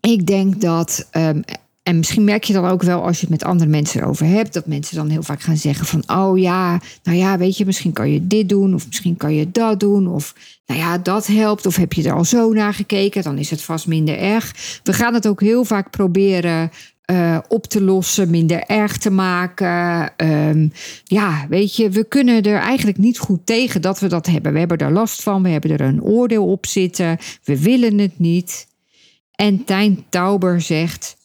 ik 0.00 0.26
denk 0.26 0.60
dat, 0.60 1.08
ehm, 1.10 1.40
en 1.82 1.96
misschien 1.96 2.24
merk 2.24 2.44
je 2.44 2.52
dan 2.52 2.64
ook 2.64 2.82
wel 2.82 3.02
als 3.02 3.14
je 3.14 3.20
het 3.20 3.30
met 3.30 3.44
andere 3.44 3.70
mensen 3.70 4.00
erover 4.00 4.26
hebt, 4.26 4.52
dat 4.52 4.66
mensen 4.66 4.96
dan 4.96 5.08
heel 5.08 5.22
vaak 5.22 5.40
gaan 5.40 5.56
zeggen 5.56 5.86
van, 5.86 6.02
oh 6.06 6.38
ja, 6.38 6.80
nou 7.02 7.18
ja, 7.18 7.38
weet 7.38 7.56
je, 7.56 7.66
misschien 7.66 7.92
kan 7.92 8.10
je 8.10 8.26
dit 8.26 8.48
doen, 8.48 8.74
of 8.74 8.86
misschien 8.86 9.16
kan 9.16 9.34
je 9.34 9.50
dat 9.50 9.80
doen, 9.80 10.08
of 10.08 10.34
nou 10.66 10.80
ja, 10.80 10.98
dat 10.98 11.26
helpt, 11.26 11.66
of 11.66 11.76
heb 11.76 11.92
je 11.92 12.08
er 12.08 12.14
al 12.14 12.24
zo 12.24 12.52
naar 12.52 12.74
gekeken, 12.74 13.22
dan 13.22 13.38
is 13.38 13.50
het 13.50 13.62
vast 13.62 13.86
minder 13.86 14.18
erg. 14.18 14.80
We 14.82 14.92
gaan 14.92 15.14
het 15.14 15.28
ook 15.28 15.40
heel 15.40 15.64
vaak 15.64 15.90
proberen 15.90 16.70
uh, 17.10 17.38
op 17.48 17.66
te 17.66 17.82
lossen, 17.82 18.30
minder 18.30 18.62
erg 18.66 18.98
te 18.98 19.10
maken. 19.10 20.12
Um, 20.16 20.72
ja, 21.04 21.46
weet 21.48 21.76
je, 21.76 21.90
we 21.90 22.04
kunnen 22.04 22.42
er 22.42 22.58
eigenlijk 22.58 22.98
niet 22.98 23.18
goed 23.18 23.46
tegen 23.46 23.82
dat 23.82 24.00
we 24.00 24.06
dat 24.06 24.26
hebben. 24.26 24.52
We 24.52 24.58
hebben 24.58 24.78
er 24.78 24.92
last 24.92 25.22
van, 25.22 25.42
we 25.42 25.48
hebben 25.48 25.70
er 25.70 25.80
een 25.80 26.02
oordeel 26.02 26.46
op 26.46 26.66
zitten, 26.66 27.18
we 27.44 27.62
willen 27.62 27.98
het 27.98 28.18
niet. 28.18 28.66
En 29.32 29.64
Tijn 29.64 30.04
Tauber 30.08 30.60
zegt: 30.60 31.16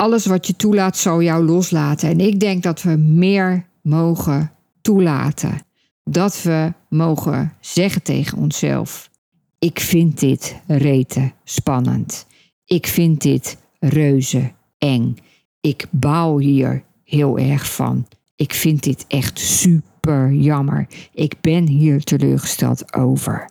Alles 0.00 0.26
wat 0.26 0.46
je 0.46 0.56
toelaat, 0.56 0.96
zal 0.96 1.22
jou 1.22 1.44
loslaten. 1.44 2.08
En 2.08 2.20
ik 2.20 2.40
denk 2.40 2.62
dat 2.62 2.82
we 2.82 2.96
meer 2.96 3.66
mogen 3.82 4.52
toelaten. 4.80 5.62
Dat 6.04 6.42
we 6.42 6.72
mogen 6.88 7.52
zeggen 7.60 8.02
tegen 8.02 8.38
onszelf: 8.38 9.10
Ik 9.58 9.80
vind 9.80 10.20
dit 10.20 10.60
rete 10.66 11.32
spannend. 11.44 12.26
Ik 12.64 12.86
vind 12.86 13.22
dit 13.22 13.56
reuze 13.78 14.52
eng. 14.78 15.16
Ik 15.60 15.86
bouw 15.90 16.38
hier 16.38 16.84
heel 17.04 17.38
erg 17.38 17.74
van. 17.74 18.06
Ik 18.36 18.54
vind 18.54 18.82
dit 18.82 19.04
echt 19.08 19.38
super 19.38 20.32
jammer. 20.32 20.86
Ik 21.12 21.40
ben 21.40 21.66
hier 21.66 22.02
teleurgesteld 22.04 22.94
over. 22.94 23.50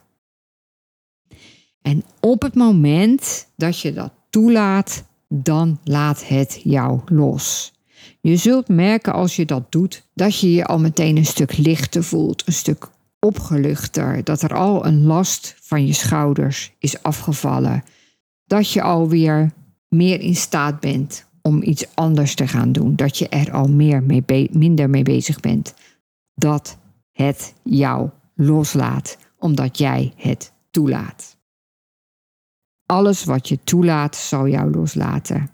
En 1.82 2.04
op 2.20 2.42
het 2.42 2.56
moment 2.56 3.48
dat 3.56 3.80
je 3.80 3.94
dat 3.94 4.12
toelaat, 4.30 5.06
dan 5.28 5.80
laat 5.84 6.28
het 6.28 6.60
jou 6.64 7.02
los. 7.06 7.74
Je 8.22 8.36
zult 8.36 8.68
merken 8.68 9.14
als 9.14 9.36
je 9.36 9.46
dat 9.46 9.72
doet, 9.72 10.08
dat 10.14 10.40
je 10.40 10.54
je 10.54 10.66
al 10.66 10.80
meteen 10.80 11.18
een 11.18 11.26
stuk 11.26 11.58
lichter 11.58 12.04
voelt, 12.04 12.48
een 12.48 12.54
stuk 12.54 12.90
opgeluchter, 13.20 14.24
dat 14.24 14.42
er 14.42 14.54
al 14.54 14.86
een 14.86 15.04
last 15.04 15.56
van 15.62 15.86
je 15.88 15.94
schouders 15.94 16.74
is 16.80 17.04
afgevallen, 17.04 17.84
dat 18.46 18.72
je 18.72 18.82
alweer 18.82 19.52
meer 19.88 20.20
in 20.20 20.36
staat 20.36 20.80
bent 20.80 21.26
om 21.42 21.64
iets 21.64 21.86
anders 21.94 22.36
te 22.36 22.48
gaan 22.48 22.72
doen, 22.72 22.96
dat 22.96 23.18
je 23.18 23.30
er 23.30 23.52
al 23.52 23.68
meer 23.68 24.04
mee 24.04 24.50
minder 24.52 24.90
mee 24.90 25.04
bezig 25.04 25.40
bent, 25.40 25.74
dat 26.34 26.78
het 27.12 27.54
jou 27.64 28.10
loslaat, 28.36 29.18
omdat 29.38 29.78
jij 29.78 30.14
het 30.16 30.52
toelaat. 30.72 31.37
Alles 32.88 33.24
wat 33.24 33.48
je 33.48 33.60
toelaat, 33.64 34.16
zal 34.16 34.48
jou 34.48 34.72
loslaten. 34.72 35.50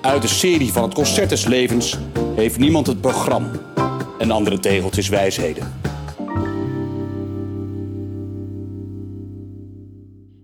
Uit 0.00 0.22
de 0.22 0.28
serie 0.28 0.72
van 0.72 0.82
het 0.82 0.94
Concert 0.94 1.28
des 1.28 1.44
Levens 1.44 1.98
heeft 2.34 2.58
niemand 2.58 2.86
het 2.86 3.00
programma 3.00 3.50
en 4.18 4.30
andere 4.30 4.60
tegeltjes 4.60 5.08
wijsheden. 5.08 5.72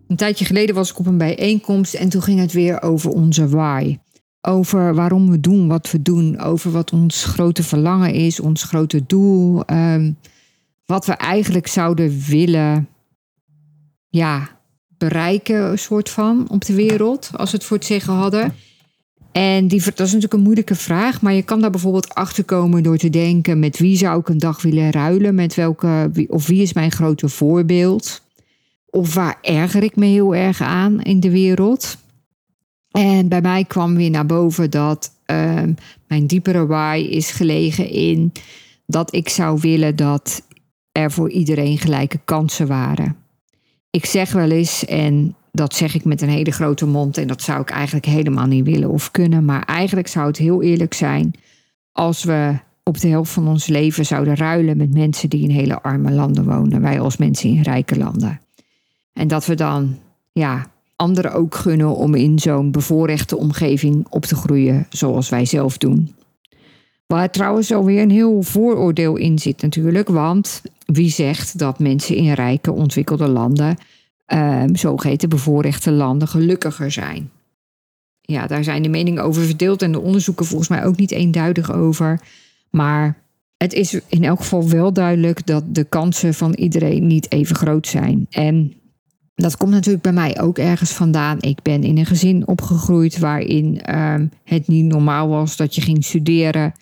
Een 0.06 0.16
tijdje 0.16 0.44
geleden 0.44 0.74
was 0.74 0.90
ik 0.90 0.98
op 0.98 1.06
een 1.06 1.18
bijeenkomst 1.18 1.94
en 1.94 2.08
toen 2.08 2.22
ging 2.22 2.40
het 2.40 2.52
weer 2.52 2.82
over 2.82 3.10
onze 3.10 3.48
why. 3.48 3.98
Over 4.40 4.94
waarom 4.94 5.30
we 5.30 5.40
doen 5.40 5.68
wat 5.68 5.90
we 5.90 6.02
doen, 6.02 6.38
over 6.38 6.70
wat 6.70 6.92
ons 6.92 7.24
grote 7.24 7.62
verlangen 7.62 8.12
is, 8.12 8.40
ons 8.40 8.62
grote 8.62 9.06
doel, 9.06 9.62
um, 9.66 10.18
wat 10.86 11.06
we 11.06 11.12
eigenlijk 11.12 11.66
zouden 11.66 12.20
willen 12.28 12.88
ja, 14.10 14.58
bereiken, 14.98 15.78
soort 15.78 16.10
van, 16.10 16.46
op 16.48 16.64
de 16.64 16.74
wereld, 16.74 17.30
als 17.36 17.50
we 17.50 17.56
het 17.56 17.66
voor 17.66 17.76
het 17.76 17.86
zeggen 17.86 18.12
hadden. 18.12 18.54
En 19.32 19.68
die, 19.68 19.80
dat 19.80 20.00
is 20.00 20.06
natuurlijk 20.06 20.32
een 20.32 20.40
moeilijke 20.40 20.74
vraag, 20.74 21.22
maar 21.22 21.32
je 21.32 21.42
kan 21.42 21.60
daar 21.60 21.70
bijvoorbeeld 21.70 22.14
achter 22.14 22.44
komen 22.44 22.82
door 22.82 22.96
te 22.96 23.10
denken: 23.10 23.58
met 23.58 23.78
wie 23.78 23.96
zou 23.96 24.20
ik 24.20 24.28
een 24.28 24.38
dag 24.38 24.62
willen 24.62 24.90
ruilen? 24.90 25.34
Met 25.34 25.54
welke, 25.54 26.10
of 26.28 26.46
wie 26.46 26.62
is 26.62 26.72
mijn 26.72 26.92
grote 26.92 27.28
voorbeeld? 27.28 28.22
Of 28.86 29.14
waar 29.14 29.38
erger 29.42 29.82
ik 29.82 29.96
me 29.96 30.06
heel 30.06 30.34
erg 30.34 30.60
aan 30.60 31.00
in 31.00 31.20
de 31.20 31.30
wereld? 31.30 31.96
En 32.90 33.28
bij 33.28 33.40
mij 33.40 33.64
kwam 33.64 33.96
weer 33.96 34.10
naar 34.10 34.26
boven 34.26 34.70
dat 34.70 35.12
uh, 35.26 35.62
mijn 36.06 36.26
diepere 36.26 36.66
why 36.66 37.06
is 37.10 37.30
gelegen 37.30 37.90
in 37.90 38.32
dat 38.86 39.14
ik 39.14 39.28
zou 39.28 39.58
willen 39.60 39.96
dat 39.96 40.42
er 40.92 41.10
voor 41.10 41.30
iedereen 41.30 41.78
gelijke 41.78 42.20
kansen 42.24 42.66
waren 42.66 43.19
ik 43.90 44.06
zeg 44.06 44.32
wel 44.32 44.50
eens, 44.50 44.84
en 44.84 45.34
dat 45.52 45.74
zeg 45.74 45.94
ik 45.94 46.04
met 46.04 46.22
een 46.22 46.28
hele 46.28 46.50
grote 46.50 46.86
mond, 46.86 47.18
en 47.18 47.26
dat 47.26 47.42
zou 47.42 47.60
ik 47.60 47.70
eigenlijk 47.70 48.06
helemaal 48.06 48.46
niet 48.46 48.64
willen 48.64 48.90
of 48.90 49.10
kunnen, 49.10 49.44
maar 49.44 49.64
eigenlijk 49.64 50.08
zou 50.08 50.26
het 50.26 50.36
heel 50.36 50.62
eerlijk 50.62 50.94
zijn 50.94 51.34
als 51.92 52.24
we 52.24 52.58
op 52.82 53.00
de 53.00 53.08
helft 53.08 53.32
van 53.32 53.48
ons 53.48 53.66
leven 53.66 54.06
zouden 54.06 54.36
ruilen 54.36 54.76
met 54.76 54.94
mensen 54.94 55.28
die 55.28 55.42
in 55.42 55.50
hele 55.50 55.82
arme 55.82 56.10
landen 56.10 56.44
wonen, 56.44 56.80
wij 56.80 57.00
als 57.00 57.16
mensen 57.16 57.50
in 57.50 57.62
rijke 57.62 57.98
landen. 57.98 58.40
En 59.12 59.28
dat 59.28 59.46
we 59.46 59.54
dan, 59.54 59.98
ja, 60.32 60.70
anderen 60.96 61.32
ook 61.32 61.54
gunnen 61.54 61.96
om 61.96 62.14
in 62.14 62.38
zo'n 62.38 62.70
bevoorrechte 62.70 63.36
omgeving 63.36 64.06
op 64.10 64.24
te 64.24 64.34
groeien 64.34 64.86
zoals 64.88 65.28
wij 65.28 65.44
zelf 65.44 65.78
doen. 65.78 66.14
Waar 67.06 67.30
trouwens 67.30 67.72
alweer 67.72 68.02
een 68.02 68.10
heel 68.10 68.42
vooroordeel 68.42 69.16
in 69.16 69.38
zit 69.38 69.62
natuurlijk, 69.62 70.08
want 70.08 70.62
wie 70.92 71.10
zegt 71.10 71.58
dat 71.58 71.78
mensen 71.78 72.16
in 72.16 72.32
rijke 72.32 72.72
ontwikkelde 72.72 73.28
landen, 73.28 73.76
um, 74.26 74.76
zogeheten 74.76 75.28
bevoorrechte 75.28 75.90
landen, 75.90 76.28
gelukkiger 76.28 76.90
zijn? 76.90 77.30
Ja, 78.20 78.46
daar 78.46 78.64
zijn 78.64 78.82
de 78.82 78.88
meningen 78.88 79.24
over 79.24 79.42
verdeeld 79.42 79.82
en 79.82 79.92
de 79.92 80.00
onderzoeken 80.00 80.46
volgens 80.46 80.68
mij 80.68 80.84
ook 80.84 80.96
niet 80.96 81.10
eenduidig 81.10 81.72
over. 81.72 82.20
Maar 82.70 83.22
het 83.56 83.72
is 83.72 84.00
in 84.08 84.24
elk 84.24 84.38
geval 84.38 84.68
wel 84.68 84.92
duidelijk 84.92 85.46
dat 85.46 85.74
de 85.74 85.84
kansen 85.84 86.34
van 86.34 86.54
iedereen 86.54 87.06
niet 87.06 87.32
even 87.32 87.56
groot 87.56 87.86
zijn. 87.86 88.26
En 88.30 88.72
dat 89.34 89.56
komt 89.56 89.70
natuurlijk 89.70 90.02
bij 90.02 90.12
mij 90.12 90.40
ook 90.40 90.58
ergens 90.58 90.90
vandaan. 90.90 91.36
Ik 91.40 91.62
ben 91.62 91.82
in 91.82 91.98
een 91.98 92.06
gezin 92.06 92.46
opgegroeid 92.46 93.18
waarin 93.18 93.96
um, 93.96 94.30
het 94.44 94.68
niet 94.68 94.84
normaal 94.84 95.28
was 95.28 95.56
dat 95.56 95.74
je 95.74 95.80
ging 95.80 96.04
studeren. 96.04 96.72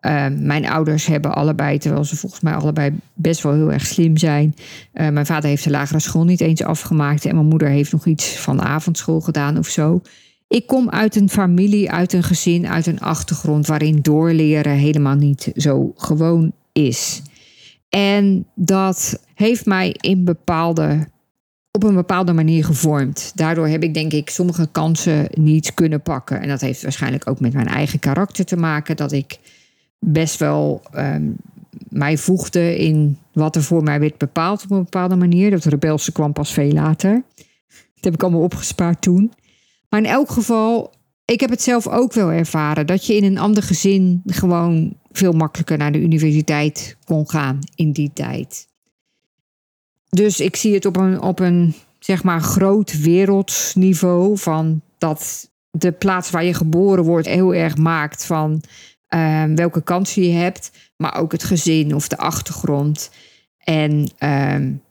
Ehm, 0.00 0.46
mijn 0.46 0.68
ouders 0.68 1.06
hebben 1.06 1.34
allebei, 1.34 1.78
terwijl 1.78 2.04
ze 2.04 2.16
volgens 2.16 2.40
mij 2.40 2.54
allebei 2.54 2.94
best 3.14 3.42
wel 3.42 3.52
heel 3.52 3.72
erg 3.72 3.86
slim 3.86 4.16
zijn. 4.16 4.54
Uh, 4.94 5.08
mijn 5.08 5.26
vader 5.26 5.48
heeft 5.48 5.64
de 5.64 5.70
lagere 5.70 6.00
school 6.00 6.24
niet 6.24 6.40
eens 6.40 6.62
afgemaakt 6.62 7.24
en 7.24 7.34
mijn 7.34 7.46
moeder 7.46 7.68
heeft 7.68 7.92
nog 7.92 8.06
iets 8.06 8.36
van 8.38 8.62
avondschool 8.62 9.20
gedaan 9.20 9.58
of 9.58 9.66
zo. 9.68 10.00
Ik 10.48 10.66
kom 10.66 10.90
uit 10.90 11.16
een 11.16 11.28
familie, 11.28 11.90
uit 11.90 12.12
een 12.12 12.22
gezin, 12.22 12.68
uit 12.68 12.86
een 12.86 13.00
achtergrond 13.00 13.66
waarin 13.66 13.98
doorleren 14.02 14.72
helemaal 14.72 15.14
niet 15.14 15.52
zo 15.54 15.92
gewoon 15.96 16.52
is. 16.72 17.22
En 17.88 18.46
dat 18.54 19.22
heeft 19.34 19.66
mij 19.66 19.96
in 20.00 20.24
bepaalde, 20.24 21.08
op 21.70 21.82
een 21.82 21.94
bepaalde 21.94 22.32
manier 22.32 22.64
gevormd. 22.64 23.32
Daardoor 23.34 23.68
heb 23.68 23.82
ik 23.82 23.94
denk 23.94 24.12
ik 24.12 24.30
sommige 24.30 24.68
kansen 24.72 25.28
niet 25.34 25.74
kunnen 25.74 26.02
pakken. 26.02 26.40
En 26.40 26.48
dat 26.48 26.60
heeft 26.60 26.82
waarschijnlijk 26.82 27.28
ook 27.28 27.40
met 27.40 27.52
mijn 27.52 27.68
eigen 27.68 27.98
karakter 27.98 28.44
te 28.44 28.56
maken. 28.56 28.96
Dat 28.96 29.12
ik 29.12 29.38
best 29.98 30.38
wel 30.38 30.82
um, 30.94 31.36
mij 31.88 32.18
voegde 32.18 32.78
in 32.78 33.18
wat 33.32 33.56
er 33.56 33.62
voor 33.62 33.82
mij 33.82 34.00
werd 34.00 34.18
bepaald 34.18 34.64
op 34.64 34.70
een 34.70 34.82
bepaalde 34.82 35.16
manier. 35.16 35.50
Dat 35.50 35.64
rebelse 35.64 36.12
kwam 36.12 36.32
pas 36.32 36.52
veel 36.52 36.72
later. 36.72 37.22
Dat 37.66 38.04
heb 38.04 38.14
ik 38.14 38.22
allemaal 38.22 38.42
opgespaard 38.42 39.02
toen. 39.02 39.32
Maar 39.88 40.00
in 40.00 40.06
elk 40.06 40.30
geval, 40.30 40.92
ik 41.24 41.40
heb 41.40 41.50
het 41.50 41.62
zelf 41.62 41.88
ook 41.88 42.12
wel 42.12 42.30
ervaren. 42.30 42.86
Dat 42.86 43.06
je 43.06 43.16
in 43.16 43.24
een 43.24 43.38
ander 43.38 43.62
gezin 43.62 44.22
gewoon 44.26 44.96
veel 45.12 45.32
makkelijker 45.32 45.78
naar 45.78 45.92
de 45.92 46.00
universiteit 46.00 46.96
kon 47.04 47.30
gaan 47.30 47.58
in 47.74 47.92
die 47.92 48.10
tijd. 48.14 48.68
Dus 50.08 50.40
ik 50.40 50.56
zie 50.56 50.74
het 50.74 50.84
op 50.84 50.96
een, 50.96 51.20
op 51.22 51.40
een 51.40 51.74
zeg 51.98 52.22
maar 52.22 52.40
groot 52.40 53.00
wereldniveau 53.00 54.38
van 54.38 54.80
dat 54.98 55.50
de 55.70 55.92
plaats 55.92 56.30
waar 56.30 56.44
je 56.44 56.54
geboren 56.54 57.04
wordt 57.04 57.26
heel 57.26 57.54
erg 57.54 57.76
maakt 57.76 58.24
van 58.24 58.62
um, 59.16 59.56
welke 59.56 59.82
kansen 59.82 60.22
je 60.22 60.32
hebt, 60.32 60.70
maar 60.96 61.18
ook 61.18 61.32
het 61.32 61.44
gezin 61.44 61.94
of 61.94 62.08
de 62.08 62.16
achtergrond. 62.16 63.10
En 63.58 64.10
um, 64.18 64.82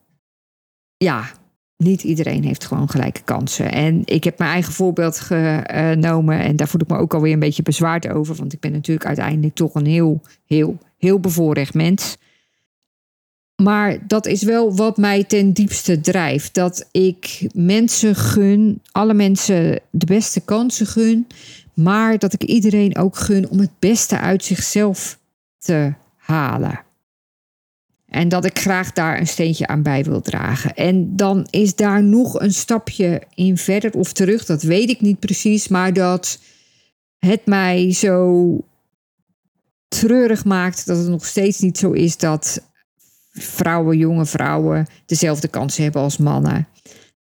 ja, 0.97 1.31
niet 1.77 2.03
iedereen 2.03 2.43
heeft 2.43 2.65
gewoon 2.65 2.89
gelijke 2.89 3.21
kansen. 3.21 3.71
En 3.71 4.01
ik 4.05 4.23
heb 4.23 4.37
mijn 4.37 4.51
eigen 4.51 4.73
voorbeeld 4.73 5.19
genomen 5.19 6.39
en 6.39 6.55
daar 6.55 6.67
voel 6.67 6.81
ik 6.81 6.87
me 6.87 6.97
ook 6.97 7.13
alweer 7.13 7.33
een 7.33 7.39
beetje 7.39 7.63
bezwaard 7.63 8.07
over, 8.07 8.35
want 8.35 8.53
ik 8.53 8.59
ben 8.59 8.71
natuurlijk 8.71 9.05
uiteindelijk 9.05 9.55
toch 9.55 9.75
een 9.75 9.85
heel, 9.85 10.21
heel, 10.45 10.77
heel 10.97 11.19
bevoorrecht 11.19 11.73
mens. 11.73 12.17
Maar 13.63 14.07
dat 14.07 14.25
is 14.25 14.43
wel 14.43 14.75
wat 14.75 14.97
mij 14.97 15.23
ten 15.23 15.53
diepste 15.53 16.01
drijft. 16.01 16.53
Dat 16.53 16.87
ik 16.91 17.47
mensen 17.53 18.15
gun, 18.15 18.81
alle 18.91 19.13
mensen 19.13 19.79
de 19.89 20.05
beste 20.05 20.41
kansen 20.41 20.87
gun. 20.87 21.27
Maar 21.75 22.17
dat 22.17 22.33
ik 22.33 22.43
iedereen 22.43 22.97
ook 22.97 23.17
gun 23.17 23.49
om 23.49 23.59
het 23.59 23.79
beste 23.79 24.19
uit 24.19 24.43
zichzelf 24.43 25.19
te 25.57 25.93
halen. 26.17 26.83
En 28.05 28.29
dat 28.29 28.45
ik 28.45 28.59
graag 28.59 28.91
daar 28.91 29.19
een 29.19 29.27
steentje 29.27 29.67
aan 29.67 29.81
bij 29.81 30.03
wil 30.03 30.21
dragen. 30.21 30.75
En 30.75 31.15
dan 31.15 31.47
is 31.49 31.75
daar 31.75 32.03
nog 32.03 32.39
een 32.39 32.53
stapje 32.53 33.21
in 33.33 33.57
verder 33.57 33.91
of 33.93 34.13
terug. 34.13 34.45
Dat 34.45 34.61
weet 34.61 34.89
ik 34.89 35.01
niet 35.01 35.19
precies. 35.19 35.67
Maar 35.67 35.93
dat 35.93 36.39
het 37.19 37.45
mij 37.45 37.93
zo 37.93 38.57
treurig 39.87 40.45
maakt 40.45 40.85
dat 40.85 40.97
het 40.97 41.07
nog 41.07 41.25
steeds 41.25 41.59
niet 41.59 41.77
zo 41.77 41.91
is 41.91 42.17
dat 42.17 42.61
vrouwen, 43.31 43.97
jonge 43.97 44.25
vrouwen, 44.25 44.87
dezelfde 45.05 45.47
kansen 45.47 45.83
hebben 45.83 46.01
als 46.01 46.17
mannen. 46.17 46.67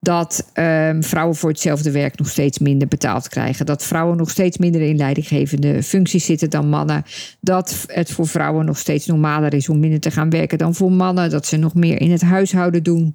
Dat 0.04 0.50
um, 0.54 1.02
vrouwen 1.02 1.36
voor 1.36 1.48
hetzelfde 1.50 1.90
werk 1.90 2.18
nog 2.18 2.28
steeds 2.28 2.58
minder 2.58 2.88
betaald 2.88 3.28
krijgen. 3.28 3.66
Dat 3.66 3.84
vrouwen 3.84 4.16
nog 4.16 4.30
steeds 4.30 4.58
minder 4.58 4.80
in 4.80 4.96
leidinggevende 4.96 5.82
functies 5.82 6.24
zitten 6.24 6.50
dan 6.50 6.68
mannen. 6.68 7.02
Dat 7.40 7.84
het 7.86 8.10
voor 8.10 8.26
vrouwen 8.26 8.64
nog 8.64 8.78
steeds 8.78 9.06
normaler 9.06 9.54
is 9.54 9.68
om 9.68 9.78
minder 9.78 10.00
te 10.00 10.10
gaan 10.10 10.30
werken 10.30 10.58
dan 10.58 10.74
voor 10.74 10.92
mannen. 10.92 11.30
Dat 11.30 11.46
ze 11.46 11.56
nog 11.56 11.74
meer 11.74 12.00
in 12.00 12.10
het 12.10 12.22
huishouden 12.22 12.82
doen. 12.82 13.14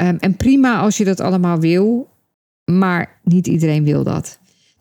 Um, 0.00 0.16
en 0.18 0.36
prima 0.36 0.80
als 0.80 0.96
je 0.96 1.04
dat 1.04 1.20
allemaal 1.20 1.60
wil, 1.60 2.08
maar 2.64 3.18
niet 3.22 3.46
iedereen 3.46 3.84
wil 3.84 4.04
dat. 4.04 4.38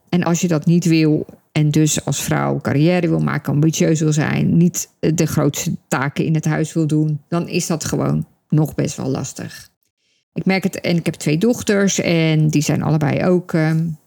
En 0.09 0.23
als 0.23 0.41
je 0.41 0.47
dat 0.47 0.65
niet 0.65 0.85
wil 0.85 1.25
en 1.51 1.71
dus 1.71 2.05
als 2.05 2.23
vrouw 2.23 2.59
carrière 2.61 3.07
wil 3.07 3.19
maken, 3.19 3.53
ambitieus 3.53 3.99
wil 3.99 4.13
zijn, 4.13 4.57
niet 4.57 4.89
de 4.99 5.25
grootste 5.25 5.75
taken 5.87 6.25
in 6.25 6.33
het 6.33 6.45
huis 6.45 6.73
wil 6.73 6.87
doen, 6.87 7.21
dan 7.27 7.47
is 7.47 7.67
dat 7.67 7.85
gewoon 7.85 8.25
nog 8.49 8.75
best 8.75 8.97
wel 8.97 9.09
lastig. 9.09 9.69
Ik 10.37 10.45
merk 10.45 10.63
het, 10.63 10.81
en 10.81 10.95
ik 10.95 11.05
heb 11.05 11.15
twee 11.15 11.37
dochters 11.37 11.99
en 11.99 12.47
die 12.47 12.61
zijn 12.61 12.81
allebei 12.81 13.25
ook, 13.25 13.53
um, 13.53 13.97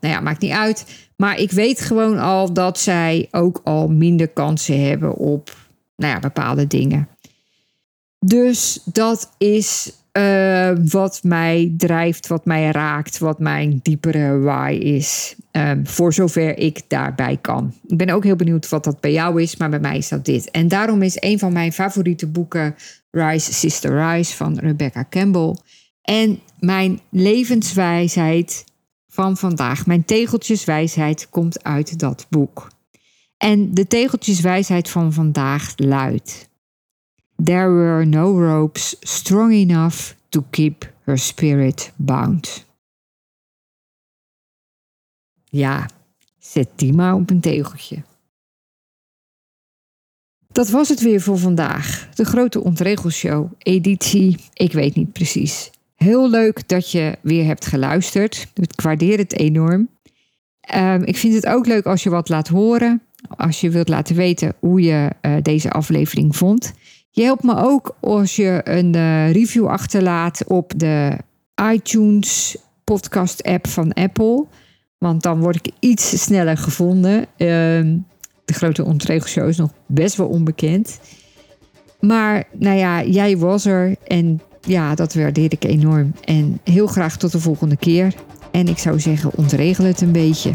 nou 0.00 0.14
ja, 0.14 0.20
maakt 0.20 0.40
niet 0.40 0.52
uit. 0.52 0.86
Maar 1.16 1.38
ik 1.38 1.50
weet 1.50 1.80
gewoon 1.80 2.18
al 2.18 2.52
dat 2.52 2.78
zij 2.78 3.28
ook 3.30 3.60
al 3.64 3.88
minder 3.88 4.28
kansen 4.28 4.86
hebben 4.86 5.14
op, 5.14 5.56
nou 5.96 6.12
ja, 6.14 6.20
bepaalde 6.20 6.66
dingen. 6.66 7.08
Dus 8.18 8.80
dat 8.84 9.34
is 9.38 9.92
uh, 10.18 10.70
wat 10.90 11.20
mij 11.22 11.74
drijft, 11.76 12.26
wat 12.26 12.44
mij 12.44 12.70
raakt, 12.70 13.18
wat 13.18 13.38
mijn 13.38 13.80
diepere 13.82 14.38
why 14.38 14.78
is. 14.82 15.36
Um, 15.52 15.86
voor 15.86 16.12
zover 16.12 16.58
ik 16.58 16.82
daarbij 16.88 17.38
kan. 17.40 17.74
Ik 17.86 17.96
ben 17.96 18.10
ook 18.10 18.24
heel 18.24 18.36
benieuwd 18.36 18.68
wat 18.68 18.84
dat 18.84 19.00
bij 19.00 19.12
jou 19.12 19.42
is, 19.42 19.56
maar 19.56 19.70
bij 19.70 19.80
mij 19.80 19.96
is 19.96 20.08
dat 20.08 20.24
dit. 20.24 20.50
En 20.50 20.68
daarom 20.68 21.02
is 21.02 21.16
een 21.20 21.38
van 21.38 21.52
mijn 21.52 21.72
favoriete 21.72 22.26
boeken 22.26 22.74
Rise 23.14 23.52
Sister 23.52 24.10
Rise 24.10 24.36
van 24.36 24.58
Rebecca 24.58 25.06
Campbell. 25.10 25.56
En 26.02 26.40
mijn 26.58 27.00
levenswijsheid 27.08 28.64
van 29.08 29.36
vandaag, 29.36 29.86
mijn 29.86 30.04
tegeltjeswijsheid, 30.04 31.28
komt 31.30 31.62
uit 31.62 31.98
dat 31.98 32.26
boek. 32.28 32.68
En 33.36 33.74
de 33.74 33.86
tegeltjeswijsheid 33.86 34.90
van 34.90 35.12
vandaag 35.12 35.72
luidt. 35.76 36.48
There 37.44 37.70
were 37.70 38.04
no 38.04 38.40
ropes 38.40 38.96
strong 39.00 39.52
enough 39.52 40.12
to 40.28 40.44
keep 40.50 40.92
her 41.02 41.18
spirit 41.18 41.92
bound. 41.96 42.66
Ja, 45.44 45.88
zet 46.38 46.68
die 46.74 46.92
maar 46.92 47.14
op 47.14 47.30
een 47.30 47.40
tegeltje. 47.40 48.02
Dat 50.54 50.70
was 50.70 50.88
het 50.88 51.00
weer 51.00 51.20
voor 51.20 51.38
vandaag. 51.38 52.08
De 52.14 52.24
Grote 52.24 52.64
Ontregelshow, 52.64 53.52
editie, 53.58 54.36
ik 54.52 54.72
weet 54.72 54.94
niet 54.94 55.12
precies. 55.12 55.70
Heel 55.96 56.30
leuk 56.30 56.68
dat 56.68 56.90
je 56.90 57.18
weer 57.20 57.44
hebt 57.44 57.66
geluisterd. 57.66 58.46
Ik 58.54 58.80
waardeer 58.80 59.18
het 59.18 59.38
enorm. 59.38 59.88
Um, 60.74 61.02
ik 61.02 61.16
vind 61.16 61.34
het 61.34 61.46
ook 61.46 61.66
leuk 61.66 61.86
als 61.86 62.02
je 62.02 62.10
wat 62.10 62.28
laat 62.28 62.48
horen. 62.48 63.02
Als 63.28 63.60
je 63.60 63.70
wilt 63.70 63.88
laten 63.88 64.16
weten 64.16 64.54
hoe 64.58 64.80
je 64.80 65.10
uh, 65.22 65.36
deze 65.42 65.70
aflevering 65.70 66.36
vond. 66.36 66.72
Je 67.10 67.22
helpt 67.22 67.42
me 67.42 67.56
ook 67.56 67.96
als 68.00 68.36
je 68.36 68.60
een 68.64 68.96
uh, 68.96 69.32
review 69.32 69.66
achterlaat 69.66 70.44
op 70.46 70.72
de 70.76 71.18
iTunes 71.72 72.56
podcast 72.84 73.42
app 73.42 73.66
van 73.68 73.92
Apple. 73.92 74.46
Want 74.98 75.22
dan 75.22 75.40
word 75.40 75.56
ik 75.56 75.72
iets 75.78 76.22
sneller 76.22 76.56
gevonden. 76.56 77.26
Uh, 77.36 77.96
de 78.44 78.54
grote 78.54 78.84
ontregelshow 78.84 79.48
is 79.48 79.56
nog 79.56 79.70
best 79.86 80.16
wel 80.16 80.28
onbekend. 80.28 80.98
Maar 82.00 82.44
nou 82.52 82.76
ja, 82.76 83.04
jij 83.04 83.38
was 83.38 83.64
er 83.64 83.96
en 84.06 84.40
ja, 84.60 84.94
dat 84.94 85.14
waardeer 85.14 85.52
ik 85.52 85.64
enorm. 85.64 86.14
En 86.24 86.60
heel 86.64 86.86
graag 86.86 87.16
tot 87.16 87.32
de 87.32 87.40
volgende 87.40 87.76
keer. 87.76 88.14
En 88.50 88.68
ik 88.68 88.78
zou 88.78 89.00
zeggen, 89.00 89.30
ontregel 89.34 89.84
het 89.84 90.00
een 90.00 90.12
beetje. 90.12 90.52